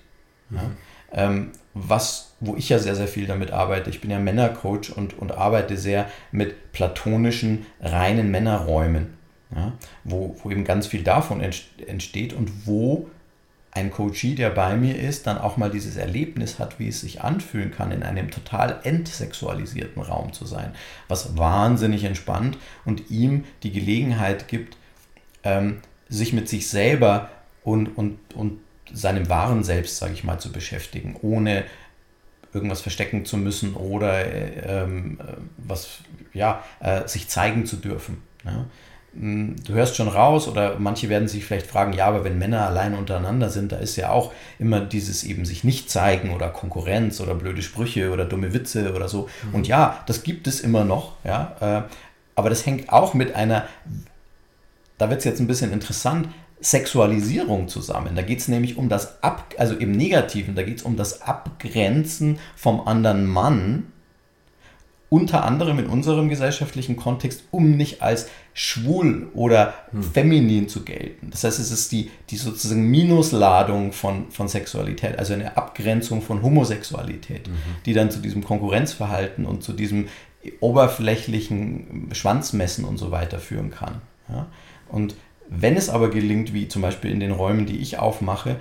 Ja. 0.49 0.61
Mhm. 0.61 0.77
Ähm, 1.11 1.51
was, 1.75 2.35
wo 2.39 2.55
ich 2.55 2.69
ja 2.69 2.79
sehr, 2.79 2.95
sehr 2.95 3.07
viel 3.07 3.27
damit 3.27 3.51
arbeite. 3.51 3.89
Ich 3.89 4.01
bin 4.01 4.09
ja 4.09 4.17
Männercoach 4.17 4.95
und, 4.95 5.17
und 5.19 5.33
arbeite 5.33 5.77
sehr 5.77 6.09
mit 6.31 6.71
platonischen, 6.71 7.65
reinen 7.81 8.31
Männerräumen, 8.31 9.13
ja, 9.53 9.73
wo, 10.05 10.35
wo 10.41 10.49
eben 10.49 10.63
ganz 10.63 10.87
viel 10.87 11.03
davon 11.03 11.41
entsteht 11.41 12.33
und 12.33 12.65
wo 12.65 13.09
ein 13.75 13.91
Coachie, 13.91 14.35
der 14.35 14.51
bei 14.51 14.77
mir 14.77 14.97
ist, 14.97 15.27
dann 15.27 15.38
auch 15.38 15.57
mal 15.57 15.69
dieses 15.69 15.97
Erlebnis 15.97 16.59
hat, 16.59 16.79
wie 16.79 16.88
es 16.88 17.01
sich 17.01 17.21
anfühlen 17.21 17.71
kann, 17.71 17.91
in 17.91 18.03
einem 18.03 18.31
total 18.31 18.79
entsexualisierten 18.83 20.01
Raum 20.01 20.31
zu 20.31 20.45
sein, 20.45 20.73
was 21.09 21.38
wahnsinnig 21.38 22.05
entspannt 22.05 22.57
und 22.85 23.11
ihm 23.11 23.43
die 23.63 23.73
Gelegenheit 23.73 24.47
gibt, 24.47 24.77
ähm, 25.43 25.81
sich 26.07 26.31
mit 26.31 26.47
sich 26.47 26.69
selber 26.69 27.29
und, 27.63 27.88
und, 27.97 28.17
und 28.33 28.59
seinem 28.93 29.27
wahren 29.27 29.63
Selbst, 29.63 29.97
sage 29.97 30.13
ich 30.13 30.23
mal, 30.23 30.39
zu 30.39 30.53
beschäftigen, 30.53 31.17
ohne 31.21 31.65
irgendwas 32.53 32.79
verstecken 32.79 33.25
zu 33.25 33.35
müssen 33.35 33.73
oder 33.73 34.25
äh, 34.25 34.83
ähm, 34.83 35.19
was, 35.57 35.97
ja, 36.33 36.63
äh, 36.79 37.05
sich 37.09 37.27
zeigen 37.27 37.65
zu 37.65 37.75
dürfen. 37.75 38.23
Ja? 38.45 38.67
Hm, 39.17 39.56
du 39.65 39.73
hörst 39.73 39.95
schon 39.95 40.08
raus 40.08 40.47
oder 40.47 40.78
manche 40.78 41.08
werden 41.10 41.28
sich 41.28 41.45
vielleicht 41.45 41.67
fragen, 41.67 41.93
ja, 41.93 42.08
aber 42.08 42.23
wenn 42.23 42.38
Männer 42.38 42.67
allein 42.67 42.93
untereinander 42.95 43.49
sind, 43.49 43.71
da 43.71 43.78
ist 43.78 43.95
ja 43.95 44.10
auch 44.10 44.34
immer 44.60 44.82
dieses 44.82 45.23
eben 45.23 45.45
sich 45.45 45.63
nicht 45.63 45.89
zeigen 45.89 46.32
oder 46.32 46.49
Konkurrenz 46.49 47.21
oder 47.21 47.34
blöde 47.36 47.62
Sprüche 47.62 48.12
oder 48.12 48.25
dumme 48.25 48.54
Witze 48.54 48.93
oder 48.93 49.08
so. 49.08 49.30
Mhm. 49.47 49.56
Und 49.56 49.67
ja, 49.67 50.04
das 50.06 50.23
gibt 50.23 50.47
es 50.47 50.60
immer 50.60 50.84
noch, 50.84 51.13
ja, 51.23 51.56
äh, 51.62 51.82
aber 52.36 52.49
das 52.49 52.65
hängt 52.65 52.89
auch 52.91 53.13
mit 53.13 53.36
einer, 53.36 53.65
da 54.97 55.10
wird 55.10 55.19
es 55.19 55.25
jetzt 55.25 55.39
ein 55.39 55.47
bisschen 55.47 55.71
interessant, 55.71 56.28
Sexualisierung 56.60 57.67
zusammen. 57.67 58.15
Da 58.15 58.21
geht 58.21 58.39
es 58.39 58.47
nämlich 58.47 58.78
um 58.78 58.89
das 58.89 59.21
Ab, 59.23 59.54
also 59.58 59.75
im 59.75 59.91
Negativen, 59.91 60.56
da 60.56 60.63
geht 60.63 60.78
es 60.78 60.84
um 60.84 60.97
das 60.97 61.21
Abgrenzen 61.21 62.39
vom 62.56 62.86
anderen 62.88 63.25
Mann, 63.25 63.88
unter 65.09 65.45
anderem 65.45 65.79
in 65.79 65.87
unserem 65.87 66.29
gesellschaftlichen 66.29 66.95
Kontext, 66.95 67.43
um 67.51 67.77
nicht 67.77 68.01
als 68.01 68.27
schwul 68.53 69.27
oder 69.33 69.73
hm. 69.91 70.03
feminin 70.03 70.67
zu 70.67 70.83
gelten. 70.83 71.29
Das 71.29 71.43
heißt, 71.43 71.59
es 71.59 71.71
ist 71.71 71.91
die, 71.91 72.09
die 72.29 72.37
sozusagen 72.37 72.89
Minusladung 72.89 73.91
von, 73.91 74.31
von 74.31 74.47
Sexualität, 74.47 75.19
also 75.19 75.33
eine 75.33 75.57
Abgrenzung 75.57 76.21
von 76.21 76.41
Homosexualität, 76.41 77.47
mhm. 77.47 77.53
die 77.85 77.93
dann 77.93 78.11
zu 78.11 78.19
diesem 78.19 78.43
Konkurrenzverhalten 78.43 79.45
und 79.45 79.63
zu 79.63 79.73
diesem 79.73 80.07
oberflächlichen 80.59 82.09
Schwanzmessen 82.13 82.85
und 82.85 82.97
so 82.97 83.11
weiter 83.11 83.39
führen 83.39 83.71
kann. 83.71 84.01
Ja? 84.29 84.47
Und 84.89 85.15
wenn 85.49 85.75
es 85.75 85.89
aber 85.89 86.09
gelingt, 86.09 86.53
wie 86.53 86.67
zum 86.67 86.81
Beispiel 86.81 87.11
in 87.11 87.19
den 87.19 87.31
Räumen, 87.31 87.65
die 87.65 87.77
ich 87.77 87.99
aufmache, 87.99 88.57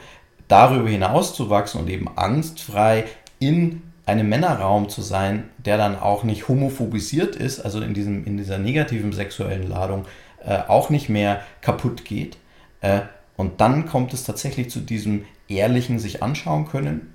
darüber 0.49 0.89
hinaus 0.89 1.35
zu 1.35 1.51
wachsen 1.51 1.81
und 1.81 1.89
eben 1.89 2.09
angstfrei 2.17 3.05
in 3.39 3.83
einem 4.07 4.29
Männerraum 4.29 4.89
zu 4.89 5.03
sein, 5.03 5.45
der 5.59 5.79
dann 5.79 5.99
auch 5.99 6.25
nicht 6.25 6.49
homophobisiert 6.49 7.37
ist, 7.37 7.61
also 7.61 7.81
in, 7.81 7.95
diesem, 7.95 8.25
in 8.27 8.37
dieser 8.37 8.59
negativen 8.59 9.13
sexuellen 9.13 9.69
Ladung 9.69 10.05
äh, 10.45 10.59
auch 10.69 10.91
nicht 10.91 11.09
mehr 11.09 11.41
kaputt 11.61 12.05
geht. 12.05 12.37
Äh, 12.81 13.01
und 13.37 13.61
dann 13.61 13.87
kommt 13.87 14.13
es 14.13 14.25
tatsächlich 14.25 14.71
zu 14.71 14.81
diesem 14.81 15.25
ehrlichen 15.49 15.99
sich 15.99 16.23
anschauen 16.23 16.67
können 16.67 17.13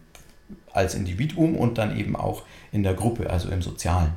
als 0.71 0.95
Individuum 0.95 1.56
und 1.56 1.78
dann 1.78 1.97
eben 1.97 2.15
auch 2.15 2.43
in 2.71 2.84
der 2.84 2.93
Gruppe, 2.93 3.30
also 3.30 3.49
im 3.49 3.62
Sozialen. 3.62 4.13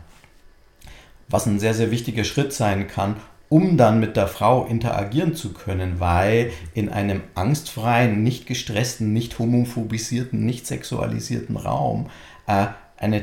Was 1.29 1.47
ein 1.47 1.61
sehr, 1.61 1.75
sehr 1.75 1.91
wichtiger 1.91 2.25
Schritt 2.25 2.53
sein 2.53 2.89
kann, 2.89 3.17
um 3.49 3.77
dann 3.77 4.01
mit 4.01 4.17
der 4.17 4.29
Frau 4.29 4.65
interagieren 4.65 5.35
zu 5.35 5.53
können, 5.53 6.01
weil 6.01 6.53
in 6.73 6.89
einem 6.89 7.21
angstfreien, 7.35 8.23
nicht 8.23 8.47
gestressten, 8.47 9.13
nicht 9.13 9.39
homophobisierten, 9.39 10.45
nicht 10.45 10.67
sexualisierten 10.67 11.57
Raum 11.57 12.09
äh, 12.47 12.67
eine, 12.97 13.21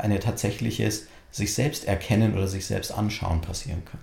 eine 0.00 0.20
tatsächliches 0.20 1.06
sich 1.30 1.54
selbst 1.54 1.86
erkennen 1.86 2.34
oder 2.34 2.46
sich 2.46 2.66
selbst 2.66 2.92
anschauen 2.92 3.40
passieren 3.40 3.84
kann. 3.84 4.00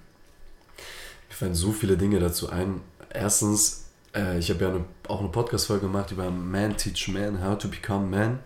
Mir 1.30 1.36
fallen 1.36 1.56
so 1.56 1.72
viele 1.72 1.98
Dinge 1.98 2.20
dazu 2.20 2.50
ein. 2.50 2.82
Erstens, 3.14 3.86
äh, 4.14 4.38
ich 4.38 4.50
habe 4.50 4.64
ja 4.64 4.70
eine, 4.70 4.86
auch 5.08 5.20
eine 5.20 5.30
Podcast-Folge 5.30 5.88
gemacht 5.88 6.12
über 6.12 6.30
Man 6.30 6.76
Teach 6.76 7.08
Man, 7.08 7.44
How 7.44 7.58
to 7.58 7.70
Become 7.70 8.08
Man. 8.08 8.40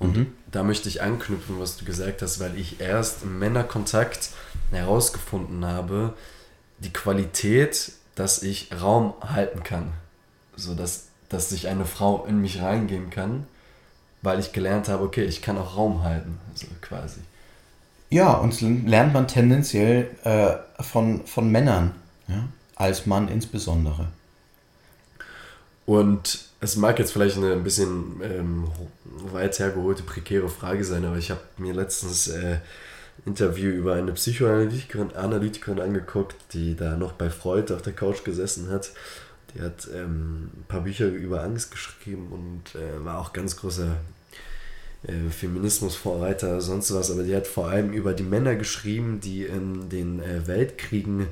Und 0.00 0.16
mhm. 0.16 0.32
da 0.50 0.64
möchte 0.64 0.88
ich 0.88 1.02
anknüpfen, 1.02 1.60
was 1.60 1.76
du 1.76 1.84
gesagt 1.84 2.22
hast, 2.22 2.40
weil 2.40 2.58
ich 2.58 2.80
erst 2.80 3.22
im 3.22 3.38
Männerkontakt 3.38 4.30
herausgefunden 4.72 5.64
habe, 5.64 6.14
die 6.78 6.92
Qualität, 6.92 7.92
dass 8.16 8.42
ich 8.42 8.70
Raum 8.80 9.14
halten 9.20 9.62
kann. 9.62 9.92
So 10.56 10.74
dass, 10.74 11.06
dass 11.28 11.50
sich 11.50 11.68
eine 11.68 11.84
Frau 11.84 12.24
in 12.26 12.40
mich 12.40 12.60
reingehen 12.60 13.10
kann, 13.10 13.46
weil 14.24 14.40
ich 14.40 14.52
gelernt 14.52 14.88
habe, 14.88 15.04
okay, 15.04 15.24
ich 15.24 15.42
kann 15.42 15.58
auch 15.58 15.76
Raum 15.76 16.02
halten, 16.02 16.38
so 16.54 16.66
quasi. 16.80 17.20
Ja, 18.10 18.32
und 18.32 18.60
lernt 18.60 19.12
man 19.12 19.28
tendenziell 19.28 20.08
äh, 20.24 20.82
von, 20.82 21.26
von 21.26 21.50
Männern, 21.50 21.92
ja? 22.26 22.44
als 22.74 23.06
Mann 23.06 23.28
insbesondere. 23.28 24.08
Und 25.86 26.46
es 26.60 26.76
mag 26.76 26.98
jetzt 26.98 27.12
vielleicht 27.12 27.36
eine 27.36 27.52
ein 27.52 27.64
bisschen 27.64 28.20
ähm, 28.22 28.68
weit 29.04 29.58
hergeholte, 29.58 30.02
prekäre 30.02 30.48
Frage 30.48 30.84
sein, 30.84 31.04
aber 31.04 31.18
ich 31.18 31.30
habe 31.30 31.40
mir 31.58 31.74
letztens 31.74 32.28
äh, 32.28 32.58
Interview 33.26 33.70
über 33.70 33.94
eine 33.94 34.12
Psychoanalytikerin 34.12 35.14
Analytikerin 35.14 35.80
angeguckt, 35.80 36.36
die 36.52 36.74
da 36.74 36.96
noch 36.96 37.12
bei 37.12 37.28
Freud 37.28 37.72
auf 37.74 37.82
der 37.82 37.92
Couch 37.92 38.24
gesessen 38.24 38.70
hat. 38.70 38.92
Die 39.54 39.62
hat 39.62 39.88
ähm, 39.94 40.50
ein 40.56 40.64
paar 40.68 40.80
Bücher 40.80 41.06
über 41.06 41.42
Angst 41.42 41.70
geschrieben 41.70 42.28
und 42.30 42.80
äh, 42.80 43.04
war 43.04 43.20
auch 43.20 43.32
ganz 43.32 43.56
großer 43.56 43.96
äh, 45.06 45.30
Feminismusvorreiter, 45.30 46.60
sonst 46.60 46.92
was. 46.92 47.10
Aber 47.10 47.22
die 47.22 47.36
hat 47.36 47.46
vor 47.46 47.68
allem 47.68 47.92
über 47.92 48.14
die 48.14 48.22
Männer 48.22 48.56
geschrieben, 48.56 49.20
die 49.20 49.44
in 49.44 49.88
den 49.88 50.20
äh, 50.20 50.46
Weltkriegen 50.46 51.28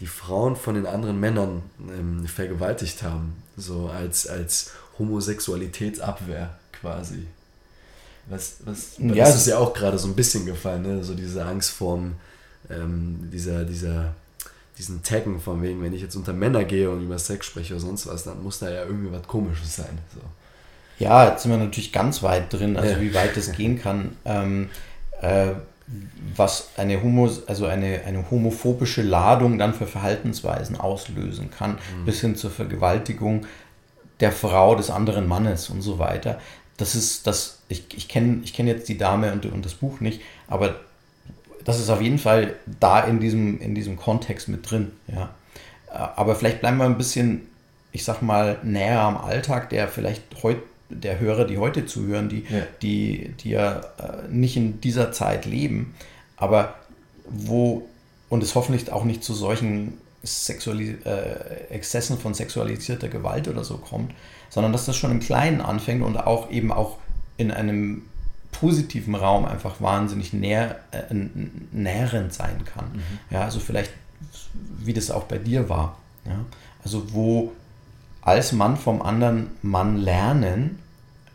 die 0.00 0.06
Frauen 0.06 0.56
von 0.56 0.74
den 0.74 0.86
anderen 0.86 1.18
Männern 1.18 1.62
ähm, 1.80 2.26
vergewaltigt 2.26 3.02
haben. 3.02 3.42
So 3.56 3.88
als, 3.88 4.26
als 4.26 4.72
Homosexualitätsabwehr 4.98 6.58
quasi. 6.72 7.26
Was, 8.28 8.56
was, 8.64 8.96
ja, 8.98 9.14
das 9.14 9.36
ist 9.36 9.46
ja 9.46 9.58
auch 9.58 9.72
gerade 9.72 9.98
so 9.98 10.08
ein 10.08 10.16
bisschen 10.16 10.46
gefallen, 10.46 10.82
ne? 10.82 11.04
so 11.04 11.14
diese 11.14 11.44
Angst 11.44 11.70
vorm, 11.70 12.14
ähm, 12.68 13.28
dieser, 13.32 13.64
dieser, 13.64 14.14
diesen 14.78 15.02
Taggen 15.02 15.40
von 15.40 15.62
wegen, 15.62 15.82
wenn 15.82 15.94
ich 15.94 16.02
jetzt 16.02 16.16
unter 16.16 16.32
Männer 16.32 16.64
gehe 16.64 16.90
und 16.90 17.02
über 17.02 17.18
Sex 17.18 17.46
spreche 17.46 17.74
oder 17.74 17.80
sonst 17.80 18.06
was, 18.06 18.24
dann 18.24 18.42
muss 18.42 18.58
da 18.58 18.70
ja 18.70 18.84
irgendwie 18.84 19.12
was 19.12 19.26
Komisches 19.26 19.76
sein. 19.76 19.98
So. 20.14 20.20
Ja, 20.98 21.28
jetzt 21.28 21.42
sind 21.42 21.52
wir 21.52 21.58
natürlich 21.58 21.92
ganz 21.92 22.22
weit 22.22 22.52
drin, 22.52 22.76
also 22.76 22.92
ja. 22.92 23.00
wie 23.00 23.14
weit 23.14 23.36
das 23.36 23.52
gehen 23.52 23.80
kann. 23.80 24.16
Ähm, 24.24 24.70
äh, 25.20 25.52
was 26.34 26.70
eine, 26.76 27.00
Homo, 27.02 27.30
also 27.46 27.66
eine, 27.66 28.02
eine 28.04 28.30
homophobische 28.30 29.02
Ladung 29.02 29.56
dann 29.56 29.72
für 29.72 29.86
Verhaltensweisen 29.86 30.76
auslösen 30.76 31.50
kann, 31.50 31.72
mhm. 31.72 32.04
bis 32.04 32.20
hin 32.20 32.34
zur 32.34 32.50
Vergewaltigung 32.50 33.46
der 34.20 34.32
Frau 34.32 34.74
des 34.74 34.90
anderen 34.90 35.28
Mannes 35.28 35.70
und 35.70 35.82
so 35.82 35.98
weiter 35.98 36.38
das 36.76 36.94
ist 36.94 37.26
das, 37.26 37.60
ich, 37.68 37.86
ich 37.96 38.08
kenne 38.08 38.40
ich 38.44 38.52
kenn 38.52 38.66
jetzt 38.66 38.88
die 38.88 38.98
Dame 38.98 39.32
und, 39.32 39.46
und 39.46 39.64
das 39.64 39.74
Buch 39.74 40.00
nicht, 40.00 40.20
aber 40.46 40.80
das 41.66 41.80
ist 41.80 41.90
auf 41.90 42.00
jeden 42.00 42.18
Fall 42.18 42.54
da 42.78 43.00
in 43.00 43.18
diesem, 43.18 43.60
in 43.60 43.74
diesem 43.74 43.96
Kontext 43.96 44.48
mit 44.48 44.70
drin, 44.70 44.92
ja. 45.08 45.34
Aber 45.88 46.36
vielleicht 46.36 46.60
bleiben 46.60 46.76
wir 46.76 46.84
ein 46.84 46.98
bisschen, 46.98 47.42
ich 47.90 48.04
sag 48.04 48.22
mal, 48.22 48.58
näher 48.62 49.00
am 49.00 49.16
Alltag, 49.16 49.70
der 49.70 49.88
vielleicht 49.88 50.22
heute 50.42 50.62
der 50.90 51.18
Hörer, 51.18 51.44
die 51.44 51.58
heute 51.58 51.84
zuhören, 51.86 52.28
die 52.28 52.44
ja, 52.48 52.62
die, 52.82 53.34
die 53.40 53.50
ja 53.50 53.80
äh, 53.98 54.28
nicht 54.30 54.56
in 54.56 54.80
dieser 54.80 55.10
Zeit 55.10 55.44
leben, 55.44 55.94
aber 56.36 56.74
wo 57.28 57.88
und 58.28 58.42
es 58.44 58.54
hoffentlich 58.54 58.92
auch 58.92 59.04
nicht 59.04 59.24
zu 59.24 59.34
solchen 59.34 59.94
Sexualis 60.24 61.04
äh, 61.04 61.70
Exzessen 61.70 62.18
von 62.18 62.34
sexualisierter 62.34 63.08
Gewalt 63.08 63.48
oder 63.48 63.64
so 63.64 63.78
kommt, 63.78 64.12
sondern 64.50 64.72
dass 64.72 64.86
das 64.86 64.96
schon 64.96 65.10
im 65.10 65.20
Kleinen 65.20 65.60
anfängt 65.60 66.02
und 66.02 66.16
auch 66.16 66.50
eben 66.50 66.70
auch 66.70 66.98
in 67.36 67.50
einem 67.50 68.02
positiven 68.52 69.14
Raum 69.14 69.44
einfach 69.44 69.80
wahnsinnig 69.80 70.32
nähr, 70.32 70.76
äh, 70.92 71.14
nährend 71.72 72.32
sein 72.32 72.64
kann. 72.64 72.92
Mhm. 72.92 73.18
Ja, 73.30 73.42
also 73.42 73.60
vielleicht, 73.60 73.92
wie 74.78 74.92
das 74.94 75.10
auch 75.10 75.24
bei 75.24 75.38
dir 75.38 75.68
war. 75.68 75.98
Ja? 76.24 76.44
Also 76.82 77.12
wo 77.12 77.52
als 78.22 78.52
Mann 78.52 78.76
vom 78.76 79.02
anderen 79.02 79.50
Mann 79.62 79.96
lernen, 79.96 80.78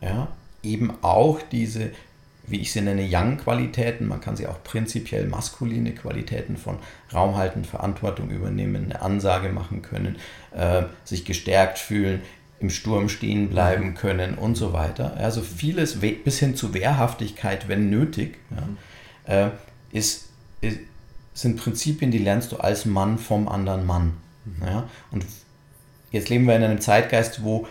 ja, 0.01 0.27
eben 0.63 0.91
auch 1.01 1.39
diese, 1.51 1.91
wie 2.47 2.59
ich 2.59 2.73
sie 2.73 2.81
nenne, 2.81 3.07
Young-Qualitäten, 3.09 4.07
man 4.07 4.19
kann 4.19 4.35
sie 4.35 4.47
auch 4.47 4.61
prinzipiell 4.63 5.25
maskuline 5.27 5.93
Qualitäten 5.93 6.57
von 6.57 6.77
Raum 7.13 7.37
halten, 7.37 7.63
Verantwortung 7.63 8.29
übernehmen, 8.29 8.85
eine 8.85 9.01
Ansage 9.01 9.49
machen 9.49 9.81
können, 9.81 10.17
äh, 10.53 10.83
sich 11.05 11.23
gestärkt 11.23 11.79
fühlen, 11.79 12.21
im 12.61 12.69
Sturm 12.69 13.09
stehen 13.09 13.49
bleiben 13.49 13.87
mhm. 13.87 13.95
können 13.95 14.35
und 14.35 14.55
so 14.55 14.73
weiter. 14.73 15.17
Also 15.17 15.41
vieles 15.41 15.99
bis 15.99 16.39
hin 16.39 16.55
zu 16.55 16.73
Wehrhaftigkeit, 16.73 17.67
wenn 17.67 17.89
nötig, 17.89 18.37
ja, 19.27 19.45
äh, 19.45 19.49
ist, 19.91 20.29
ist, 20.61 20.79
sind 21.33 21.57
Prinzipien, 21.57 22.11
die 22.11 22.19
lernst 22.19 22.51
du 22.51 22.57
als 22.57 22.85
Mann 22.85 23.17
vom 23.17 23.47
anderen 23.47 23.85
Mann. 23.85 24.13
Mhm. 24.45 24.65
Ja? 24.65 24.89
Und 25.11 25.25
jetzt 26.11 26.29
leben 26.29 26.45
wir 26.45 26.55
in 26.55 26.63
einem 26.63 26.81
Zeitgeist, 26.81 27.43
wo 27.43 27.67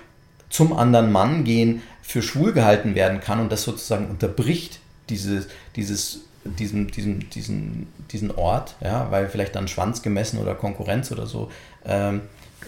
zum 0.49 0.73
anderen 0.73 1.13
Mann 1.13 1.45
gehen 1.45 1.83
für 2.03 2.23
schwul 2.23 2.53
gehalten 2.53 2.95
werden 2.95 3.21
kann 3.21 3.39
und 3.41 3.53
das 3.53 3.63
sozusagen 3.63 4.09
unterbricht 4.09 4.81
dieses, 5.09 5.47
dieses, 5.77 6.25
diesen, 6.45 6.89
diesen, 6.89 7.31
diesen, 7.31 7.87
diesen 8.11 8.31
Ort, 8.33 8.75
ja, 8.81 9.11
weil 9.11 9.29
vielleicht 9.29 9.55
dann 9.55 9.69
Schwanz 9.69 10.03
gemessen 10.03 10.39
oder 10.39 10.55
Konkurrenz 10.55 11.13
oder 11.13 11.27
so 11.27 11.51
ähm, 11.85 12.23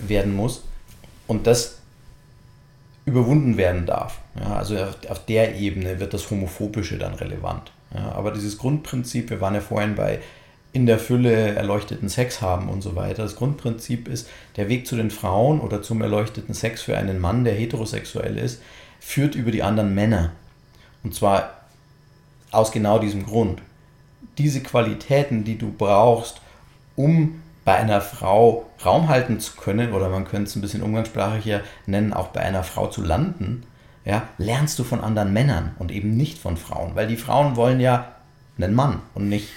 werden 0.06 0.35
muss. 0.37 0.62
Und 1.26 1.46
das 1.46 1.82
überwunden 3.04 3.56
werden 3.56 3.86
darf. 3.86 4.18
Ja, 4.38 4.56
also 4.56 4.76
auf, 4.76 4.96
auf, 5.08 5.24
der 5.26 5.56
Ebene 5.56 5.98
wird 6.00 6.14
das 6.14 6.30
Homophobische 6.30 6.98
dann 6.98 7.14
relevant. 7.14 7.72
Ja, 7.94 8.12
aber 8.12 8.30
dieses 8.30 8.58
Grundprinzip, 8.58 9.30
wir 9.30 9.40
waren 9.40 9.54
ja 9.54 9.60
vorhin 9.60 9.94
bei 9.94 10.20
in 10.72 10.86
der 10.86 10.98
Fülle 10.98 11.54
erleuchteten 11.54 12.08
Sex 12.08 12.40
haben 12.40 12.68
und 12.68 12.80
so 12.80 12.96
weiter. 12.96 13.22
Das 13.22 13.36
Grundprinzip 13.36 14.08
ist, 14.08 14.28
der 14.56 14.68
Weg 14.68 14.86
zu 14.86 14.96
den 14.96 15.10
Frauen 15.10 15.60
oder 15.60 15.82
zum 15.82 16.00
erleuchteten 16.00 16.54
Sex 16.54 16.82
für 16.82 16.96
einen 16.96 17.20
Mann, 17.20 17.44
der 17.44 17.54
heterosexuell 17.54 18.38
ist, 18.38 18.62
führt 18.98 19.34
über 19.34 19.50
die 19.50 19.62
anderen 19.62 19.94
Männer. 19.94 20.32
Und 21.04 21.14
zwar 21.14 21.62
aus 22.50 22.72
genau 22.72 22.98
diesem 22.98 23.26
Grund. 23.26 23.60
Diese 24.38 24.62
Qualitäten, 24.62 25.44
die 25.44 25.58
du 25.58 25.72
brauchst, 25.76 26.40
um 26.96 27.42
bei 27.64 27.77
einer 27.77 28.01
Frau 28.01 28.66
Raum 28.85 29.09
halten 29.09 29.38
zu 29.40 29.57
können, 29.57 29.92
oder 29.92 30.09
man 30.09 30.25
könnte 30.25 30.48
es 30.48 30.57
ein 30.57 30.62
bisschen 30.62 30.83
umgangssprachlicher 30.83 31.61
nennen, 31.87 32.12
auch 32.12 32.29
bei 32.29 32.40
einer 32.40 32.64
Frau 32.64 32.88
zu 32.88 33.03
landen, 33.03 33.64
ja, 34.05 34.25
lernst 34.38 34.79
du 34.79 34.85
von 34.85 35.01
anderen 35.01 35.33
Männern 35.33 35.72
und 35.79 35.92
eben 35.92 36.16
nicht 36.16 36.38
von 36.38 36.57
Frauen, 36.57 36.96
weil 36.96 37.07
die 37.07 37.16
Frauen 37.16 37.55
wollen 37.57 37.79
ja 37.79 38.16
einen 38.59 38.75
Mann 38.75 39.01
und 39.14 39.29
nicht 39.29 39.53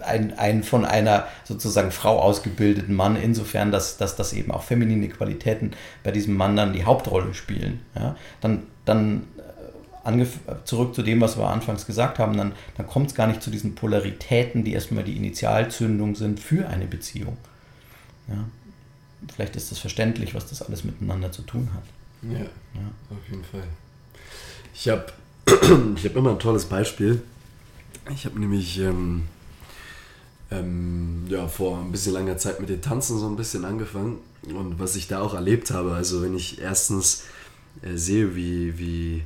ein, 0.00 0.38
ein 0.38 0.62
von 0.62 0.84
einer 0.84 1.26
sozusagen 1.44 1.90
Frau 1.90 2.18
ausgebildeten 2.20 2.94
Mann, 2.94 3.16
insofern, 3.16 3.70
dass, 3.70 3.98
dass, 3.98 4.16
dass 4.16 4.32
eben 4.32 4.50
auch 4.50 4.62
feminine 4.62 5.08
Qualitäten 5.08 5.72
bei 6.02 6.10
diesem 6.10 6.36
Mann 6.36 6.56
dann 6.56 6.72
die 6.72 6.84
Hauptrolle 6.84 7.34
spielen. 7.34 7.80
Ja? 7.94 8.16
Dann, 8.40 8.62
dann 8.84 9.24
zurück 10.64 10.94
zu 10.94 11.02
dem, 11.02 11.20
was 11.20 11.36
wir 11.36 11.48
anfangs 11.48 11.86
gesagt 11.86 12.18
haben, 12.18 12.36
dann, 12.36 12.52
dann 12.76 12.86
kommt 12.86 13.10
es 13.10 13.14
gar 13.14 13.26
nicht 13.26 13.42
zu 13.42 13.50
diesen 13.50 13.74
Polaritäten, 13.74 14.64
die 14.64 14.72
erstmal 14.72 15.04
die 15.04 15.16
Initialzündung 15.16 16.16
sind 16.16 16.40
für 16.40 16.68
eine 16.68 16.86
Beziehung. 16.86 17.36
Ja? 18.28 18.44
Vielleicht 19.34 19.54
ist 19.56 19.70
das 19.70 19.78
verständlich, 19.78 20.34
was 20.34 20.46
das 20.46 20.62
alles 20.62 20.84
miteinander 20.84 21.30
zu 21.30 21.42
tun 21.42 21.70
hat. 21.74 21.84
Ja, 22.22 22.40
ja. 22.40 22.90
auf 23.10 23.28
jeden 23.30 23.44
Fall. 23.44 23.64
Ich 24.74 24.88
habe 24.88 25.06
ich 25.96 26.04
hab 26.04 26.16
immer 26.16 26.30
ein 26.30 26.38
tolles 26.38 26.64
Beispiel. 26.64 27.22
Ich 28.12 28.24
habe 28.24 28.38
nämlich 28.40 28.78
ähm, 28.80 29.28
ähm, 30.50 31.24
ja, 31.28 31.46
vor 31.46 31.78
ein 31.78 31.92
bisschen 31.92 32.14
langer 32.14 32.36
Zeit 32.36 32.60
mit 32.60 32.68
den 32.68 32.82
Tanzen 32.82 33.18
so 33.18 33.28
ein 33.28 33.36
bisschen 33.36 33.64
angefangen. 33.64 34.18
Und 34.48 34.78
was 34.80 34.96
ich 34.96 35.06
da 35.06 35.20
auch 35.20 35.34
erlebt 35.34 35.70
habe, 35.70 35.94
also 35.94 36.22
wenn 36.22 36.34
ich 36.34 36.60
erstens 36.60 37.24
äh, 37.82 37.96
sehe, 37.96 38.34
wie, 38.34 38.78
wie 38.78 39.22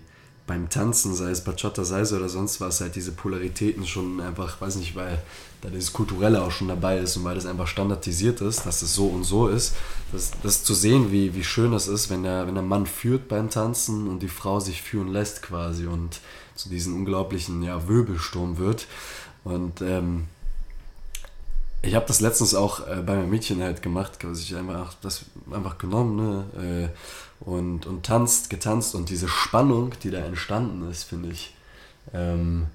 beim 0.47 0.69
Tanzen, 0.69 1.15
sei 1.15 1.31
es 1.31 1.43
Bachata, 1.43 1.85
Salsa 1.85 2.17
oder 2.17 2.29
sonst 2.29 2.61
was, 2.61 2.81
halt 2.81 2.95
diese 2.95 3.13
Polaritäten 3.13 3.87
schon 3.87 4.21
einfach, 4.21 4.61
weiß 4.61 4.77
nicht, 4.77 4.95
weil 4.95 5.21
da 5.61 5.69
dieses 5.69 5.93
Kulturelle 5.93 6.43
auch 6.43 6.53
schon 6.53 6.69
dabei 6.69 6.99
ist 6.99 7.17
und 7.17 7.25
weil 7.25 7.35
das 7.35 7.47
einfach 7.47 7.67
standardisiert 7.67 8.41
ist, 8.41 8.65
dass 8.65 8.83
es 8.83 8.95
so 8.95 9.07
und 9.07 9.25
so 9.25 9.49
ist, 9.49 9.75
das, 10.13 10.33
das 10.43 10.63
zu 10.63 10.75
sehen, 10.75 11.11
wie, 11.11 11.35
wie 11.35 11.43
schön 11.43 11.73
das 11.73 11.89
ist, 11.89 12.11
wenn 12.11 12.23
der, 12.23 12.47
wenn 12.47 12.55
der 12.55 12.63
Mann 12.63 12.87
führt 12.87 13.27
beim 13.29 13.51
Tanzen 13.51 14.09
und 14.09 14.21
die 14.21 14.29
Frau 14.29 14.61
sich 14.61 14.83
führen 14.83 15.09
lässt 15.09 15.43
quasi 15.43 15.87
und 15.87 16.21
zu 16.55 16.69
diesem 16.69 16.95
unglaublichen 16.95 17.63
ja, 17.63 17.89
Wirbelsturm 17.89 18.59
wird. 18.59 18.87
Und 19.45 19.81
ähm, 19.83 20.25
ich 21.83 21.95
habe 21.95 22.07
das 22.07 22.21
letztens 22.21 22.55
auch 22.55 22.87
äh, 22.87 23.03
bei 23.05 23.17
meinem 23.17 23.31
Mädchen 23.31 23.63
halt 23.63 23.83
gemacht, 23.83 24.19
quasi 24.19 24.43
ich 24.43 24.57
einfach 24.57 24.95
das 25.03 25.25
einfach 25.51 25.79
genommen, 25.79 26.17
ne? 26.17 26.91
Äh, 26.93 26.97
und, 27.47 27.87
und 27.87 28.05
tanzt, 28.05 28.51
getanzt 28.51 28.95
und 28.95 29.09
diese 29.09 29.29
Spannung, 29.29 29.93
die 30.03 30.11
da 30.11 30.19
entstanden 30.19 30.91
ist, 30.91 31.05
finde 31.05 31.31
ich, 31.31 31.55
ähm, 32.13 32.67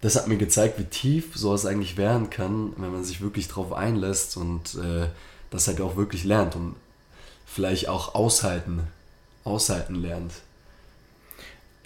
das 0.00 0.16
hat 0.16 0.28
mir 0.28 0.36
gezeigt, 0.36 0.78
wie 0.78 0.84
tief 0.84 1.34
sowas 1.34 1.66
eigentlich 1.66 1.96
werden 1.96 2.30
kann, 2.30 2.72
wenn 2.76 2.92
man 2.92 3.04
sich 3.04 3.20
wirklich 3.20 3.48
drauf 3.48 3.72
einlässt 3.72 4.36
und 4.36 4.76
äh, 4.76 5.08
das 5.50 5.66
halt 5.66 5.80
auch 5.80 5.96
wirklich 5.96 6.24
lernt 6.24 6.54
und 6.56 6.76
vielleicht 7.44 7.88
auch 7.88 8.14
aushalten, 8.14 8.86
aushalten 9.44 9.96
lernt. 9.96 10.32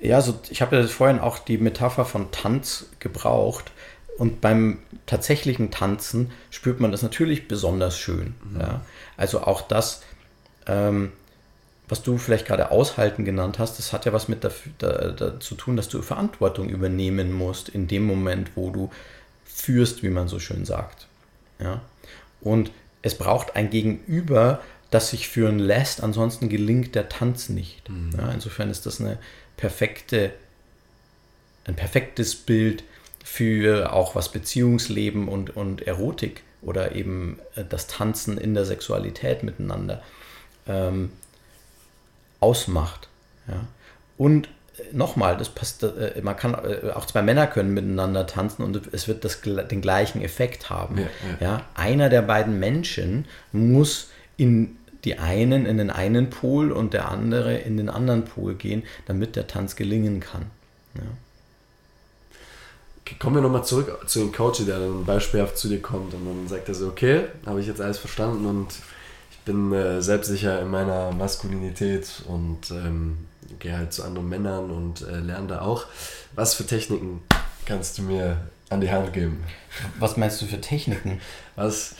Ja, 0.00 0.16
also 0.16 0.38
ich 0.50 0.62
habe 0.62 0.76
ja 0.76 0.86
vorhin 0.86 1.18
auch 1.18 1.38
die 1.38 1.58
Metapher 1.58 2.04
von 2.04 2.30
Tanz 2.30 2.86
gebraucht. 3.00 3.72
Und 4.18 4.40
beim 4.40 4.78
tatsächlichen 5.06 5.70
Tanzen 5.70 6.32
spürt 6.50 6.80
man 6.80 6.90
das 6.90 7.02
natürlich 7.02 7.46
besonders 7.46 7.96
schön. 7.96 8.34
Mhm. 8.50 8.60
Ja? 8.60 8.80
Also 9.16 9.42
auch 9.42 9.62
das, 9.62 10.02
ähm, 10.66 11.12
was 11.88 12.02
du 12.02 12.18
vielleicht 12.18 12.46
gerade 12.46 12.70
aushalten 12.70 13.24
genannt 13.24 13.58
hast, 13.58 13.78
das 13.78 13.92
hat 13.92 14.04
ja 14.04 14.12
was 14.12 14.28
mit 14.28 14.44
dafür, 14.44 14.72
da, 14.78 15.08
da, 15.08 15.40
zu 15.40 15.54
tun, 15.54 15.76
dass 15.76 15.88
du 15.88 16.02
Verantwortung 16.02 16.68
übernehmen 16.68 17.32
musst 17.32 17.68
in 17.68 17.88
dem 17.88 18.04
Moment, 18.04 18.50
wo 18.54 18.70
du 18.70 18.90
führst, 19.44 20.02
wie 20.02 20.10
man 20.10 20.28
so 20.28 20.38
schön 20.38 20.64
sagt. 20.64 21.06
Ja? 21.58 21.80
Und 22.40 22.70
es 23.02 23.16
braucht 23.16 23.56
ein 23.56 23.70
Gegenüber, 23.70 24.60
das 24.90 25.10
sich 25.10 25.28
führen 25.28 25.58
lässt, 25.58 26.02
ansonsten 26.02 26.48
gelingt 26.48 26.94
der 26.94 27.08
Tanz 27.08 27.48
nicht. 27.48 27.88
Mhm. 27.88 28.10
Ja? 28.16 28.30
Insofern 28.32 28.70
ist 28.70 28.84
das 28.86 29.00
eine 29.00 29.18
perfekte, 29.56 30.32
ein 31.64 31.76
perfektes 31.76 32.34
Bild 32.34 32.84
für 33.24 33.92
auch 33.92 34.14
was 34.14 34.30
Beziehungsleben 34.30 35.28
und, 35.28 35.56
und 35.56 35.86
Erotik 35.86 36.42
oder 36.60 36.94
eben 36.94 37.38
äh, 37.56 37.64
das 37.68 37.86
Tanzen 37.86 38.38
in 38.38 38.54
der 38.54 38.64
Sexualität 38.64 39.42
miteinander 39.42 40.02
ähm, 40.66 41.12
ausmacht. 42.40 43.08
Ja. 43.46 43.66
Und 44.16 44.48
äh, 44.76 44.82
nochmal, 44.92 45.36
das 45.36 45.48
passt, 45.48 45.82
äh, 45.82 46.20
man 46.22 46.36
kann 46.36 46.54
auch 46.94 47.06
zwei 47.06 47.22
Männer 47.22 47.46
können 47.46 47.72
miteinander 47.74 48.26
tanzen 48.26 48.62
und 48.62 48.92
es 48.92 49.08
wird 49.08 49.24
das, 49.24 49.40
den 49.42 49.80
gleichen 49.80 50.22
Effekt 50.22 50.70
haben. 50.70 50.98
Ja, 50.98 51.04
ja. 51.40 51.46
ja, 51.46 51.64
einer 51.74 52.08
der 52.08 52.22
beiden 52.22 52.58
Menschen 52.58 53.26
muss 53.52 54.10
in 54.36 54.78
die 55.04 55.18
einen 55.18 55.66
in 55.66 55.78
den 55.78 55.90
einen 55.90 56.28
Pol 56.30 56.72
und 56.72 56.92
der 56.92 57.08
andere 57.08 57.56
in 57.56 57.76
den 57.76 57.88
anderen 57.88 58.24
Pol 58.24 58.54
gehen, 58.54 58.82
damit 59.06 59.36
der 59.36 59.46
Tanz 59.46 59.76
gelingen 59.76 60.20
kann. 60.20 60.50
Ja. 60.94 61.02
Kommen 63.18 63.36
wir 63.36 63.42
nochmal 63.42 63.64
zurück 63.64 64.04
zu 64.06 64.18
dem 64.18 64.32
Coach, 64.32 64.66
der 64.66 64.80
dann 64.80 65.06
beispielhaft 65.06 65.56
zu 65.56 65.68
dir 65.68 65.80
kommt 65.80 66.12
und 66.12 66.26
dann 66.26 66.46
sagt 66.46 66.68
er 66.68 66.74
so, 66.74 66.88
okay, 66.88 67.24
habe 67.46 67.60
ich 67.60 67.66
jetzt 67.66 67.80
alles 67.80 67.96
verstanden 67.98 68.44
und 68.44 68.68
bin 69.48 69.72
äh, 69.72 70.02
selbstsicher 70.02 70.60
in 70.60 70.68
meiner 70.68 71.10
Maskulinität 71.10 72.22
und 72.28 72.70
ähm, 72.70 73.16
gehe 73.58 73.76
halt 73.76 73.94
zu 73.94 74.04
anderen 74.04 74.28
Männern 74.28 74.70
und 74.70 75.00
äh, 75.02 75.20
lerne 75.20 75.48
da 75.48 75.62
auch. 75.62 75.86
Was 76.34 76.54
für 76.54 76.66
Techniken 76.66 77.22
kannst 77.64 77.96
du 77.96 78.02
mir 78.02 78.36
an 78.68 78.82
die 78.82 78.90
Hand 78.90 79.12
geben? 79.14 79.42
Was 79.98 80.18
meinst 80.18 80.42
du 80.42 80.46
für 80.46 80.60
Techniken? 80.60 81.18
Was, 81.56 81.94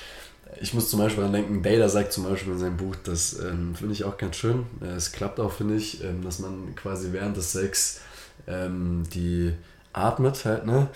ich 0.60 0.74
muss 0.74 0.90
zum 0.90 1.00
Beispiel 1.00 1.24
an 1.24 1.32
denken, 1.32 1.62
Data 1.62 1.88
sagt 1.88 2.12
zum 2.12 2.24
Beispiel 2.24 2.52
in 2.52 2.58
seinem 2.58 2.76
Buch, 2.76 2.94
das 3.02 3.38
ähm, 3.40 3.74
finde 3.74 3.94
ich 3.94 4.04
auch 4.04 4.18
ganz 4.18 4.36
schön. 4.36 4.66
Äh, 4.82 4.96
es 4.96 5.12
klappt 5.12 5.40
auch, 5.40 5.52
finde 5.52 5.76
ich, 5.76 6.04
ähm, 6.04 6.22
dass 6.22 6.40
man 6.40 6.74
quasi 6.74 7.12
während 7.12 7.36
des 7.38 7.52
Sex 7.52 8.02
ähm, 8.46 9.04
die 9.14 9.54
atmet 9.94 10.44
halt, 10.44 10.66
ne? 10.66 10.88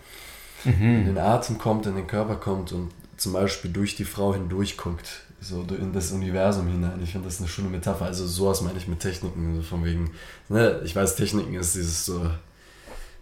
Mhm. 0.64 0.82
In 0.82 1.06
den 1.06 1.18
Atem 1.18 1.56
kommt, 1.56 1.86
in 1.86 1.96
den 1.96 2.06
Körper 2.06 2.36
kommt 2.36 2.72
und 2.72 2.92
zum 3.16 3.32
Beispiel 3.32 3.72
durch 3.72 3.96
die 3.96 4.04
Frau 4.04 4.34
hindurch 4.34 4.76
guckt, 4.76 5.22
so 5.42 5.66
in 5.74 5.92
das 5.92 6.12
Universum 6.12 6.68
hinein. 6.68 7.00
Ich 7.02 7.12
finde 7.12 7.28
das 7.28 7.40
eine 7.40 7.48
schöne 7.48 7.68
Metapher. 7.68 8.06
Also 8.06 8.26
sowas 8.26 8.60
meine 8.62 8.78
ich 8.78 8.86
mit 8.86 9.00
Techniken, 9.00 9.56
so 9.56 9.62
von 9.62 9.84
wegen, 9.84 10.12
ne? 10.48 10.80
Ich 10.84 10.94
weiß, 10.94 11.16
Techniken 11.16 11.54
ist 11.54 11.74
dieses 11.74 12.04
so 12.04 12.30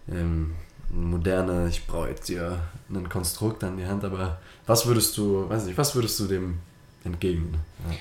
ähm, 0.09 0.53
moderne, 0.89 1.67
ich 1.67 1.85
brauche 1.87 2.09
jetzt 2.09 2.27
hier 2.27 2.59
ein 2.89 3.09
Konstrukt 3.09 3.63
an 3.63 3.77
die 3.77 3.85
Hand, 3.85 4.03
aber 4.03 4.39
was 4.65 4.85
würdest 4.85 5.17
du, 5.17 5.49
weiß 5.49 5.65
nicht, 5.65 5.77
was 5.77 5.95
würdest 5.95 6.19
du 6.19 6.27
dem 6.27 6.59
entgegnen? 7.03 7.57
Ja. 7.89 7.95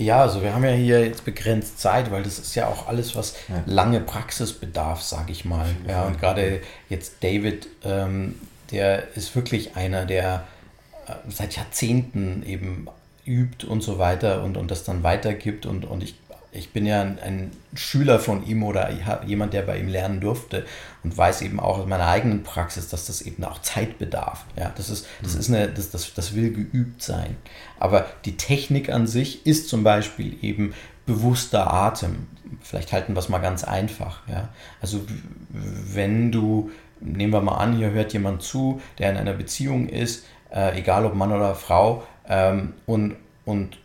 Ja, 0.00 0.22
also 0.22 0.40
wir 0.40 0.54
haben 0.54 0.64
ja 0.64 0.70
hier 0.70 1.04
jetzt 1.04 1.26
begrenzt 1.26 1.78
Zeit, 1.78 2.10
weil 2.10 2.22
das 2.22 2.38
ist 2.38 2.54
ja 2.54 2.68
auch 2.68 2.88
alles, 2.88 3.14
was 3.14 3.34
ja. 3.50 3.62
lange 3.66 4.00
Praxis 4.00 4.54
bedarf, 4.54 5.02
sage 5.02 5.30
ich 5.30 5.44
mal. 5.44 5.68
Ja, 5.86 6.04
und 6.04 6.18
gerade 6.18 6.62
jetzt 6.88 7.22
David, 7.22 7.68
ähm, 7.84 8.36
der 8.70 9.14
ist 9.14 9.36
wirklich 9.36 9.76
einer, 9.76 10.06
der 10.06 10.46
äh, 11.06 11.12
seit 11.28 11.54
Jahrzehnten 11.54 12.42
eben 12.44 12.88
übt 13.26 13.66
und 13.66 13.82
so 13.82 13.98
weiter 13.98 14.42
und, 14.42 14.56
und 14.56 14.70
das 14.70 14.84
dann 14.84 15.02
weitergibt. 15.02 15.66
Und, 15.66 15.84
und 15.84 16.02
ich 16.02 16.14
ich 16.52 16.72
bin 16.72 16.86
ja 16.86 17.00
ein, 17.00 17.18
ein, 17.20 17.50
Schüler 17.74 18.18
von 18.18 18.44
ihm 18.44 18.64
oder 18.64 18.90
jemand, 19.24 19.52
der 19.52 19.62
bei 19.62 19.78
ihm 19.78 19.86
lernen 19.86 20.20
durfte 20.20 20.66
und 21.04 21.16
weiß 21.16 21.42
eben 21.42 21.60
auch 21.60 21.78
aus 21.78 21.86
meiner 21.86 22.08
eigenen 22.08 22.42
Praxis, 22.42 22.88
dass 22.88 23.06
das 23.06 23.22
eben 23.22 23.44
auch 23.44 23.62
Zeit 23.62 23.98
bedarf. 23.98 24.44
Ja, 24.56 24.72
das 24.76 24.90
ist, 24.90 25.06
das 25.22 25.34
mhm. 25.34 25.40
ist 25.40 25.48
eine, 25.48 25.68
das, 25.68 25.90
das, 25.90 26.12
das 26.14 26.34
will 26.34 26.52
geübt 26.52 27.02
sein. 27.02 27.36
Aber 27.78 28.06
die 28.24 28.36
Technik 28.36 28.90
an 28.90 29.06
sich 29.06 29.46
ist 29.46 29.68
zum 29.68 29.84
Beispiel 29.84 30.36
eben 30.42 30.74
bewusster 31.06 31.72
Atem. 31.72 32.26
Vielleicht 32.60 32.92
halten 32.92 33.14
wir 33.14 33.20
es 33.20 33.28
mal 33.28 33.38
ganz 33.38 33.62
einfach. 33.62 34.26
Ja, 34.28 34.48
also 34.80 35.00
wenn 35.48 36.32
du, 36.32 36.72
nehmen 36.98 37.32
wir 37.32 37.40
mal 37.40 37.58
an, 37.58 37.76
hier 37.76 37.92
hört 37.92 38.12
jemand 38.12 38.42
zu, 38.42 38.80
der 38.98 39.10
in 39.10 39.16
einer 39.16 39.34
Beziehung 39.34 39.88
ist, 39.88 40.24
äh, 40.52 40.76
egal 40.76 41.06
ob 41.06 41.14
Mann 41.14 41.30
oder 41.30 41.54
Frau, 41.54 42.02
ähm, 42.30 42.72
und, 42.86 43.16
und 43.44 43.76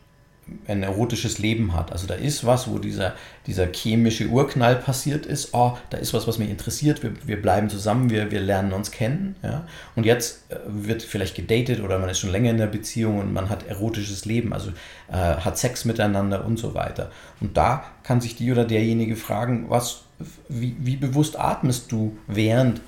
ein 0.68 0.84
erotisches 0.84 1.40
Leben 1.40 1.74
hat. 1.74 1.92
Also 1.92 2.06
da 2.06 2.14
ist 2.14 2.46
was, 2.46 2.70
wo 2.70 2.78
dieser, 2.78 3.16
dieser 3.48 3.66
chemische 3.72 4.28
Urknall 4.28 4.76
passiert 4.76 5.26
ist. 5.26 5.54
Oh, 5.54 5.76
da 5.90 5.98
ist 5.98 6.14
was, 6.14 6.28
was 6.28 6.38
mich 6.38 6.52
interessiert. 6.52 7.02
Wir, 7.02 7.14
wir 7.26 7.42
bleiben 7.42 7.68
zusammen, 7.68 8.12
wir, 8.12 8.30
wir 8.30 8.42
lernen 8.42 8.72
uns 8.72 8.92
kennen. 8.92 9.36
Ja? 9.42 9.66
Und 9.96 10.06
jetzt 10.06 10.52
äh, 10.52 10.58
wird 10.68 11.02
vielleicht 11.02 11.36
gedatet 11.36 11.82
oder 11.82 11.98
man 11.98 12.10
ist 12.10 12.20
schon 12.20 12.32
länger 12.32 12.52
in 12.52 12.58
der 12.58 12.68
Beziehung 12.68 13.20
und 13.20 13.34
man 13.34 13.50
hat 13.50 13.68
erotisches 13.68 14.26
Leben, 14.26 14.54
also 14.54 14.70
äh, 15.10 15.14
hat 15.14 15.58
Sex 15.58 15.84
miteinander 15.84 16.46
und 16.46 16.60
so 16.60 16.76
weiter. 16.76 17.12
Und 17.42 17.58
da 17.58 17.84
kann 18.04 18.22
sich 18.22 18.36
die 18.36 18.52
oder 18.52 18.66
derjenige 18.66 19.16
fragen, 19.16 19.66
was, 19.70 20.04
wie, 20.48 20.76
wie 20.80 20.98
bewusst 20.98 21.40
atmest 21.40 21.92
du 21.92 22.18
während 22.28 22.82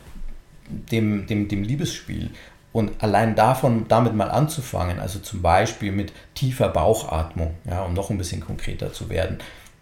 dem, 0.92 1.26
dem, 1.26 1.48
dem 1.48 1.64
Liebesspiel? 1.64 2.30
Und 2.78 3.02
allein 3.02 3.34
davon, 3.36 3.88
damit 3.88 4.14
mal 4.14 4.30
anzufangen, 4.30 5.00
also 5.00 5.18
zum 5.18 5.42
Beispiel 5.42 5.92
mit 5.92 6.14
tiefer 6.36 6.70
Bauchatmung, 6.70 7.56
ja, 7.68 7.82
um 7.82 7.96
noch 7.96 8.12
ein 8.12 8.20
bisschen 8.20 8.40
konkreter 8.40 8.94
zu 8.94 9.10
werden, 9.10 9.40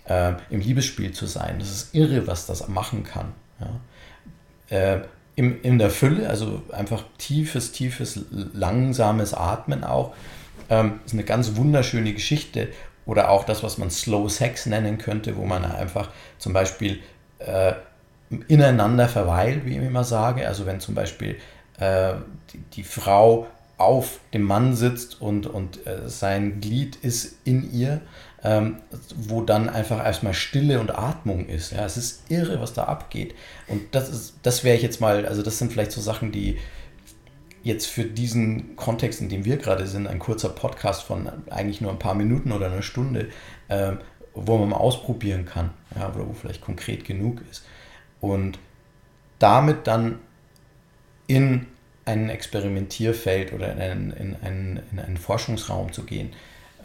äh, 0.07 0.31
im 0.49 0.61
Liebesspiel 0.61 1.11
zu 1.11 1.25
sein, 1.25 1.57
das 1.59 1.71
ist 1.71 1.93
irre, 1.93 2.25
was 2.25 2.45
das 2.45 2.69
machen 2.69 3.03
kann. 3.03 3.33
Ja. 3.59 4.77
Äh, 4.77 5.01
im, 5.35 5.61
in 5.61 5.77
der 5.77 5.89
Fülle, 5.89 6.29
also 6.29 6.61
einfach 6.71 7.03
tiefes, 7.17 7.73
tiefes, 7.73 8.21
langsames 8.53 9.33
Atmen 9.33 9.83
auch, 9.83 10.13
ähm, 10.69 11.01
ist 11.05 11.11
eine 11.11 11.25
ganz 11.25 11.57
wunderschöne 11.57 12.13
Geschichte. 12.13 12.69
Oder 13.05 13.29
auch 13.29 13.43
das, 13.43 13.61
was 13.61 13.77
man 13.77 13.91
Slow 13.91 14.29
Sex 14.29 14.67
nennen 14.67 14.99
könnte, 14.99 15.35
wo 15.35 15.43
man 15.43 15.65
einfach 15.65 16.11
zum 16.37 16.53
Beispiel 16.53 16.99
äh, 17.39 17.73
ineinander 18.47 19.09
verweilt, 19.09 19.65
wie 19.65 19.71
ich 19.71 19.83
immer 19.83 20.05
sage. 20.05 20.47
Also 20.47 20.65
wenn 20.65 20.79
zum 20.79 20.95
Beispiel 20.95 21.35
äh, 21.79 22.13
die, 22.51 22.59
die, 22.73 22.83
Frau 22.83 23.47
auf 23.77 24.19
dem 24.33 24.43
Mann 24.43 24.75
sitzt 24.75 25.21
und, 25.21 25.47
und 25.47 25.85
äh, 25.85 26.07
sein 26.07 26.61
Glied 26.61 26.95
ist 26.97 27.35
in 27.43 27.73
ihr, 27.73 28.01
ähm, 28.43 28.77
wo 29.15 29.41
dann 29.41 29.69
einfach 29.69 30.03
erstmal 30.03 30.33
Stille 30.33 30.79
und 30.79 30.91
Atmung 30.91 31.47
ist. 31.47 31.71
Ja, 31.71 31.85
es 31.85 31.97
ist 31.97 32.31
irre, 32.31 32.61
was 32.61 32.73
da 32.73 32.85
abgeht. 32.85 33.35
Und 33.67 33.93
das 33.93 34.09
ist, 34.09 34.35
das 34.43 34.63
wäre 34.63 34.77
ich 34.77 34.83
jetzt 34.83 35.01
mal, 35.01 35.25
also 35.25 35.41
das 35.41 35.57
sind 35.57 35.73
vielleicht 35.73 35.91
so 35.91 35.99
Sachen, 35.99 36.31
die 36.31 36.57
jetzt 37.63 37.87
für 37.87 38.03
diesen 38.03 38.75
Kontext, 38.75 39.19
in 39.21 39.27
dem 39.27 39.43
wir 39.43 39.57
gerade 39.57 39.87
sind, 39.87 40.05
ein 40.05 40.19
kurzer 40.19 40.49
Podcast 40.49 41.01
von 41.01 41.27
eigentlich 41.49 41.81
nur 41.81 41.91
ein 41.91 41.99
paar 41.99 42.13
Minuten 42.13 42.51
oder 42.51 42.67
einer 42.67 42.83
Stunde, 42.83 43.29
äh, 43.67 43.93
wo 44.35 44.57
man 44.57 44.69
mal 44.69 44.77
ausprobieren 44.77 45.45
kann, 45.45 45.71
ja, 45.95 46.13
oder 46.13 46.27
wo 46.27 46.33
vielleicht 46.33 46.61
konkret 46.61 47.03
genug 47.05 47.41
ist. 47.49 47.65
Und 48.21 48.59
damit 49.39 49.87
dann 49.87 50.19
in 51.27 51.65
ein 52.05 52.29
Experimentierfeld 52.29 53.53
oder 53.53 53.71
in 53.71 53.79
einen, 53.79 54.11
in 54.11 54.35
einen, 54.43 54.79
in 54.91 54.99
einen 54.99 55.17
Forschungsraum 55.17 55.91
zu 55.91 56.03
gehen, 56.03 56.33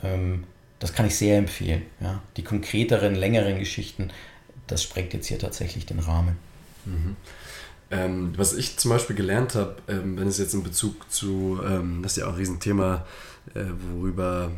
ähm, 0.03 0.45
das 0.79 0.95
kann 0.95 1.07
ich 1.07 1.15
sehr 1.15 1.39
empfehlen. 1.39 1.83
Ja. 2.01 2.23
Die 2.37 2.43
konkreteren, 2.43 3.15
längeren 3.15 3.59
Geschichten, 3.59 4.11
das 4.67 4.83
sprengt 4.83 5.13
jetzt 5.13 5.27
hier 5.27 5.39
tatsächlich 5.39 5.85
den 5.87 5.99
Rahmen. 5.99 6.39
Mhm. 6.87 7.17
Ähm, 7.91 8.33
was 8.37 8.55
ich 8.55 8.79
zum 8.79 8.93
Beispiel 8.93 9.17
gelernt 9.17 9.57
habe, 9.57 9.77
ähm, 9.89 10.17
wenn 10.19 10.29
es 10.29 10.39
jetzt 10.39 10.55
in 10.55 10.63
Bezug 10.63 11.11
zu, 11.13 11.61
ähm, 11.65 12.01
das 12.03 12.13
ist 12.13 12.19
ja 12.19 12.27
auch 12.27 12.33
ein 12.33 12.37
Riesenthema, 12.37 13.05
äh, 13.55 13.65
worüber 13.95 14.53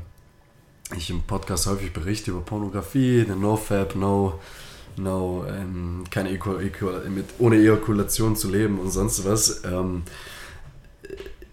ich 0.97 1.11
im 1.11 1.23
Podcast 1.23 1.66
häufig 1.66 1.92
berichte, 1.92 2.31
über 2.31 2.42
Pornografie, 2.42 3.25
the 3.27 3.35
No-Fab, 3.35 3.97
No, 3.97 4.38
no, 4.96 5.44
ähm, 5.48 6.05
keine 6.11 6.31
Equal, 6.31 6.62
Equal, 6.62 7.09
mit, 7.09 7.26
ohne 7.38 7.57
Ejakulation 7.57 8.37
zu 8.37 8.50
leben 8.50 8.78
und 8.78 8.90
sonst 8.90 9.24
was. 9.24 9.64
Ähm, 9.64 10.02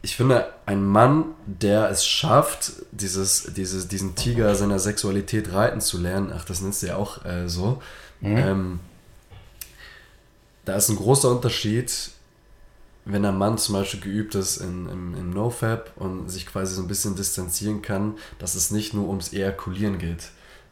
ich 0.01 0.15
finde, 0.15 0.47
ein 0.65 0.83
Mann, 0.83 1.25
der 1.45 1.89
es 1.89 2.05
schafft, 2.05 2.73
dieses, 2.91 3.51
dieses, 3.53 3.87
diesen 3.87 4.15
Tiger 4.15 4.55
seiner 4.55 4.79
Sexualität 4.79 5.51
reiten 5.51 5.81
zu 5.81 5.97
lernen, 5.97 6.31
ach, 6.33 6.45
das 6.45 6.61
nennst 6.61 6.83
du 6.83 6.87
ja 6.87 6.95
auch 6.95 7.25
äh, 7.25 7.49
so, 7.49 7.81
mhm. 8.21 8.37
ähm, 8.37 8.79
da 10.65 10.75
ist 10.75 10.89
ein 10.89 10.95
großer 10.95 11.29
Unterschied, 11.29 12.11
wenn 13.05 13.25
ein 13.25 13.37
Mann 13.37 13.57
zum 13.57 13.73
Beispiel 13.73 13.99
geübt 13.99 14.35
ist 14.35 14.57
in, 14.57 14.87
im, 14.87 15.15
im 15.15 15.29
NoFap 15.31 15.93
und 15.95 16.29
sich 16.29 16.45
quasi 16.45 16.75
so 16.75 16.81
ein 16.81 16.87
bisschen 16.87 17.15
distanzieren 17.15 17.81
kann, 17.81 18.17
dass 18.37 18.55
es 18.55 18.71
nicht 18.71 18.93
nur 18.93 19.07
ums 19.07 19.33
Ejakulieren 19.33 19.97
geht. 19.97 20.29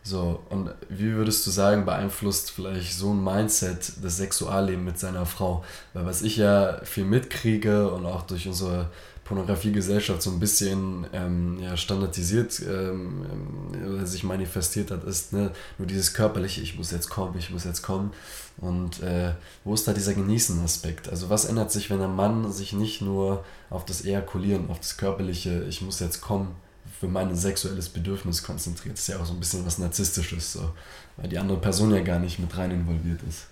So, 0.08 0.40
und 0.50 0.70
wie 0.88 1.12
würdest 1.16 1.46
du 1.46 1.52
sagen, 1.52 1.84
beeinflusst 1.84 2.52
vielleicht 2.52 2.94
so 2.94 3.12
ein 3.12 3.22
Mindset 3.22 3.92
das 4.02 4.16
Sexualleben 4.16 4.86
mit 4.86 4.98
seiner 4.98 5.26
Frau? 5.26 5.66
Weil 5.94 6.06
was 6.06 6.22
ich 6.22 6.38
ja 6.38 6.80
viel 6.86 7.04
mitkriege 7.04 7.92
und 7.92 8.06
auch 8.06 8.22
durch 8.22 8.48
unsere 8.48 8.90
Pornografiegesellschaft 9.26 10.22
so 10.22 10.32
ein 10.32 10.40
bisschen 10.40 11.06
ähm, 11.12 11.60
ja, 11.62 11.76
standardisiert 11.76 12.62
ähm, 12.66 13.26
äh, 13.74 14.06
sich 14.06 14.24
manifestiert 14.24 14.92
hat, 14.92 15.04
ist 15.04 15.34
ne, 15.34 15.52
nur 15.78 15.90
dieses 15.90 16.14
körperliche, 16.14 16.62
ich 16.62 16.78
muss 16.78 16.92
jetzt 16.92 17.10
kommen, 17.10 17.38
ich 17.38 17.50
muss 17.50 17.66
jetzt 17.66 17.82
kommen. 17.82 18.14
Und 18.60 19.04
äh, 19.04 19.34
wo 19.66 19.74
ist 19.74 19.90
da 19.90 19.92
dieser 19.92 20.14
Genießen-Aspekt? 20.14 21.10
Also 21.10 21.30
was 21.30 21.44
ändert 21.44 21.74
sich, 21.74 21.90
wenn 21.90 22.02
ein 22.02 22.16
Mann 22.16 22.50
sich 22.54 22.72
nicht 22.72 23.02
nur 23.02 23.44
auf 23.70 23.84
das 23.84 24.06
Ejakulieren, 24.06 24.70
auf 24.70 24.80
das 24.80 24.96
körperliche, 24.96 25.66
ich 25.68 25.82
muss 25.82 26.00
jetzt 26.00 26.22
kommen, 26.22 26.56
für 27.00 27.08
mein 27.08 27.36
sexuelles 27.36 27.90
Bedürfnis 27.90 28.44
konzentriert? 28.44 28.96
Das 28.96 29.02
ist 29.02 29.08
ja 29.08 29.20
auch 29.20 29.26
so 29.26 29.34
ein 29.34 29.40
bisschen 29.40 29.66
was 29.66 29.78
Narzisstisches, 29.78 30.54
so, 30.54 30.74
weil 31.18 31.30
die 31.30 31.38
andere 31.38 31.60
Person 31.60 31.94
ja 31.94 32.02
gar 32.02 32.20
nicht 32.20 32.40
mit 32.40 32.56
rein 32.58 32.72
involviert 32.72 33.22
ist. 33.28 33.48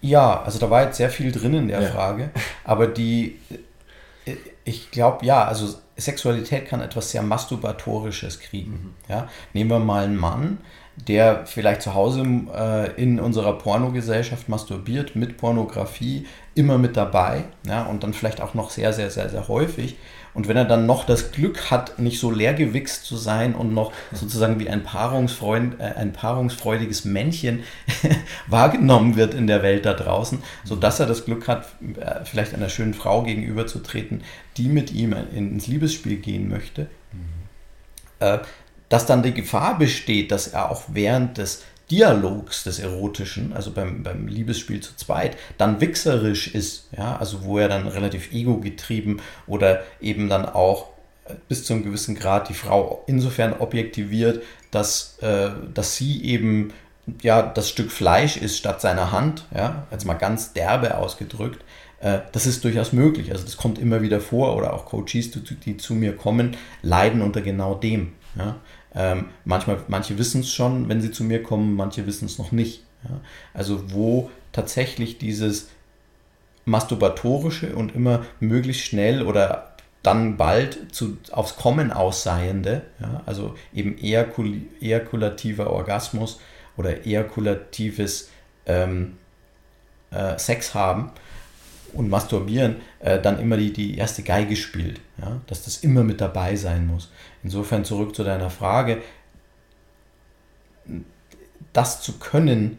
Ja, 0.00 0.42
also 0.42 0.58
da 0.58 0.70
war 0.70 0.84
jetzt 0.84 0.98
sehr 0.98 1.10
viel 1.10 1.32
drin 1.32 1.54
in 1.54 1.68
der 1.68 1.82
ja. 1.82 1.90
Frage, 1.90 2.30
aber 2.64 2.86
die 2.86 3.38
ich 4.64 4.90
glaube, 4.90 5.24
ja, 5.24 5.44
also 5.44 5.74
Sexualität 5.96 6.66
kann 6.66 6.80
etwas 6.80 7.10
sehr 7.10 7.22
Masturbatorisches 7.22 8.40
kriegen. 8.40 8.72
Mhm. 8.72 8.94
Ja? 9.08 9.28
Nehmen 9.52 9.70
wir 9.70 9.78
mal 9.78 10.04
einen 10.04 10.16
Mann, 10.16 10.58
der 10.96 11.46
vielleicht 11.46 11.82
zu 11.82 11.94
Hause 11.94 12.22
äh, 12.54 13.00
in 13.00 13.20
unserer 13.20 13.58
Pornogesellschaft 13.58 14.48
masturbiert, 14.48 15.16
mit 15.16 15.36
Pornografie, 15.36 16.26
immer 16.54 16.78
mit 16.78 16.96
dabei 16.96 17.44
ja? 17.66 17.84
und 17.84 18.02
dann 18.02 18.14
vielleicht 18.14 18.40
auch 18.40 18.54
noch 18.54 18.70
sehr, 18.70 18.92
sehr, 18.92 19.10
sehr, 19.10 19.28
sehr 19.28 19.48
häufig 19.48 19.96
und 20.34 20.48
wenn 20.48 20.56
er 20.56 20.64
dann 20.64 20.84
noch 20.84 21.04
das 21.06 21.30
Glück 21.30 21.70
hat, 21.70 21.98
nicht 22.00 22.18
so 22.18 22.30
leergewichst 22.30 23.04
zu 23.04 23.16
sein 23.16 23.54
und 23.54 23.72
noch 23.72 23.92
sozusagen 24.12 24.58
wie 24.58 24.68
ein, 24.68 24.82
Paarungsfreund, 24.82 25.80
äh, 25.80 25.94
ein 25.96 26.12
paarungsfreudiges 26.12 27.04
Männchen 27.04 27.62
wahrgenommen 28.48 29.16
wird 29.16 29.32
in 29.32 29.46
der 29.46 29.62
Welt 29.62 29.86
da 29.86 29.94
draußen, 29.94 30.42
sodass 30.64 30.98
er 30.98 31.06
das 31.06 31.24
Glück 31.24 31.46
hat, 31.46 31.68
äh, 32.00 32.24
vielleicht 32.24 32.52
einer 32.52 32.68
schönen 32.68 32.94
Frau 32.94 33.22
gegenüberzutreten, 33.22 34.22
die 34.56 34.68
mit 34.68 34.92
ihm 34.92 35.14
ins 35.34 35.68
Liebesspiel 35.68 36.16
gehen 36.16 36.48
möchte, 36.48 36.88
mhm. 37.12 37.18
äh, 38.18 38.38
dass 38.88 39.06
dann 39.06 39.22
die 39.22 39.34
Gefahr 39.34 39.78
besteht, 39.78 40.32
dass 40.32 40.48
er 40.48 40.70
auch 40.70 40.82
während 40.88 41.38
des 41.38 41.62
Dialogs 41.90 42.64
des 42.64 42.78
Erotischen, 42.78 43.52
also 43.52 43.70
beim, 43.70 44.02
beim 44.02 44.26
Liebesspiel 44.26 44.80
zu 44.80 44.96
zweit, 44.96 45.36
dann 45.58 45.80
wichserisch 45.80 46.54
ist, 46.54 46.88
ja, 46.96 47.16
also 47.16 47.44
wo 47.44 47.58
er 47.58 47.68
dann 47.68 47.86
relativ 47.86 48.32
ego-getrieben 48.32 49.20
oder 49.46 49.82
eben 50.00 50.28
dann 50.28 50.46
auch 50.46 50.88
äh, 51.26 51.34
bis 51.48 51.64
zu 51.64 51.74
einem 51.74 51.84
gewissen 51.84 52.14
Grad 52.14 52.48
die 52.48 52.54
Frau 52.54 53.04
insofern 53.06 53.54
objektiviert, 53.54 54.42
dass, 54.70 55.18
äh, 55.20 55.50
dass 55.72 55.96
sie 55.96 56.24
eben 56.24 56.72
ja 57.22 57.42
das 57.42 57.68
Stück 57.68 57.92
Fleisch 57.92 58.36
ist 58.38 58.56
statt 58.56 58.80
seiner 58.80 59.12
Hand, 59.12 59.44
ja, 59.54 59.86
jetzt 59.90 60.06
mal 60.06 60.14
ganz 60.14 60.54
derbe 60.54 60.96
ausgedrückt. 60.96 61.62
Äh, 62.00 62.20
das 62.32 62.46
ist 62.46 62.64
durchaus 62.64 62.92
möglich. 62.92 63.30
Also 63.30 63.44
das 63.44 63.56
kommt 63.56 63.78
immer 63.78 64.02
wieder 64.02 64.20
vor 64.20 64.56
oder 64.56 64.72
auch 64.72 64.86
Coaches, 64.86 65.30
die, 65.30 65.40
die 65.54 65.76
zu 65.76 65.94
mir 65.94 66.16
kommen, 66.16 66.56
leiden 66.82 67.22
unter 67.22 67.42
genau 67.42 67.74
dem. 67.74 68.12
Ja. 68.36 68.56
Ähm, 68.94 69.26
manchmal, 69.44 69.78
manche 69.88 70.18
wissen 70.18 70.42
es 70.42 70.52
schon, 70.52 70.88
wenn 70.88 71.00
sie 71.00 71.10
zu 71.10 71.24
mir 71.24 71.42
kommen, 71.42 71.74
manche 71.74 72.06
wissen 72.06 72.26
es 72.26 72.38
noch 72.38 72.52
nicht. 72.52 72.84
Ja? 73.04 73.20
Also 73.52 73.92
wo 73.92 74.30
tatsächlich 74.52 75.18
dieses 75.18 75.68
masturbatorische 76.64 77.74
und 77.74 77.94
immer 77.94 78.24
möglichst 78.40 78.84
schnell 78.84 79.22
oder 79.22 79.74
dann 80.02 80.36
bald 80.36 80.94
zu, 80.94 81.16
aufs 81.32 81.56
Kommen 81.56 81.90
ausseiende, 81.90 82.82
ja? 83.00 83.22
also 83.26 83.54
eben 83.74 83.98
ejakul 83.98 84.62
ejakulativer 84.80 85.70
Orgasmus 85.70 86.40
oder 86.76 87.06
ejakulatives 87.06 88.30
ähm, 88.66 89.16
äh, 90.10 90.38
Sex 90.38 90.74
haben, 90.74 91.10
und 91.94 92.10
Masturbieren 92.10 92.76
äh, 93.00 93.20
dann 93.20 93.38
immer 93.38 93.56
die, 93.56 93.72
die 93.72 93.96
erste 93.96 94.22
Geige 94.22 94.56
spielt. 94.56 95.00
Ja? 95.20 95.40
Dass 95.46 95.64
das 95.64 95.78
immer 95.78 96.02
mit 96.02 96.20
dabei 96.20 96.56
sein 96.56 96.86
muss. 96.86 97.10
Insofern 97.42 97.84
zurück 97.84 98.14
zu 98.14 98.24
deiner 98.24 98.50
Frage. 98.50 98.98
Das 101.72 102.02
zu 102.02 102.18
können, 102.18 102.78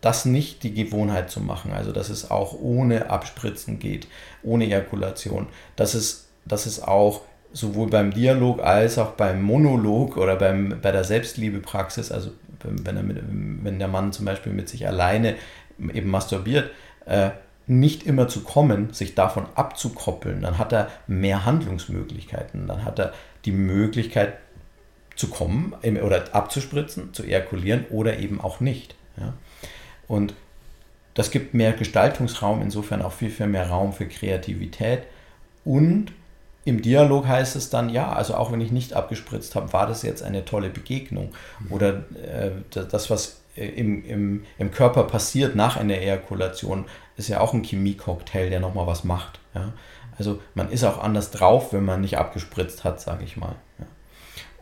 das 0.00 0.24
nicht 0.24 0.62
die 0.62 0.72
Gewohnheit 0.72 1.30
zu 1.30 1.40
machen, 1.40 1.72
also 1.72 1.92
dass 1.92 2.08
es 2.08 2.30
auch 2.30 2.54
ohne 2.58 3.10
Abspritzen 3.10 3.78
geht, 3.78 4.08
ohne 4.42 4.64
Ejakulation, 4.64 5.46
dass 5.76 5.94
es, 5.94 6.28
dass 6.46 6.66
es 6.66 6.82
auch 6.82 7.22
sowohl 7.52 7.90
beim 7.90 8.12
Dialog 8.12 8.62
als 8.62 8.98
auch 8.98 9.12
beim 9.12 9.42
Monolog 9.42 10.16
oder 10.16 10.36
beim, 10.36 10.78
bei 10.80 10.92
der 10.92 11.04
Selbstliebepraxis, 11.04 12.12
also 12.12 12.30
wenn, 12.62 12.96
er 12.96 13.02
mit, 13.02 13.18
wenn 13.22 13.78
der 13.78 13.88
Mann 13.88 14.12
zum 14.12 14.24
Beispiel 14.24 14.52
mit 14.52 14.68
sich 14.68 14.86
alleine 14.86 15.36
eben 15.92 16.10
masturbiert, 16.10 16.70
äh, 17.06 17.30
nicht 17.66 18.04
immer 18.04 18.28
zu 18.28 18.42
kommen, 18.42 18.92
sich 18.92 19.14
davon 19.14 19.46
abzukoppeln, 19.54 20.42
dann 20.42 20.58
hat 20.58 20.72
er 20.72 20.88
mehr 21.06 21.44
Handlungsmöglichkeiten. 21.44 22.66
Dann 22.66 22.84
hat 22.84 22.98
er 22.98 23.12
die 23.44 23.52
Möglichkeit 23.52 24.34
zu 25.14 25.28
kommen 25.28 25.74
oder 26.02 26.24
abzuspritzen, 26.34 27.12
zu 27.14 27.22
ejakulieren 27.22 27.84
oder 27.90 28.18
eben 28.18 28.40
auch 28.40 28.60
nicht. 28.60 28.94
Ja? 29.16 29.34
Und 30.08 30.34
das 31.14 31.30
gibt 31.30 31.54
mehr 31.54 31.72
Gestaltungsraum, 31.72 32.62
insofern 32.62 33.02
auch 33.02 33.12
viel, 33.12 33.30
viel 33.30 33.46
mehr 33.46 33.68
Raum 33.68 33.92
für 33.92 34.06
Kreativität. 34.06 35.02
Und 35.64 36.12
im 36.64 36.82
Dialog 36.82 37.26
heißt 37.26 37.56
es 37.56 37.70
dann, 37.70 37.90
ja, 37.90 38.12
also 38.12 38.34
auch 38.34 38.52
wenn 38.52 38.60
ich 38.60 38.72
nicht 38.72 38.94
abgespritzt 38.94 39.54
habe, 39.54 39.72
war 39.72 39.86
das 39.86 40.02
jetzt 40.02 40.22
eine 40.22 40.44
tolle 40.44 40.70
Begegnung. 40.70 41.32
Oder 41.68 42.04
äh, 42.14 42.50
das, 42.70 43.10
was 43.10 43.39
im, 43.54 44.04
im, 44.04 44.44
im 44.58 44.70
Körper 44.70 45.04
passiert 45.04 45.56
nach 45.56 45.76
einer 45.76 45.98
Ejakulation, 45.98 46.86
ist 47.16 47.28
ja 47.28 47.40
auch 47.40 47.52
ein 47.52 47.62
Chemie-Cocktail, 47.62 48.50
der 48.50 48.60
nochmal 48.60 48.86
was 48.86 49.04
macht. 49.04 49.40
Ja? 49.54 49.72
Also 50.16 50.40
man 50.54 50.70
ist 50.70 50.84
auch 50.84 50.98
anders 50.98 51.30
drauf, 51.30 51.72
wenn 51.72 51.84
man 51.84 52.00
nicht 52.00 52.18
abgespritzt 52.18 52.84
hat, 52.84 53.00
sage 53.00 53.24
ich 53.24 53.36
mal. 53.36 53.56
Ja? 53.78 53.86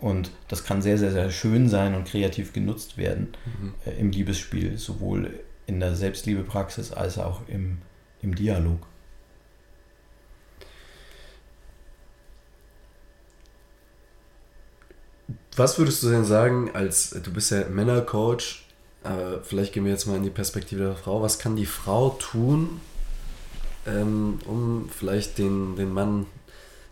Und 0.01 0.31
das 0.47 0.65
kann 0.65 0.81
sehr, 0.81 0.97
sehr, 0.99 1.11
sehr 1.11 1.31
schön 1.31 1.69
sein 1.69 1.95
und 1.95 2.07
kreativ 2.07 2.53
genutzt 2.53 2.97
werden 2.97 3.35
mhm. 3.61 3.75
äh, 3.85 3.99
im 3.99 4.11
Liebesspiel, 4.11 4.79
sowohl 4.79 5.41
in 5.67 5.81
der 5.81 5.95
Selbstliebepraxis 5.95 6.93
als 6.93 7.19
auch 7.19 7.43
im, 7.49 7.79
im 8.23 8.35
Dialog. 8.35 8.87
Was 15.57 15.77
würdest 15.77 16.05
du 16.05 16.11
denn 16.11 16.25
sagen, 16.25 16.71
als 16.73 17.11
du 17.11 17.33
bist 17.33 17.51
ja 17.51 17.69
Männercoach, 17.69 18.65
aber 19.03 19.43
vielleicht 19.43 19.73
gehen 19.73 19.85
wir 19.85 19.93
jetzt 19.93 20.07
mal 20.07 20.17
in 20.17 20.25
die 20.25 20.31
Perspektive 20.31 20.85
der 20.85 20.97
Frau. 20.97 21.23
Was 21.23 21.39
kann 21.39 21.57
die 21.57 21.67
Frau 21.67 22.11
tun, 22.11 22.81
ähm, 23.87 24.39
um 24.47 24.89
vielleicht 24.91 25.39
den, 25.39 25.77
den 25.77 25.93
Mann, 25.93 26.27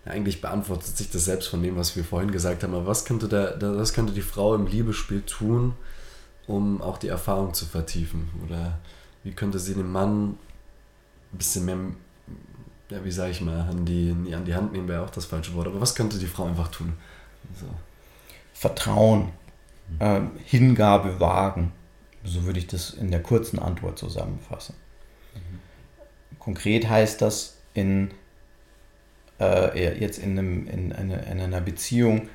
ja, 0.05 0.13
eigentlich 0.13 0.41
beantwortet 0.41 0.97
sich 0.97 1.11
das 1.11 1.25
selbst 1.25 1.49
von 1.49 1.63
dem, 1.63 1.77
was 1.77 1.97
wir 1.97 2.05
vorhin 2.05 2.31
gesagt 2.31 2.63
haben, 2.63 2.75
aber 2.75 2.87
was 2.87 3.05
könnte, 3.05 3.29
der, 3.29 3.57
der, 3.57 3.77
was 3.77 3.93
könnte 3.93 4.13
die 4.13 4.23
Frau 4.23 4.55
im 4.55 4.67
Liebesspiel 4.67 5.23
tun, 5.23 5.75
um 6.47 6.81
auch 6.81 6.99
die 6.99 7.09
Erfahrung 7.09 7.55
zu 7.55 7.67
vertiefen? 7.67 8.31
Oder 8.47 8.79
wie 9.25 9.33
könnte 9.33 9.59
sie 9.59 9.75
den 9.75 9.91
Mann 9.91 10.39
ein 11.33 11.39
bisschen 11.39 11.65
mehr, 11.65 11.77
ja, 12.91 13.05
wie 13.05 13.11
sage 13.11 13.33
ich 13.33 13.41
mal, 13.41 13.63
an 13.63 13.85
die, 13.85 14.15
an 14.33 14.45
die 14.45 14.55
Hand 14.55 14.73
nehmen, 14.73 14.89
wäre 14.89 15.05
auch 15.05 15.11
das 15.11 15.25
falsche 15.25 15.55
Wort, 15.55 15.67
aber 15.67 15.81
was 15.81 15.95
könnte 15.95 16.19
die 16.19 16.27
Frau 16.27 16.45
einfach 16.45 16.69
tun? 16.69 16.93
So. 17.61 17.67
Vertrauen, 18.55 19.31
äh, 19.99 20.21
Hingabe 20.45 21.19
wagen. 21.21 21.73
So 22.27 22.45
würde 22.45 22.59
ich 22.59 22.67
das 22.67 22.91
in 22.91 23.11
der 23.11 23.23
kurzen 23.23 23.59
Antwort 23.59 23.99
zusammenfassen. 23.99 24.75
Mhm. 25.35 26.39
Konkret 26.39 26.89
heißt 26.89 27.23
das 27.23 27.59
in, 27.75 28.11
äh, 29.41 29.99
jetzt 29.99 30.19
in, 30.19 30.39
einem, 30.39 30.67
in, 30.67 30.93
eine, 30.93 31.23
in 31.31 31.41
einer 31.41 31.61
Beziehung 31.61 32.29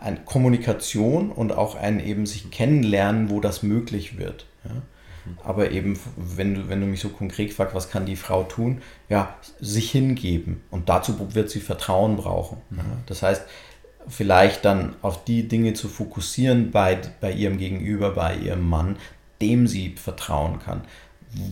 eine 0.00 0.18
Kommunikation 0.24 1.30
und 1.30 1.52
auch 1.52 1.76
ein 1.76 2.00
eben 2.00 2.26
sich 2.26 2.50
kennenlernen, 2.50 3.30
wo 3.30 3.40
das 3.40 3.62
möglich 3.62 4.18
wird. 4.18 4.46
Ja? 4.64 4.70
Mhm. 4.70 5.38
Aber 5.42 5.70
eben, 5.70 5.98
wenn 6.16 6.54
du, 6.54 6.68
wenn 6.68 6.80
du 6.80 6.86
mich 6.86 7.00
so 7.00 7.08
konkret 7.08 7.52
fragst, 7.52 7.74
was 7.74 7.90
kann 7.90 8.06
die 8.06 8.16
Frau 8.16 8.44
tun? 8.44 8.82
Ja, 9.08 9.36
sich 9.60 9.90
hingeben. 9.90 10.62
Und 10.70 10.88
dazu 10.88 11.34
wird 11.34 11.50
sie 11.50 11.60
Vertrauen 11.60 12.16
brauchen. 12.16 12.58
Mhm. 12.70 12.78
Ja? 12.78 12.84
Das 13.06 13.22
heißt, 13.22 13.42
vielleicht 14.08 14.64
dann 14.64 14.94
auf 15.02 15.24
die 15.24 15.48
Dinge 15.48 15.74
zu 15.74 15.88
fokussieren 15.88 16.70
bei, 16.70 17.00
bei 17.20 17.32
ihrem 17.32 17.58
Gegenüber, 17.58 18.10
bei 18.10 18.36
ihrem 18.36 18.68
Mann, 18.68 18.96
dem 19.40 19.66
sie 19.66 19.94
vertrauen 19.96 20.60
kann, 20.60 20.82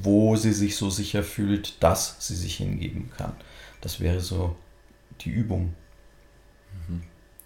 wo 0.02 0.36
sie 0.36 0.52
sich 0.52 0.76
so 0.76 0.90
sicher 0.90 1.22
fühlt, 1.22 1.82
dass 1.82 2.16
sie 2.20 2.36
sich 2.36 2.56
hingeben 2.56 3.10
kann. 3.16 3.32
Das 3.80 4.00
wäre 4.00 4.20
so 4.20 4.56
die 5.20 5.30
Übung 5.30 5.74
mhm. 6.88 7.02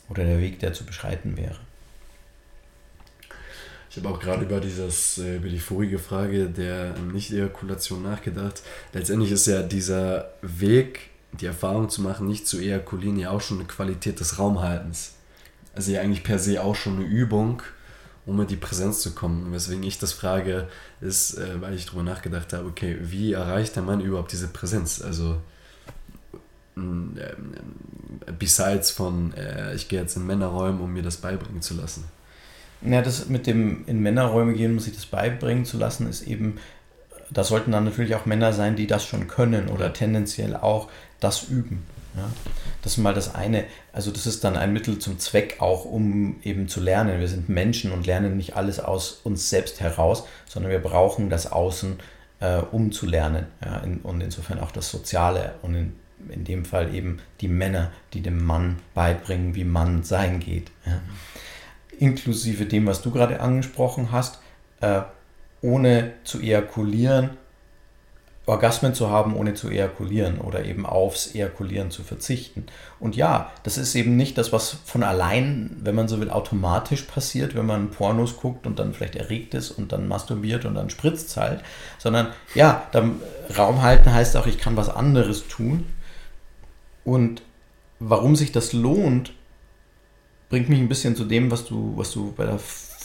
oder 0.09 0.25
der 0.25 0.41
Weg, 0.41 0.59
der 0.61 0.73
zu 0.73 0.85
beschreiten 0.85 1.37
wäre. 1.37 1.59
Ich 3.91 3.97
habe 3.97 4.11
auch 4.11 4.21
gerade 4.21 4.45
über 4.45 4.61
dieses, 4.61 5.19
äh, 5.19 5.37
über 5.37 5.49
die 5.49 5.59
vorige 5.59 5.99
Frage 5.99 6.47
der 6.47 6.97
Nicht-Ejakulation 6.99 8.03
nachgedacht. 8.03 8.63
Letztendlich 8.93 9.33
ist 9.33 9.47
ja 9.47 9.63
dieser 9.63 10.31
Weg 10.43 11.11
die 11.33 11.47
Erfahrung 11.47 11.89
zu 11.89 12.03
machen, 12.03 12.27
nicht 12.27 12.47
zu 12.47 12.59
ejakulieren, 12.59 13.19
ja 13.19 13.31
auch 13.31 13.41
schon 13.41 13.59
eine 13.59 13.69
Qualität 13.69 14.21
des 14.21 14.39
Raumhaltens. 14.39 15.15
Also 15.75 15.93
ja 15.93 16.01
eigentlich 16.01 16.25
per 16.25 16.39
se 16.39 16.63
auch 16.63 16.75
schon 16.75 16.97
eine 16.97 17.05
Übung, 17.05 17.63
um 18.27 18.41
in 18.41 18.47
die 18.47 18.57
Präsenz 18.57 19.01
zu 19.01 19.15
kommen. 19.15 19.53
weswegen 19.53 19.83
ich 19.83 19.99
das 19.99 20.13
frage, 20.13 20.69
ist, 21.01 21.39
äh, 21.39 21.61
weil 21.61 21.75
ich 21.75 21.87
darüber 21.87 22.03
nachgedacht 22.03 22.53
habe, 22.53 22.67
okay, 22.67 22.99
wie 23.01 23.33
erreicht 23.33 23.77
der 23.77 23.83
Mann 23.83 24.01
überhaupt 24.01 24.33
diese 24.33 24.49
Präsenz? 24.49 25.01
Also 25.01 25.37
mm, 26.75 27.17
äh, 27.17 28.33
besides 28.39 28.91
von, 28.91 29.33
äh, 29.35 29.75
ich 29.75 29.89
gehe 29.89 30.01
jetzt 30.01 30.17
in 30.17 30.27
Männerräume, 30.27 30.83
um 30.83 30.93
mir 30.93 31.03
das 31.03 31.19
beibringen 31.19 31.63
zu 31.63 31.75
lassen. 31.75 32.05
Ja, 32.83 33.03
das 33.03 33.29
mit 33.29 33.47
dem 33.47 33.85
in 33.87 34.01
Männerräume 34.01 34.53
gehen, 34.53 34.73
um 34.73 34.79
sich 34.79 34.95
das 34.95 35.07
beibringen 35.07 35.65
zu 35.65 35.79
lassen, 35.79 36.09
ist 36.09 36.23
eben, 36.23 36.59
da 37.31 37.45
sollten 37.45 37.73
dann 37.73 37.85
natürlich 37.85 38.15
auch 38.15 38.27
Männer 38.27 38.53
sein, 38.53 38.77
die 38.77 38.87
das 38.87 39.05
schon 39.05 39.27
können 39.27 39.69
oder 39.69 39.93
tendenziell 39.93 40.55
auch 40.55 40.89
das 41.21 41.45
üben. 41.45 41.85
Ja? 42.17 42.31
Das 42.83 42.93
ist 42.93 42.99
mal 42.99 43.15
das 43.15 43.35
eine. 43.35 43.65
Also 43.93 44.11
das 44.11 44.27
ist 44.27 44.45
dann 44.45 44.57
ein 44.57 44.73
Mittel 44.73 44.99
zum 44.99 45.19
Zweck 45.19 45.57
auch, 45.61 45.85
um 45.85 46.37
eben 46.43 46.69
zu 46.69 46.81
lernen. 46.81 47.21
Wir 47.21 47.29
sind 47.29 47.49
Menschen 47.49 47.93
und 47.93 48.07
lernen 48.07 48.37
nicht 48.37 48.57
alles 48.57 48.81
aus 48.81 49.21
uns 49.25 49.51
selbst 49.51 49.81
heraus, 49.81 50.25
sondern 50.47 50.71
wir 50.71 50.81
brauchen 50.81 51.31
das 51.31 51.51
Außen, 51.51 51.99
äh, 52.41 52.59
um 52.59 52.93
zu 52.93 53.07
lernen. 53.07 53.47
Ja? 53.65 53.79
In, 53.79 53.99
und 53.99 54.21
insofern 54.21 54.61
auch 54.61 54.71
das 54.71 54.91
Soziale 54.91 55.55
und 55.63 55.75
in, 55.75 55.93
in 56.29 56.45
dem 56.45 56.65
Fall 56.65 56.95
eben 56.95 57.21
die 57.41 57.49
Männer, 57.49 57.91
die 58.13 58.21
dem 58.21 58.45
Mann 58.45 58.79
beibringen, 58.95 59.55
wie 59.55 59.65
Mann 59.65 60.03
sein 60.03 60.41
geht. 60.41 60.71
Ja? 60.87 61.01
Inklusive 61.99 62.67
dem, 62.67 62.87
was 62.87 63.03
du 63.03 63.11
gerade 63.11 63.41
angesprochen 63.41 64.13
hast, 64.13 64.39
äh, 64.81 65.03
ohne 65.61 66.13
zu 66.23 66.41
ejakulieren 66.41 67.31
Orgasmen 68.49 68.95
zu 68.95 69.11
haben, 69.11 69.37
ohne 69.37 69.55
zu 69.55 69.69
ejakulieren 69.69 70.39
oder 70.39 70.65
eben 70.65 70.87
aufs 70.87 71.35
Ejakulieren 71.35 71.91
zu 71.91 72.03
verzichten. 72.03 72.65
Und 72.99 73.15
ja, 73.15 73.53
das 73.63 73.77
ist 73.77 73.95
eben 73.95 74.17
nicht 74.17 74.39
das, 74.39 74.53
was 74.53 74.79
von 74.85 75.03
allein, 75.03 75.77
wenn 75.83 75.95
man 75.95 76.09
so 76.09 76.19
will, 76.19 76.31
automatisch 76.31 77.03
passiert, 77.03 77.55
wenn 77.55 77.67
man 77.67 77.91
Pornos 77.91 78.39
guckt 78.39 78.67
und 78.67 78.79
dann 78.79 78.95
vielleicht 78.95 79.17
erregt 79.17 79.55
ist 79.55 79.71
und 79.71 79.93
dann 79.93 80.09
masturbiert 80.09 80.65
und 80.65 80.75
dann 80.75 80.89
spritzt 80.89 81.37
halt, 81.37 81.63
sondern 81.99 82.29
ja, 82.55 82.87
dann 82.93 83.21
Raum 83.57 83.83
halten 83.83 84.13
heißt 84.13 84.37
auch, 84.37 84.47
ich 84.47 84.59
kann 84.59 84.77
was 84.77 84.89
anderes 84.89 85.47
tun. 85.49 85.85
Und 87.05 87.43
warum 87.99 88.35
sich 88.35 88.51
das 88.51 88.73
lohnt, 88.73 89.33
bringt 90.49 90.71
mich 90.71 90.79
ein 90.79 90.89
bisschen 90.89 91.17
zu 91.17 91.25
dem, 91.25 91.51
was 91.51 91.67
du, 91.67 91.93
was 91.97 92.13
du 92.13 92.33
bei 92.33 92.47
der 92.47 92.59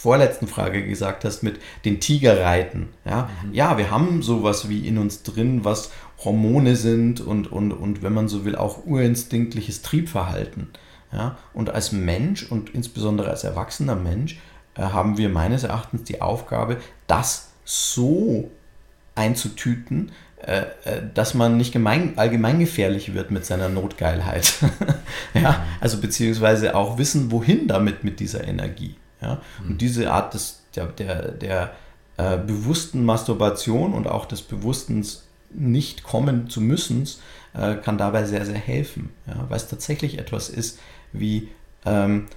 vorletzten 0.03 0.47
Frage 0.47 0.85
gesagt 0.85 1.23
hast 1.23 1.43
mit 1.43 1.61
den 1.85 2.01
Tigerreiten. 2.01 2.89
Ja, 3.05 3.29
mhm. 3.45 3.53
ja 3.53 3.77
wir 3.77 3.89
haben 3.89 4.21
sowas 4.21 4.67
wie 4.67 4.85
in 4.85 4.97
uns 4.97 5.23
drin, 5.23 5.63
was 5.63 5.91
Hormone 6.25 6.75
sind 6.75 7.21
und, 7.21 7.49
und, 7.49 7.71
und 7.71 8.03
wenn 8.03 8.11
man 8.11 8.27
so 8.27 8.43
will, 8.43 8.57
auch 8.57 8.85
urinstinktliches 8.85 9.81
Triebverhalten. 9.81 10.67
Ja, 11.13 11.37
und 11.53 11.69
als 11.69 11.93
Mensch 11.93 12.43
und 12.51 12.71
insbesondere 12.71 13.29
als 13.29 13.45
erwachsener 13.45 13.95
Mensch 13.95 14.39
äh, 14.75 14.81
haben 14.81 15.17
wir 15.17 15.29
meines 15.29 15.63
Erachtens 15.63 16.03
die 16.03 16.21
Aufgabe, 16.21 16.77
das 17.07 17.51
so 17.63 18.51
einzutüten, 19.15 20.11
äh, 20.45 20.63
äh 20.83 21.01
dass 21.13 21.33
man 21.33 21.55
nicht 21.55 21.71
gemein, 21.71 22.17
allgemeingefährlich 22.17 23.13
wird 23.13 23.31
mit 23.31 23.45
seiner 23.45 23.69
Notgeilheit. 23.69 24.55
ja, 25.33 25.51
mhm. 25.51 25.55
also 25.79 26.01
beziehungsweise 26.01 26.75
auch 26.75 26.97
wissen, 26.97 27.31
wohin 27.31 27.69
damit 27.69 28.03
mit 28.03 28.19
dieser 28.19 28.45
Energie. 28.45 28.95
Ja? 29.23 29.41
Mhm. 29.61 29.71
Und 29.71 29.81
diese 29.81 30.11
Art 30.11 30.33
des, 30.33 30.61
der, 30.75 30.87
der, 30.87 31.31
der 31.31 31.71
äh, 32.17 32.37
bewussten 32.37 33.05
Masturbation 33.05 33.93
und 33.93 34.07
auch 34.07 34.25
des 34.25 34.41
bewussten 34.41 35.05
nicht 35.51 36.03
kommen 36.03 36.49
zu 36.49 36.61
müssen, 36.61 37.07
äh, 37.53 37.75
kann 37.75 37.97
dabei 37.97 38.25
sehr, 38.25 38.45
sehr 38.45 38.57
helfen. 38.57 39.09
Ja? 39.27 39.45
Weil 39.49 39.57
es 39.57 39.67
tatsächlich 39.67 40.19
etwas 40.19 40.49
ist 40.49 40.79
wie 41.11 41.49
ähm, 41.85 42.27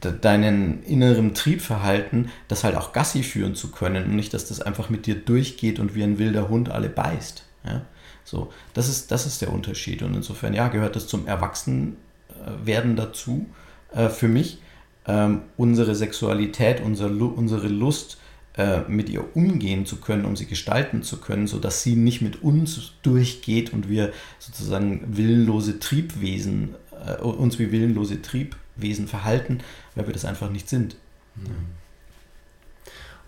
deinen 0.00 0.82
inneren 0.84 1.34
Triebverhalten, 1.34 2.30
das 2.48 2.64
halt 2.64 2.76
auch 2.76 2.92
Gassi 2.92 3.22
führen 3.22 3.54
zu 3.54 3.70
können 3.70 4.04
und 4.04 4.16
nicht, 4.16 4.34
dass 4.34 4.46
das 4.46 4.60
einfach 4.60 4.88
mit 4.88 5.06
dir 5.06 5.16
durchgeht 5.16 5.78
und 5.78 5.94
wie 5.94 6.02
ein 6.02 6.18
wilder 6.18 6.48
Hund 6.48 6.70
alle 6.70 6.88
beißt. 6.88 7.44
Ja? 7.64 7.82
So, 8.24 8.52
das 8.72 8.88
ist, 8.88 9.10
das 9.10 9.26
ist 9.26 9.42
der 9.42 9.52
Unterschied. 9.52 10.02
Und 10.02 10.14
insofern, 10.14 10.54
ja, 10.54 10.68
gehört 10.68 10.96
das 10.96 11.06
zum 11.06 11.26
Erwachsenwerden 11.26 12.96
dazu 12.96 13.46
äh, 13.92 14.08
für 14.08 14.28
mich 14.28 14.58
ähm, 15.06 15.42
unsere 15.56 15.94
Sexualität, 15.94 16.80
unser, 16.80 17.10
unsere 17.10 17.68
Lust 17.68 18.18
äh, 18.56 18.80
mit 18.88 19.08
ihr 19.08 19.36
umgehen 19.36 19.84
zu 19.84 19.96
können, 19.96 20.24
um 20.24 20.36
sie 20.36 20.46
gestalten 20.46 21.02
zu 21.02 21.18
können, 21.18 21.46
sodass 21.46 21.82
sie 21.82 21.96
nicht 21.96 22.22
mit 22.22 22.42
uns 22.42 22.92
durchgeht 23.02 23.72
und 23.72 23.88
wir 23.88 24.12
sozusagen 24.38 25.16
willenlose 25.16 25.80
Triebwesen, 25.80 26.76
äh, 27.06 27.20
uns 27.20 27.58
wie 27.58 27.72
willenlose 27.72 28.22
Triebwesen 28.22 29.08
verhalten, 29.08 29.58
weil 29.94 30.06
wir 30.06 30.14
das 30.14 30.24
einfach 30.24 30.50
nicht 30.50 30.68
sind. 30.68 30.96
Mhm. 31.34 31.66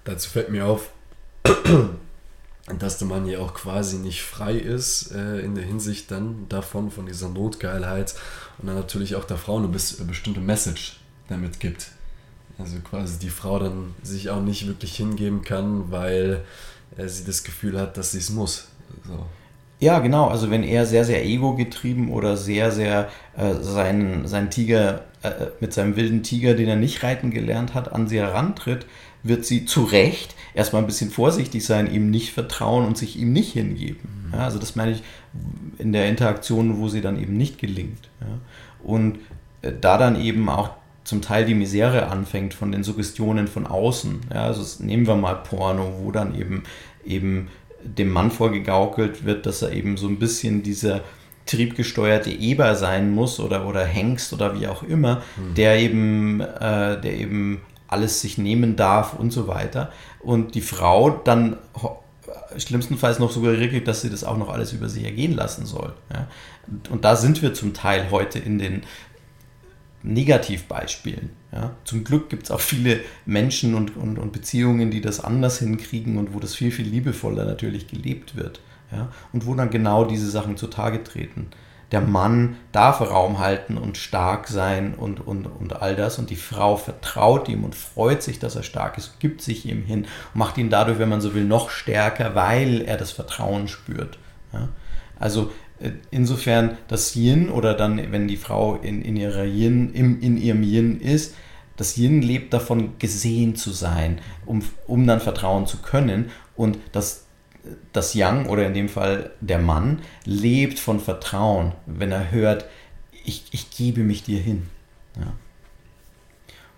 Dazu 0.05 0.31
fällt 0.31 0.51
mir 0.51 0.67
auf, 0.67 0.91
dass 2.79 2.99
der 2.99 3.09
Mann 3.09 3.27
ja 3.27 3.41
auch 3.41 3.55
quasi 3.55 3.97
nicht 3.97 4.23
frei 4.23 4.55
ist 4.55 5.11
äh, 5.11 5.41
in 5.41 5.57
der 5.57 5.65
Hinsicht 5.65 6.11
dann 6.13 6.47
davon, 6.49 6.93
von 6.93 7.07
dieser 7.07 7.29
Notgeilheit 7.29 8.15
und 8.59 8.69
dann 8.69 8.77
natürlich 8.77 9.17
auch 9.17 9.25
der 9.25 9.37
Frau 9.37 9.57
eine 9.59 9.67
bestimmte 9.67 10.41
Message 10.41 11.01
damit 11.29 11.61
gibt. 11.61 11.91
Also 12.59 12.79
quasi 12.81 13.19
die 13.19 13.31
Frau 13.31 13.59
dann 13.59 13.95
sich 14.03 14.31
auch 14.31 14.41
nicht 14.41 14.67
wirklich 14.67 14.97
hingeben 14.97 15.43
kann, 15.43 15.91
weil 15.91 16.43
äh, 16.97 17.07
sie 17.09 17.25
das 17.25 17.45
Gefühl 17.45 17.79
hat, 17.79 17.97
dass 17.97 18.13
sie 18.13 18.19
es 18.19 18.31
muss. 18.31 18.69
So. 19.07 19.27
Ja, 19.79 19.99
genau. 19.99 20.29
Also 20.29 20.51
wenn 20.51 20.63
er 20.63 20.87
sehr, 20.87 21.05
sehr 21.05 21.25
ego-getrieben 21.27 22.11
oder 22.11 22.37
sehr, 22.37 22.73
sehr 22.73 23.11
äh, 23.37 23.55
seinen, 23.61 24.27
seinen 24.27 24.51
Tiger 24.51 25.03
äh, 25.23 25.49
mit 25.61 25.75
seinem 25.75 25.97
wilden 25.97 26.23
Tiger, 26.23 26.55
den 26.55 26.69
er 26.69 26.77
nicht 26.77 27.03
reiten 27.03 27.31
gelernt 27.31 27.75
hat, 27.75 27.93
an 27.93 28.09
sie 28.09 28.19
herantritt, 28.19 28.87
wird 29.23 29.45
sie 29.45 29.67
zu 29.67 29.85
Recht 29.85 30.35
erstmal 30.55 30.83
ein 30.83 30.87
bisschen 30.87 31.11
vorsichtig 31.11 31.65
sein, 31.65 31.93
ihm 31.93 32.11
nicht 32.11 32.33
vertrauen 32.33 32.87
und 32.87 32.97
sich 32.97 33.19
ihm 33.19 33.33
nicht 33.33 33.53
hingeben. 33.53 34.29
Mhm. 34.29 34.35
Ja, 34.35 34.45
also 34.45 34.59
das 34.59 34.77
meine 34.77 34.93
ich 34.93 35.03
in 35.79 35.93
der 35.93 36.09
Interaktion, 36.09 36.79
wo 36.79 36.89
sie 36.89 37.03
dann 37.03 37.21
eben 37.21 37.37
nicht 37.37 37.59
gelingt. 37.59 38.09
Ja. 38.21 38.27
Und 38.83 39.19
äh, 39.61 39.73
da 39.79 39.99
dann 39.99 40.19
eben 40.19 40.49
auch 40.49 40.71
zum 41.07 41.23
Teil 41.23 41.45
die 41.45 41.55
Misere 41.55 42.09
anfängt 42.09 42.53
von 42.53 42.73
den 42.73 42.83
Suggestionen 42.83 43.47
von 43.47 43.65
außen. 43.65 44.23
Ja, 44.35 44.45
also 44.47 44.83
nehmen 44.83 45.07
wir 45.07 45.15
mal 45.15 45.35
Porno, 45.35 46.01
wo 46.01 46.11
dann 46.11 46.35
eben, 46.35 46.65
eben 47.05 47.49
dem 47.85 48.11
Mann 48.11 48.33
vorgegaukelt 48.33 49.25
wird, 49.25 49.47
dass 49.47 49.63
er 49.63 49.73
eben 49.73 49.97
so 49.97 50.09
ein 50.09 50.19
bisschen 50.19 50.65
dieser 50.65 51.03
triebgesteuerte 51.47 52.31
Eber 52.31 52.75
sein 52.75 53.13
muss 53.13 53.39
oder, 53.39 53.69
oder 53.69 53.85
Hengst 53.85 54.33
oder 54.33 54.59
wie 54.59 54.67
auch 54.67 54.83
immer, 54.83 55.23
mhm. 55.37 55.55
der 55.55 55.79
eben, 55.79 56.41
äh, 56.41 57.01
der 57.01 57.15
eben 57.15 57.61
alles 57.87 58.21
sich 58.21 58.37
nehmen 58.37 58.75
darf 58.75 59.15
und 59.15 59.33
so 59.33 59.47
weiter. 59.47 59.93
Und 60.19 60.57
die 60.57 60.61
Frau 60.61 61.11
dann 61.11 61.57
schlimmstenfalls 62.57 63.19
noch 63.19 63.31
suggeriert, 63.31 63.87
dass 63.87 64.03
sie 64.03 64.11
das 64.11 64.25
auch 64.25 64.37
noch 64.37 64.49
alles 64.49 64.73
über 64.73 64.89
sich 64.89 65.05
ergehen 65.05 65.35
lassen 65.35 65.67
soll. 65.67 65.93
Ja? 66.13 66.27
Und 66.91 67.05
da 67.05 67.17
sind 67.17 67.43
wir 67.43 67.55
zum 67.55 67.75
Teil 67.75 68.11
heute 68.11 68.39
in 68.39 68.59
den 68.59 68.83
Negativbeispielen. 70.07 71.31
Ja? 71.53 71.73
Zum 71.85 72.05
Glück 72.05 72.29
gibt 72.29 72.45
es 72.45 72.51
auch 72.51 72.61
viele 72.61 73.01
Menschen 73.27 73.75
und, 73.75 73.97
und, 73.97 74.19
und 74.19 74.33
Beziehungen, 74.33 74.91
die 74.91 75.01
das 75.01 75.21
anders 75.21 75.59
hinkriegen 75.59 76.17
und 76.17 76.33
wo 76.33 76.39
das 76.39 76.55
viel, 76.55 76.71
viel 76.71 76.87
liebevoller 76.87 77.45
natürlich 77.45 77.89
gelebt 77.89 78.37
wird. 78.37 78.61
Ja? 78.93 79.11
Und 79.33 79.47
wo 79.47 79.55
dann 79.55 79.71
genau 79.71 80.05
diese 80.05 80.31
Sachen 80.31 80.57
zutage 80.57 81.03
treten. 81.03 81.49
Der 81.93 82.01
Mann 82.01 82.57
darf 82.73 83.01
Raum 83.01 83.39
halten 83.39 83.79
und 83.79 83.97
stark 83.97 84.49
sein 84.49 84.95
und, 84.95 85.25
und, 85.25 85.47
und 85.47 85.83
all 85.83 85.95
das. 85.95 86.19
Und 86.19 86.31
die 86.31 86.37
Frau 86.37 86.77
vertraut 86.77 87.49
ihm 87.49 87.65
und 87.65 87.75
freut 87.75 88.23
sich, 88.23 88.39
dass 88.39 88.57
er 88.57 88.65
stark 88.65 88.99
ist, 88.99 89.21
gibt 89.21 89.43
sich 89.43 89.67
ihm 89.67 89.85
hin 89.85 90.07
und 90.35 90.39
macht 90.39 90.59
ihn 90.59 90.71
dadurch, 90.71 90.99
wenn 90.99 91.09
man 91.09 91.21
so 91.21 91.35
will, 91.35 91.45
noch 91.45 91.71
stärker, 91.71 92.35
weil 92.35 92.83
er 92.83 92.97
das 92.97 93.13
Vertrauen 93.13 93.69
spürt. 93.69 94.19
Ja? 94.53 94.69
Also 95.19 95.53
insofern 96.11 96.77
das 96.89 97.15
Yin 97.15 97.51
oder 97.51 97.75
dann, 97.75 98.13
wenn 98.13 98.29
die 98.29 98.37
Frau 98.37 98.77
in, 98.77 99.03
in, 99.03 99.17
ihrer 99.17 99.45
Yin, 99.45 99.93
im, 99.93 100.21
in 100.21 100.37
ihrem 100.37 100.63
Yin 100.63 101.01
ist, 101.01 101.35
das 101.77 101.97
Yin 101.99 102.23
lebt 102.23 102.55
davon, 102.55 102.99
gesehen 102.99 103.55
zu 103.57 103.71
sein, 103.71 104.21
um, 104.47 104.63
um 104.87 105.07
dann 105.07 105.21
vertrauen 105.21 105.67
zu 105.67 105.79
können. 105.79 106.31
Und 106.55 106.79
das, 106.93 107.27
das 107.93 108.15
Yang 108.15 108.47
oder 108.47 108.67
in 108.67 108.75
dem 108.75 108.89
Fall 108.89 109.33
der 109.41 109.59
Mann 109.59 110.01
lebt 110.25 110.79
von 110.79 111.01
Vertrauen, 111.01 111.73
wenn 111.85 112.13
er 112.13 112.31
hört, 112.31 112.65
ich, 113.25 113.45
ich 113.51 113.71
gebe 113.71 114.03
mich 114.03 114.23
dir 114.23 114.41
hin. 114.41 114.69
Ja. 115.19 115.33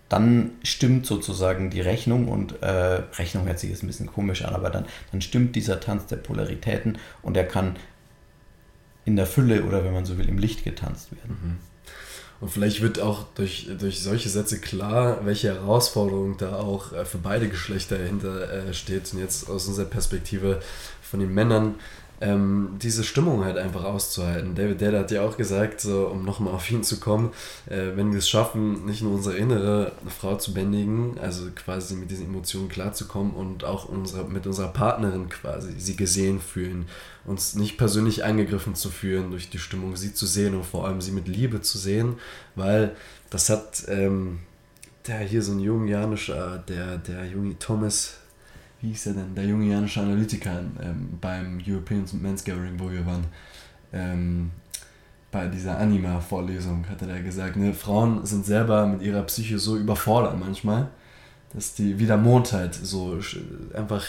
Dann 0.08 0.52
stimmt 0.62 1.04
sozusagen 1.04 1.70
die 1.70 1.82
Rechnung 1.82 2.28
und 2.28 2.62
äh, 2.62 3.02
Rechnung 3.18 3.46
hört 3.46 3.58
sich 3.58 3.70
jetzt 3.70 3.82
ein 3.82 3.88
bisschen 3.88 4.06
komisch 4.06 4.42
an, 4.42 4.54
aber 4.54 4.70
dann, 4.70 4.86
dann 5.12 5.20
stimmt 5.20 5.54
dieser 5.54 5.80
Tanz 5.80 6.06
der 6.06 6.16
Polaritäten 6.16 6.98
und 7.20 7.36
er 7.36 7.44
kann 7.44 7.76
in 9.08 9.16
der 9.16 9.26
Fülle 9.26 9.64
oder 9.64 9.84
wenn 9.84 9.92
man 9.92 10.04
so 10.04 10.18
will, 10.18 10.28
im 10.28 10.38
Licht 10.38 10.62
getanzt 10.62 11.10
werden. 11.12 11.36
Mhm. 11.42 11.56
Und 12.40 12.50
vielleicht 12.50 12.82
wird 12.82 13.00
auch 13.00 13.24
durch, 13.34 13.68
durch 13.80 14.00
solche 14.00 14.28
Sätze 14.28 14.60
klar, 14.60 15.24
welche 15.24 15.48
Herausforderung 15.48 16.36
da 16.36 16.56
auch 16.56 16.92
äh, 16.92 17.04
für 17.04 17.18
beide 17.18 17.48
Geschlechter 17.48 17.98
dahinter 17.98 18.52
äh, 18.52 18.74
steht. 18.74 19.12
Und 19.12 19.18
jetzt 19.18 19.48
aus 19.48 19.66
unserer 19.66 19.86
Perspektive 19.86 20.60
von 21.02 21.18
den 21.18 21.34
Männern 21.34 21.74
ähm, 22.20 22.76
diese 22.82 23.04
Stimmung 23.04 23.44
halt 23.44 23.56
einfach 23.58 23.84
auszuhalten. 23.84 24.54
David 24.54 24.82
Dada 24.82 25.00
hat 25.00 25.10
ja 25.10 25.22
auch 25.22 25.36
gesagt, 25.36 25.80
so, 25.80 26.06
um 26.06 26.24
nochmal 26.24 26.54
auf 26.54 26.70
ihn 26.70 26.82
zu 26.82 26.98
kommen, 26.98 27.30
äh, 27.66 27.96
wenn 27.96 28.10
wir 28.10 28.18
es 28.18 28.28
schaffen, 28.28 28.86
nicht 28.86 29.02
nur 29.02 29.12
unsere 29.12 29.36
innere 29.36 29.92
Frau 30.08 30.36
zu 30.36 30.52
bändigen, 30.52 31.18
also 31.20 31.46
quasi 31.54 31.94
mit 31.94 32.10
diesen 32.10 32.26
Emotionen 32.26 32.68
klarzukommen 32.68 33.32
und 33.32 33.64
auch 33.64 33.88
unsere, 33.88 34.24
mit 34.24 34.46
unserer 34.46 34.68
Partnerin 34.68 35.28
quasi 35.28 35.78
sie 35.78 35.96
gesehen 35.96 36.40
fühlen, 36.40 36.86
uns 37.24 37.54
nicht 37.54 37.78
persönlich 37.78 38.24
angegriffen 38.24 38.74
zu 38.74 38.90
fühlen 38.90 39.30
durch 39.30 39.50
die 39.50 39.58
Stimmung, 39.58 39.96
sie 39.96 40.12
zu 40.12 40.26
sehen 40.26 40.54
und 40.54 40.66
vor 40.66 40.86
allem 40.86 41.00
sie 41.00 41.12
mit 41.12 41.28
Liebe 41.28 41.60
zu 41.60 41.78
sehen, 41.78 42.16
weil 42.56 42.96
das 43.30 43.50
hat 43.50 43.84
ähm, 43.88 44.40
der 45.06 45.20
hier 45.20 45.42
so 45.42 45.52
ein 45.52 45.60
jungianischer, 45.60 46.58
der, 46.68 46.98
der 46.98 47.26
junge 47.26 47.58
Thomas 47.58 48.18
wie 48.80 48.88
hieß 48.88 49.06
er 49.06 49.12
denn, 49.14 49.34
der 49.34 49.44
jungianische 49.44 50.00
Analytiker 50.00 50.60
ähm, 50.80 51.18
beim 51.20 51.60
European 51.66 52.04
Men's 52.20 52.44
Gathering, 52.44 52.78
wo 52.78 52.90
wir 52.90 53.04
waren, 53.04 53.26
ähm, 53.92 54.50
bei 55.30 55.46
dieser 55.46 55.78
Anima-Vorlesung 55.78 56.88
hat 56.88 57.02
er 57.02 57.20
gesagt, 57.20 57.56
ne, 57.56 57.74
Frauen 57.74 58.24
sind 58.24 58.46
selber 58.46 58.86
mit 58.86 59.02
ihrer 59.02 59.22
Psyche 59.22 59.58
so 59.58 59.76
überfordert 59.76 60.38
manchmal, 60.38 60.88
dass 61.52 61.74
die, 61.74 61.98
wie 61.98 62.06
der 62.06 62.16
Mond 62.16 62.52
halt, 62.52 62.74
so 62.74 63.18
einfach, 63.74 64.04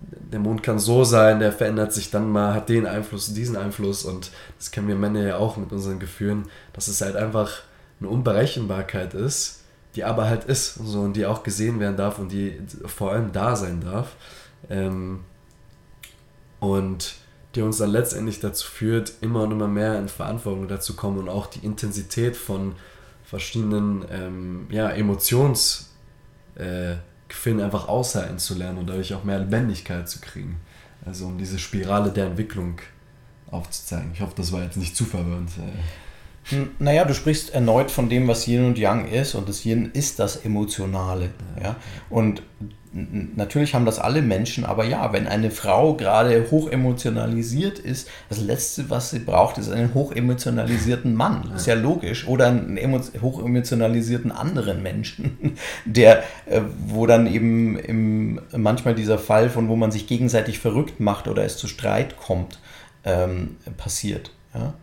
der 0.00 0.40
Mond 0.40 0.62
kann 0.62 0.78
so 0.78 1.04
sein, 1.04 1.38
der 1.38 1.52
verändert 1.52 1.92
sich 1.92 2.10
dann 2.10 2.28
mal, 2.28 2.52
hat 2.52 2.68
den 2.68 2.86
Einfluss, 2.86 3.32
diesen 3.32 3.56
Einfluss 3.56 4.04
und 4.04 4.32
das 4.58 4.70
kennen 4.70 4.88
wir 4.88 4.96
Männer 4.96 5.22
ja 5.22 5.36
auch 5.36 5.56
mit 5.56 5.72
unseren 5.72 5.98
Gefühlen, 5.98 6.44
dass 6.74 6.88
es 6.88 7.00
halt 7.00 7.16
einfach 7.16 7.62
eine 8.00 8.10
Unberechenbarkeit 8.10 9.14
ist 9.14 9.63
die 9.96 10.04
aber 10.04 10.26
halt 10.26 10.44
ist 10.44 10.78
und, 10.78 10.86
so, 10.86 11.00
und 11.00 11.14
die 11.14 11.26
auch 11.26 11.42
gesehen 11.42 11.80
werden 11.80 11.96
darf 11.96 12.18
und 12.18 12.32
die 12.32 12.58
vor 12.86 13.12
allem 13.12 13.32
da 13.32 13.56
sein 13.56 13.80
darf. 13.80 14.16
Ähm, 14.68 15.20
und 16.60 17.14
die 17.54 17.62
uns 17.62 17.78
dann 17.78 17.90
letztendlich 17.90 18.40
dazu 18.40 18.68
führt, 18.68 19.12
immer 19.20 19.42
und 19.42 19.52
immer 19.52 19.68
mehr 19.68 19.98
in 19.98 20.08
Verantwortung 20.08 20.66
dazu 20.66 20.96
kommen 20.96 21.18
und 21.18 21.28
auch 21.28 21.46
die 21.46 21.64
Intensität 21.64 22.36
von 22.36 22.74
verschiedenen 23.24 24.04
ähm, 24.10 24.66
ja, 24.70 24.90
Emotionsgefühlen 24.90 27.60
äh, 27.60 27.62
einfach 27.62 27.88
aushalten 27.88 28.38
zu 28.38 28.54
lernen 28.54 28.78
und 28.78 28.88
dadurch 28.88 29.14
auch 29.14 29.24
mehr 29.24 29.38
Lebendigkeit 29.38 30.08
zu 30.08 30.20
kriegen. 30.20 30.60
Also 31.04 31.26
um 31.26 31.38
diese 31.38 31.58
Spirale 31.58 32.10
der 32.10 32.26
Entwicklung 32.26 32.80
aufzuzeigen. 33.50 34.10
Ich 34.14 34.20
hoffe, 34.20 34.34
das 34.36 34.52
war 34.52 34.62
jetzt 34.62 34.76
nicht 34.76 34.96
zu 34.96 35.04
verwirrend. 35.04 35.50
Äh. 36.50 36.66
Naja, 36.78 37.04
du 37.04 37.14
sprichst 37.14 37.54
erneut 37.54 37.90
von 37.90 38.08
dem, 38.08 38.28
was 38.28 38.46
Yin 38.46 38.64
und 38.64 38.78
Yang 38.78 39.08
ist 39.08 39.34
und 39.34 39.48
das 39.48 39.64
Yin 39.64 39.90
ist 39.92 40.18
das 40.18 40.44
Emotionale. 40.44 41.30
Ja? 41.62 41.76
Und 42.10 42.42
natürlich 42.94 43.74
haben 43.74 43.86
das 43.86 43.98
alle 43.98 44.22
Menschen, 44.22 44.64
aber 44.64 44.84
ja, 44.84 45.12
wenn 45.12 45.26
eine 45.26 45.50
Frau 45.50 45.94
gerade 45.94 46.50
hochemotionalisiert 46.50 47.78
ist, 47.78 48.08
das 48.28 48.40
Letzte, 48.40 48.88
was 48.88 49.10
sie 49.10 49.18
braucht, 49.18 49.58
ist 49.58 49.70
einen 49.70 49.94
hochemotionalisierten 49.94 51.14
Mann. 51.14 51.50
Ist 51.56 51.66
ja 51.66 51.74
logisch. 51.74 52.26
Oder 52.28 52.46
einen 52.48 52.78
hochemotionalisierten 53.20 54.30
anderen 54.30 54.82
Menschen, 54.82 55.56
der, 55.84 56.22
äh, 56.46 56.60
wo 56.86 57.06
dann 57.06 57.26
eben 57.26 57.78
im, 57.78 58.40
manchmal 58.56 58.94
dieser 58.94 59.18
Fall, 59.18 59.50
von 59.50 59.68
wo 59.68 59.76
man 59.76 59.90
sich 59.90 60.06
gegenseitig 60.06 60.58
verrückt 60.60 61.00
macht 61.00 61.26
oder 61.26 61.44
es 61.44 61.56
zu 61.56 61.66
Streit 61.66 62.16
kommt, 62.16 62.60
ähm, 63.04 63.56
passiert. 63.76 64.30
Ja? 64.54 64.74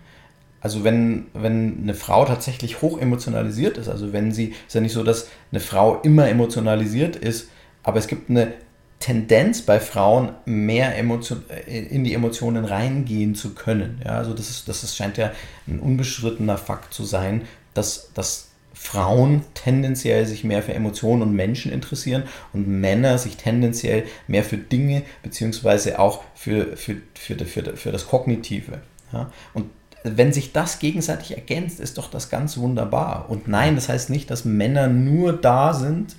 Also 0.61 0.83
wenn, 0.83 1.25
wenn 1.33 1.79
eine 1.81 1.95
Frau 1.95 2.23
tatsächlich 2.23 2.81
hoch 2.81 2.99
emotionalisiert 2.99 3.77
ist, 3.77 3.89
also 3.89 4.13
wenn 4.13 4.31
sie, 4.31 4.53
ist 4.67 4.75
ja 4.75 4.81
nicht 4.81 4.93
so, 4.93 5.03
dass 5.03 5.27
eine 5.51 5.59
Frau 5.59 5.99
immer 6.01 6.29
emotionalisiert 6.29 7.15
ist, 7.15 7.49
aber 7.83 7.97
es 7.97 8.07
gibt 8.07 8.29
eine 8.29 8.53
Tendenz 8.99 9.63
bei 9.63 9.79
Frauen, 9.79 10.33
mehr 10.45 10.95
Emotion, 10.95 11.43
in 11.65 12.03
die 12.03 12.13
Emotionen 12.13 12.63
reingehen 12.63 13.33
zu 13.33 13.55
können. 13.55 13.99
Ja, 14.05 14.11
also 14.11 14.33
das, 14.33 14.51
ist, 14.51 14.69
das 14.69 14.83
ist, 14.83 14.95
scheint 14.95 15.17
ja 15.17 15.31
ein 15.67 15.79
unbeschrittener 15.79 16.59
Fakt 16.59 16.93
zu 16.93 17.03
sein, 17.03 17.41
dass, 17.73 18.11
dass 18.13 18.49
Frauen 18.73 19.43
tendenziell 19.55 20.27
sich 20.27 20.43
mehr 20.43 20.61
für 20.61 20.73
Emotionen 20.73 21.23
und 21.23 21.35
Menschen 21.35 21.71
interessieren 21.71 22.23
und 22.53 22.67
Männer 22.67 23.17
sich 23.17 23.37
tendenziell 23.37 24.05
mehr 24.27 24.43
für 24.43 24.57
Dinge 24.57 25.01
beziehungsweise 25.23 25.99
auch 25.99 26.23
für, 26.35 26.77
für, 26.77 26.97
für, 27.15 27.37
für, 27.45 27.75
für 27.75 27.91
das 27.91 28.07
Kognitive. 28.07 28.81
Ja? 29.11 29.31
Und 29.55 29.65
wenn 30.03 30.33
sich 30.33 30.51
das 30.51 30.79
gegenseitig 30.79 31.35
ergänzt, 31.35 31.79
ist 31.79 31.97
doch 31.97 32.09
das 32.09 32.29
ganz 32.29 32.57
wunderbar. 32.57 33.29
Und 33.29 33.47
nein, 33.47 33.75
das 33.75 33.89
heißt 33.89 34.09
nicht, 34.09 34.29
dass 34.31 34.45
Männer 34.45 34.87
nur 34.87 35.33
da 35.33 35.73
sind 35.73 36.15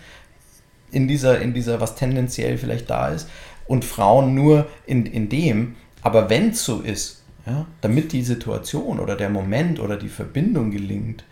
in 0.91 1.09
dieser, 1.09 1.41
in 1.41 1.55
dieser, 1.55 1.81
was 1.81 1.95
tendenziell 1.95 2.59
vielleicht 2.59 2.91
da 2.91 3.09
ist, 3.09 3.29
und 3.67 3.85
Frauen 3.85 4.35
nur 4.35 4.67
in, 4.87 5.07
in 5.07 5.29
dem. 5.29 5.77
Aber 6.03 6.31
wenn 6.31 6.51
es 6.51 6.65
so 6.65 6.81
ist, 6.81 7.23
ja, 7.47 7.67
damit 7.81 8.13
die 8.13 8.23
Situation 8.23 9.01
oder 9.01 9.17
der 9.17 9.31
Moment 9.31 9.81
oder 9.81 9.97
die 9.97 10.09
Verbindung 10.09 10.71
gelingt, 10.71 11.25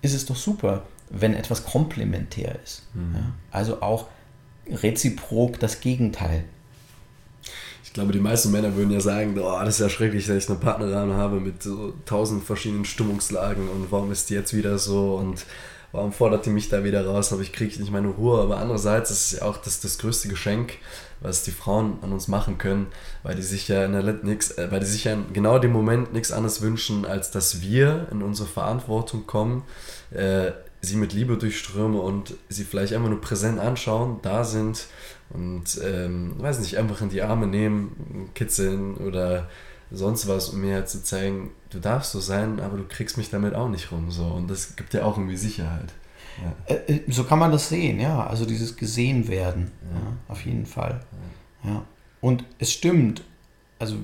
ist 0.00 0.14
es 0.14 0.24
doch 0.24 0.36
super, 0.36 0.84
wenn 1.10 1.34
etwas 1.34 1.64
komplementär 1.64 2.56
ist. 2.62 2.86
Mhm. 2.94 3.14
Ja. 3.14 3.32
Also 3.50 3.82
auch 3.82 4.06
reziprok 4.70 5.58
das 5.58 5.80
Gegenteil 5.80 6.44
glaube, 7.98 8.12
die 8.12 8.20
meisten 8.20 8.52
Männer 8.52 8.76
würden 8.76 8.92
ja 8.92 9.00
sagen, 9.00 9.36
oh, 9.40 9.58
das 9.58 9.74
ist 9.74 9.80
ja 9.80 9.88
schrecklich, 9.88 10.26
dass 10.28 10.44
ich 10.44 10.48
eine 10.48 10.58
Partnerin 10.58 11.14
habe 11.14 11.40
mit 11.40 11.64
so 11.64 11.94
tausend 12.06 12.44
verschiedenen 12.44 12.84
Stimmungslagen 12.84 13.68
und 13.68 13.90
warum 13.90 14.12
ist 14.12 14.30
die 14.30 14.34
jetzt 14.34 14.54
wieder 14.54 14.78
so 14.78 15.16
und 15.16 15.44
warum 15.90 16.12
fordert 16.12 16.46
die 16.46 16.50
mich 16.50 16.68
da 16.68 16.84
wieder 16.84 17.04
raus, 17.04 17.32
aber 17.32 17.42
ich 17.42 17.52
kriege 17.52 17.76
nicht 17.80 17.90
meine 17.90 18.06
Ruhe. 18.06 18.40
Aber 18.40 18.58
andererseits 18.58 19.10
ist 19.10 19.32
es 19.32 19.40
ja 19.40 19.46
auch 19.46 19.56
das, 19.56 19.80
das 19.80 19.98
größte 19.98 20.28
Geschenk, 20.28 20.74
was 21.20 21.42
die 21.42 21.50
Frauen 21.50 21.98
an 22.02 22.12
uns 22.12 22.28
machen 22.28 22.56
können, 22.56 22.86
weil 23.24 23.34
die 23.34 23.42
sich 23.42 23.66
ja 23.66 23.84
in 23.84 23.92
der 23.92 24.04
nix, 24.22 24.52
äh, 24.52 24.70
weil 24.70 24.78
die 24.78 24.86
sich 24.86 25.02
ja 25.02 25.14
in 25.14 25.32
genau 25.32 25.58
dem 25.58 25.72
Moment 25.72 26.12
nichts 26.12 26.30
anderes 26.30 26.62
wünschen, 26.62 27.04
als 27.04 27.32
dass 27.32 27.62
wir 27.62 28.06
in 28.12 28.22
unsere 28.22 28.48
Verantwortung 28.48 29.26
kommen, 29.26 29.64
äh, 30.12 30.52
sie 30.82 30.94
mit 30.94 31.12
Liebe 31.12 31.36
durchströmen 31.36 31.98
und 31.98 32.34
sie 32.48 32.62
vielleicht 32.62 32.92
einfach 32.92 33.08
nur 33.08 33.20
präsent 33.20 33.58
anschauen, 33.58 34.20
da 34.22 34.44
sind 34.44 34.86
und 35.30 35.80
ähm, 35.84 36.34
weiß 36.38 36.60
nicht, 36.60 36.78
einfach 36.78 37.00
in 37.02 37.10
die 37.10 37.22
Arme 37.22 37.46
nehmen, 37.46 38.30
kitzeln 38.34 38.96
oder 38.96 39.48
sonst 39.90 40.28
was, 40.28 40.50
um 40.50 40.60
mir 40.60 40.74
halt 40.74 40.88
zu 40.88 41.02
zeigen, 41.02 41.50
du 41.70 41.78
darfst 41.78 42.12
so 42.12 42.20
sein, 42.20 42.60
aber 42.60 42.76
du 42.76 42.84
kriegst 42.84 43.16
mich 43.16 43.30
damit 43.30 43.54
auch 43.54 43.68
nicht 43.68 43.92
rum. 43.92 44.10
So. 44.10 44.24
Und 44.24 44.48
das 44.48 44.76
gibt 44.76 44.94
ja 44.94 45.04
auch 45.04 45.16
irgendwie 45.16 45.36
Sicherheit. 45.36 45.92
Ja. 46.68 46.76
Äh, 46.76 47.00
so 47.08 47.24
kann 47.24 47.38
man 47.38 47.52
das 47.52 47.68
sehen, 47.68 48.00
ja. 48.00 48.26
Also 48.26 48.44
dieses 48.44 48.76
gesehen 48.76 49.28
werden, 49.28 49.70
ja. 49.82 50.00
ja 50.00 50.16
auf 50.28 50.44
jeden 50.44 50.66
Fall. 50.66 51.00
Ja. 51.64 51.84
Und 52.20 52.44
es 52.58 52.72
stimmt, 52.72 53.22
also 53.78 53.96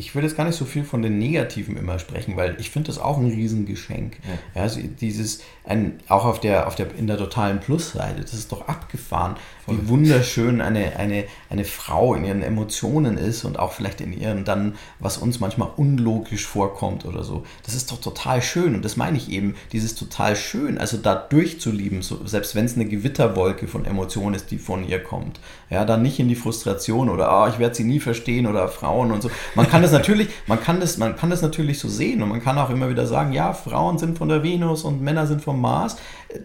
ich 0.00 0.14
würde 0.14 0.26
jetzt 0.26 0.36
gar 0.36 0.44
nicht 0.44 0.56
so 0.56 0.64
viel 0.64 0.82
von 0.82 1.02
den 1.02 1.18
Negativen 1.18 1.76
immer 1.76 1.98
sprechen, 1.98 2.34
weil 2.36 2.56
ich 2.58 2.70
finde 2.70 2.86
das 2.86 2.98
auch 2.98 3.18
ein 3.18 3.26
Riesengeschenk. 3.26 4.18
Ja 4.54 4.62
also 4.62 4.80
dieses, 4.80 5.42
ein, 5.64 6.00
auch 6.08 6.24
auf 6.24 6.40
der, 6.40 6.66
auf 6.66 6.74
der, 6.74 6.94
in 6.94 7.06
der 7.06 7.18
totalen 7.18 7.60
Plusseite, 7.60 8.22
das 8.22 8.32
ist 8.32 8.50
doch 8.50 8.66
abgefahren, 8.66 9.36
wie 9.70 9.88
wunderschön 9.88 10.60
eine, 10.60 10.96
eine, 10.96 11.24
eine 11.48 11.64
Frau 11.64 12.14
in 12.14 12.24
ihren 12.24 12.42
Emotionen 12.42 13.16
ist 13.16 13.44
und 13.44 13.58
auch 13.58 13.72
vielleicht 13.72 14.00
in 14.00 14.12
ihren 14.12 14.44
dann, 14.44 14.74
was 14.98 15.18
uns 15.18 15.40
manchmal 15.40 15.70
unlogisch 15.76 16.46
vorkommt 16.46 17.04
oder 17.04 17.24
so. 17.24 17.44
Das 17.64 17.74
ist 17.74 17.90
doch 17.90 18.00
total 18.00 18.42
schön 18.42 18.74
und 18.74 18.84
das 18.84 18.96
meine 18.96 19.16
ich 19.16 19.30
eben, 19.30 19.54
dieses 19.72 19.94
total 19.94 20.36
schön, 20.36 20.78
also 20.78 20.96
da 20.96 21.14
durchzulieben, 21.14 22.02
so, 22.02 22.26
selbst 22.26 22.54
wenn 22.54 22.64
es 22.64 22.74
eine 22.74 22.86
Gewitterwolke 22.86 23.68
von 23.68 23.84
Emotionen 23.84 24.34
ist, 24.34 24.50
die 24.50 24.58
von 24.58 24.86
ihr 24.86 25.02
kommt. 25.02 25.40
Ja, 25.70 25.84
dann 25.84 26.02
nicht 26.02 26.18
in 26.18 26.28
die 26.28 26.34
Frustration 26.34 27.08
oder 27.08 27.30
oh, 27.32 27.48
ich 27.48 27.58
werde 27.58 27.74
sie 27.74 27.84
nie 27.84 28.00
verstehen 28.00 28.46
oder 28.46 28.68
Frauen 28.68 29.12
und 29.12 29.22
so. 29.22 29.30
Man 29.54 29.68
kann 29.68 29.82
das 29.82 29.92
natürlich, 30.00 30.28
man 30.46 30.60
kann 30.60 30.80
das, 30.80 30.98
man 30.98 31.16
kann 31.16 31.30
das 31.30 31.42
natürlich 31.42 31.78
so 31.78 31.88
sehen 31.88 32.22
und 32.22 32.28
man 32.28 32.42
kann 32.42 32.58
auch 32.58 32.70
immer 32.70 32.88
wieder 32.88 33.06
sagen, 33.06 33.32
ja, 33.32 33.52
Frauen 33.52 33.98
sind 33.98 34.18
von 34.18 34.28
der 34.28 34.42
Venus 34.42 34.84
und 34.84 35.00
Männer 35.00 35.26
sind 35.26 35.42
vom 35.42 35.60
Mars. 35.60 35.96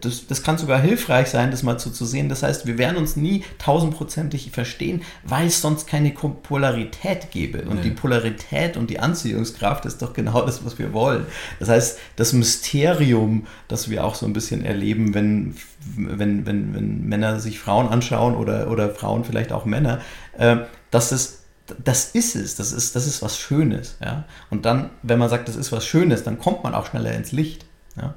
Das, 0.01 0.25
das 0.27 0.41
kann 0.43 0.57
sogar 0.57 0.79
hilfreich 0.79 1.27
sein, 1.27 1.51
das 1.51 1.63
mal 1.63 1.79
so 1.79 1.89
zu 1.89 2.05
sehen. 2.05 2.29
Das 2.29 2.43
heißt, 2.43 2.65
wir 2.65 2.77
werden 2.77 2.97
uns 2.97 3.14
nie 3.17 3.43
tausendprozentig 3.57 4.51
verstehen, 4.51 5.01
weil 5.23 5.47
es 5.47 5.61
sonst 5.61 5.87
keine 5.87 6.11
Polarität 6.11 7.31
gäbe. 7.31 7.63
Und 7.63 7.77
ja. 7.77 7.83
die 7.83 7.91
Polarität 7.91 8.77
und 8.77 8.89
die 8.89 8.99
Anziehungskraft 8.99 9.85
ist 9.85 10.01
doch 10.01 10.13
genau 10.13 10.41
das, 10.45 10.65
was 10.65 10.79
wir 10.79 10.93
wollen. 10.93 11.25
Das 11.59 11.69
heißt, 11.69 11.99
das 12.15 12.33
Mysterium, 12.33 13.47
das 13.67 13.89
wir 13.89 14.05
auch 14.05 14.15
so 14.15 14.25
ein 14.25 14.33
bisschen 14.33 14.63
erleben, 14.63 15.13
wenn, 15.13 15.55
wenn, 15.95 16.45
wenn, 16.45 16.73
wenn 16.73 17.05
Männer 17.07 17.39
sich 17.39 17.59
Frauen 17.59 17.87
anschauen 17.87 18.35
oder, 18.35 18.69
oder 18.71 18.89
Frauen 18.89 19.23
vielleicht 19.23 19.51
auch 19.51 19.65
Männer, 19.65 20.01
äh, 20.37 20.57
dass 20.91 21.11
es 21.11 21.41
das 21.83 22.11
ist 22.11 22.35
es, 22.35 22.55
das 22.55 22.71
ist, 22.71 22.95
das 22.95 23.07
ist 23.07 23.21
was 23.21 23.39
Schönes. 23.39 23.97
Ja? 24.03 24.25
Und 24.49 24.65
dann, 24.65 24.91
wenn 25.01 25.19
man 25.19 25.29
sagt, 25.29 25.47
das 25.47 25.55
ist 25.55 25.71
was 25.71 25.85
Schönes, 25.85 26.23
dann 26.23 26.39
kommt 26.39 26.63
man 26.63 26.75
auch 26.75 26.87
schneller 26.87 27.13
ins 27.13 27.31
Licht. 27.31 27.65
Ja? 27.97 28.13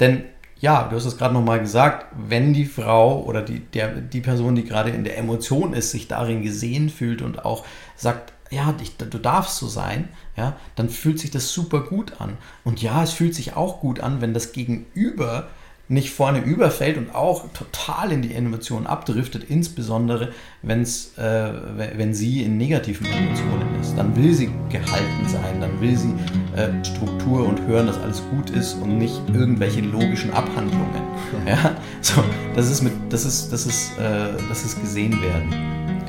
Denn 0.00 0.24
ja, 0.62 0.84
du 0.84 0.94
hast 0.94 1.06
es 1.06 1.18
gerade 1.18 1.34
nochmal 1.34 1.58
gesagt, 1.58 2.06
wenn 2.16 2.54
die 2.54 2.66
Frau 2.66 3.20
oder 3.24 3.42
die, 3.42 3.58
der, 3.58 4.00
die 4.00 4.20
Person, 4.20 4.54
die 4.54 4.64
gerade 4.64 4.90
in 4.90 5.02
der 5.02 5.18
Emotion 5.18 5.74
ist, 5.74 5.90
sich 5.90 6.06
darin 6.06 6.42
gesehen 6.42 6.88
fühlt 6.88 7.20
und 7.20 7.44
auch 7.44 7.64
sagt, 7.96 8.32
ja, 8.48 8.72
ich, 8.80 8.96
du 8.96 9.18
darfst 9.18 9.56
so 9.56 9.66
sein, 9.66 10.08
ja, 10.36 10.56
dann 10.76 10.88
fühlt 10.88 11.18
sich 11.18 11.32
das 11.32 11.52
super 11.52 11.80
gut 11.80 12.20
an. 12.20 12.38
Und 12.62 12.80
ja, 12.80 13.02
es 13.02 13.12
fühlt 13.12 13.34
sich 13.34 13.56
auch 13.56 13.80
gut 13.80 13.98
an, 13.98 14.20
wenn 14.20 14.34
das 14.34 14.52
Gegenüber 14.52 15.48
nicht 15.92 16.10
vorne 16.10 16.40
überfällt 16.40 16.96
und 16.96 17.14
auch 17.14 17.52
total 17.52 18.12
in 18.12 18.22
die 18.22 18.34
Emotionen 18.34 18.86
abdriftet, 18.86 19.44
insbesondere 19.44 20.32
wenn's, 20.62 21.16
äh, 21.18 21.52
wenn 21.96 22.14
sie 22.14 22.42
in 22.42 22.56
negativen 22.56 23.06
Emotionen 23.06 23.78
ist. 23.80 23.94
Dann 23.96 24.16
will 24.16 24.32
sie 24.32 24.50
gehalten 24.70 25.28
sein, 25.28 25.60
dann 25.60 25.80
will 25.80 25.96
sie 25.96 26.14
äh, 26.56 26.84
Struktur 26.84 27.46
und 27.46 27.60
hören, 27.66 27.86
dass 27.86 27.98
alles 27.98 28.22
gut 28.30 28.50
ist 28.50 28.74
und 28.74 28.96
nicht 28.96 29.20
irgendwelche 29.32 29.82
logischen 29.82 30.32
Abhandlungen. 30.32 31.02
Ja? 31.46 31.76
So, 32.00 32.24
das 32.56 32.68
ist 32.68 32.82
mit, 32.82 32.92
das 33.10 33.24
ist, 33.24 33.52
das 33.52 33.64
ist, 33.64 33.96
äh, 33.96 34.32
das 34.48 34.64
ist 34.64 34.80
gesehen 34.80 35.22
werden. 35.22 36.02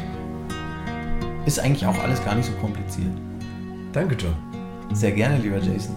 Ist 1.46 1.60
eigentlich 1.60 1.86
auch 1.86 2.00
alles 2.00 2.24
gar 2.26 2.34
nicht 2.34 2.48
so 2.48 2.54
kompliziert. 2.54 3.12
Danke, 3.92 4.16
John. 4.16 4.34
Sehr 4.92 5.12
gerne, 5.12 5.38
lieber 5.38 5.58
Jason. 5.58 5.96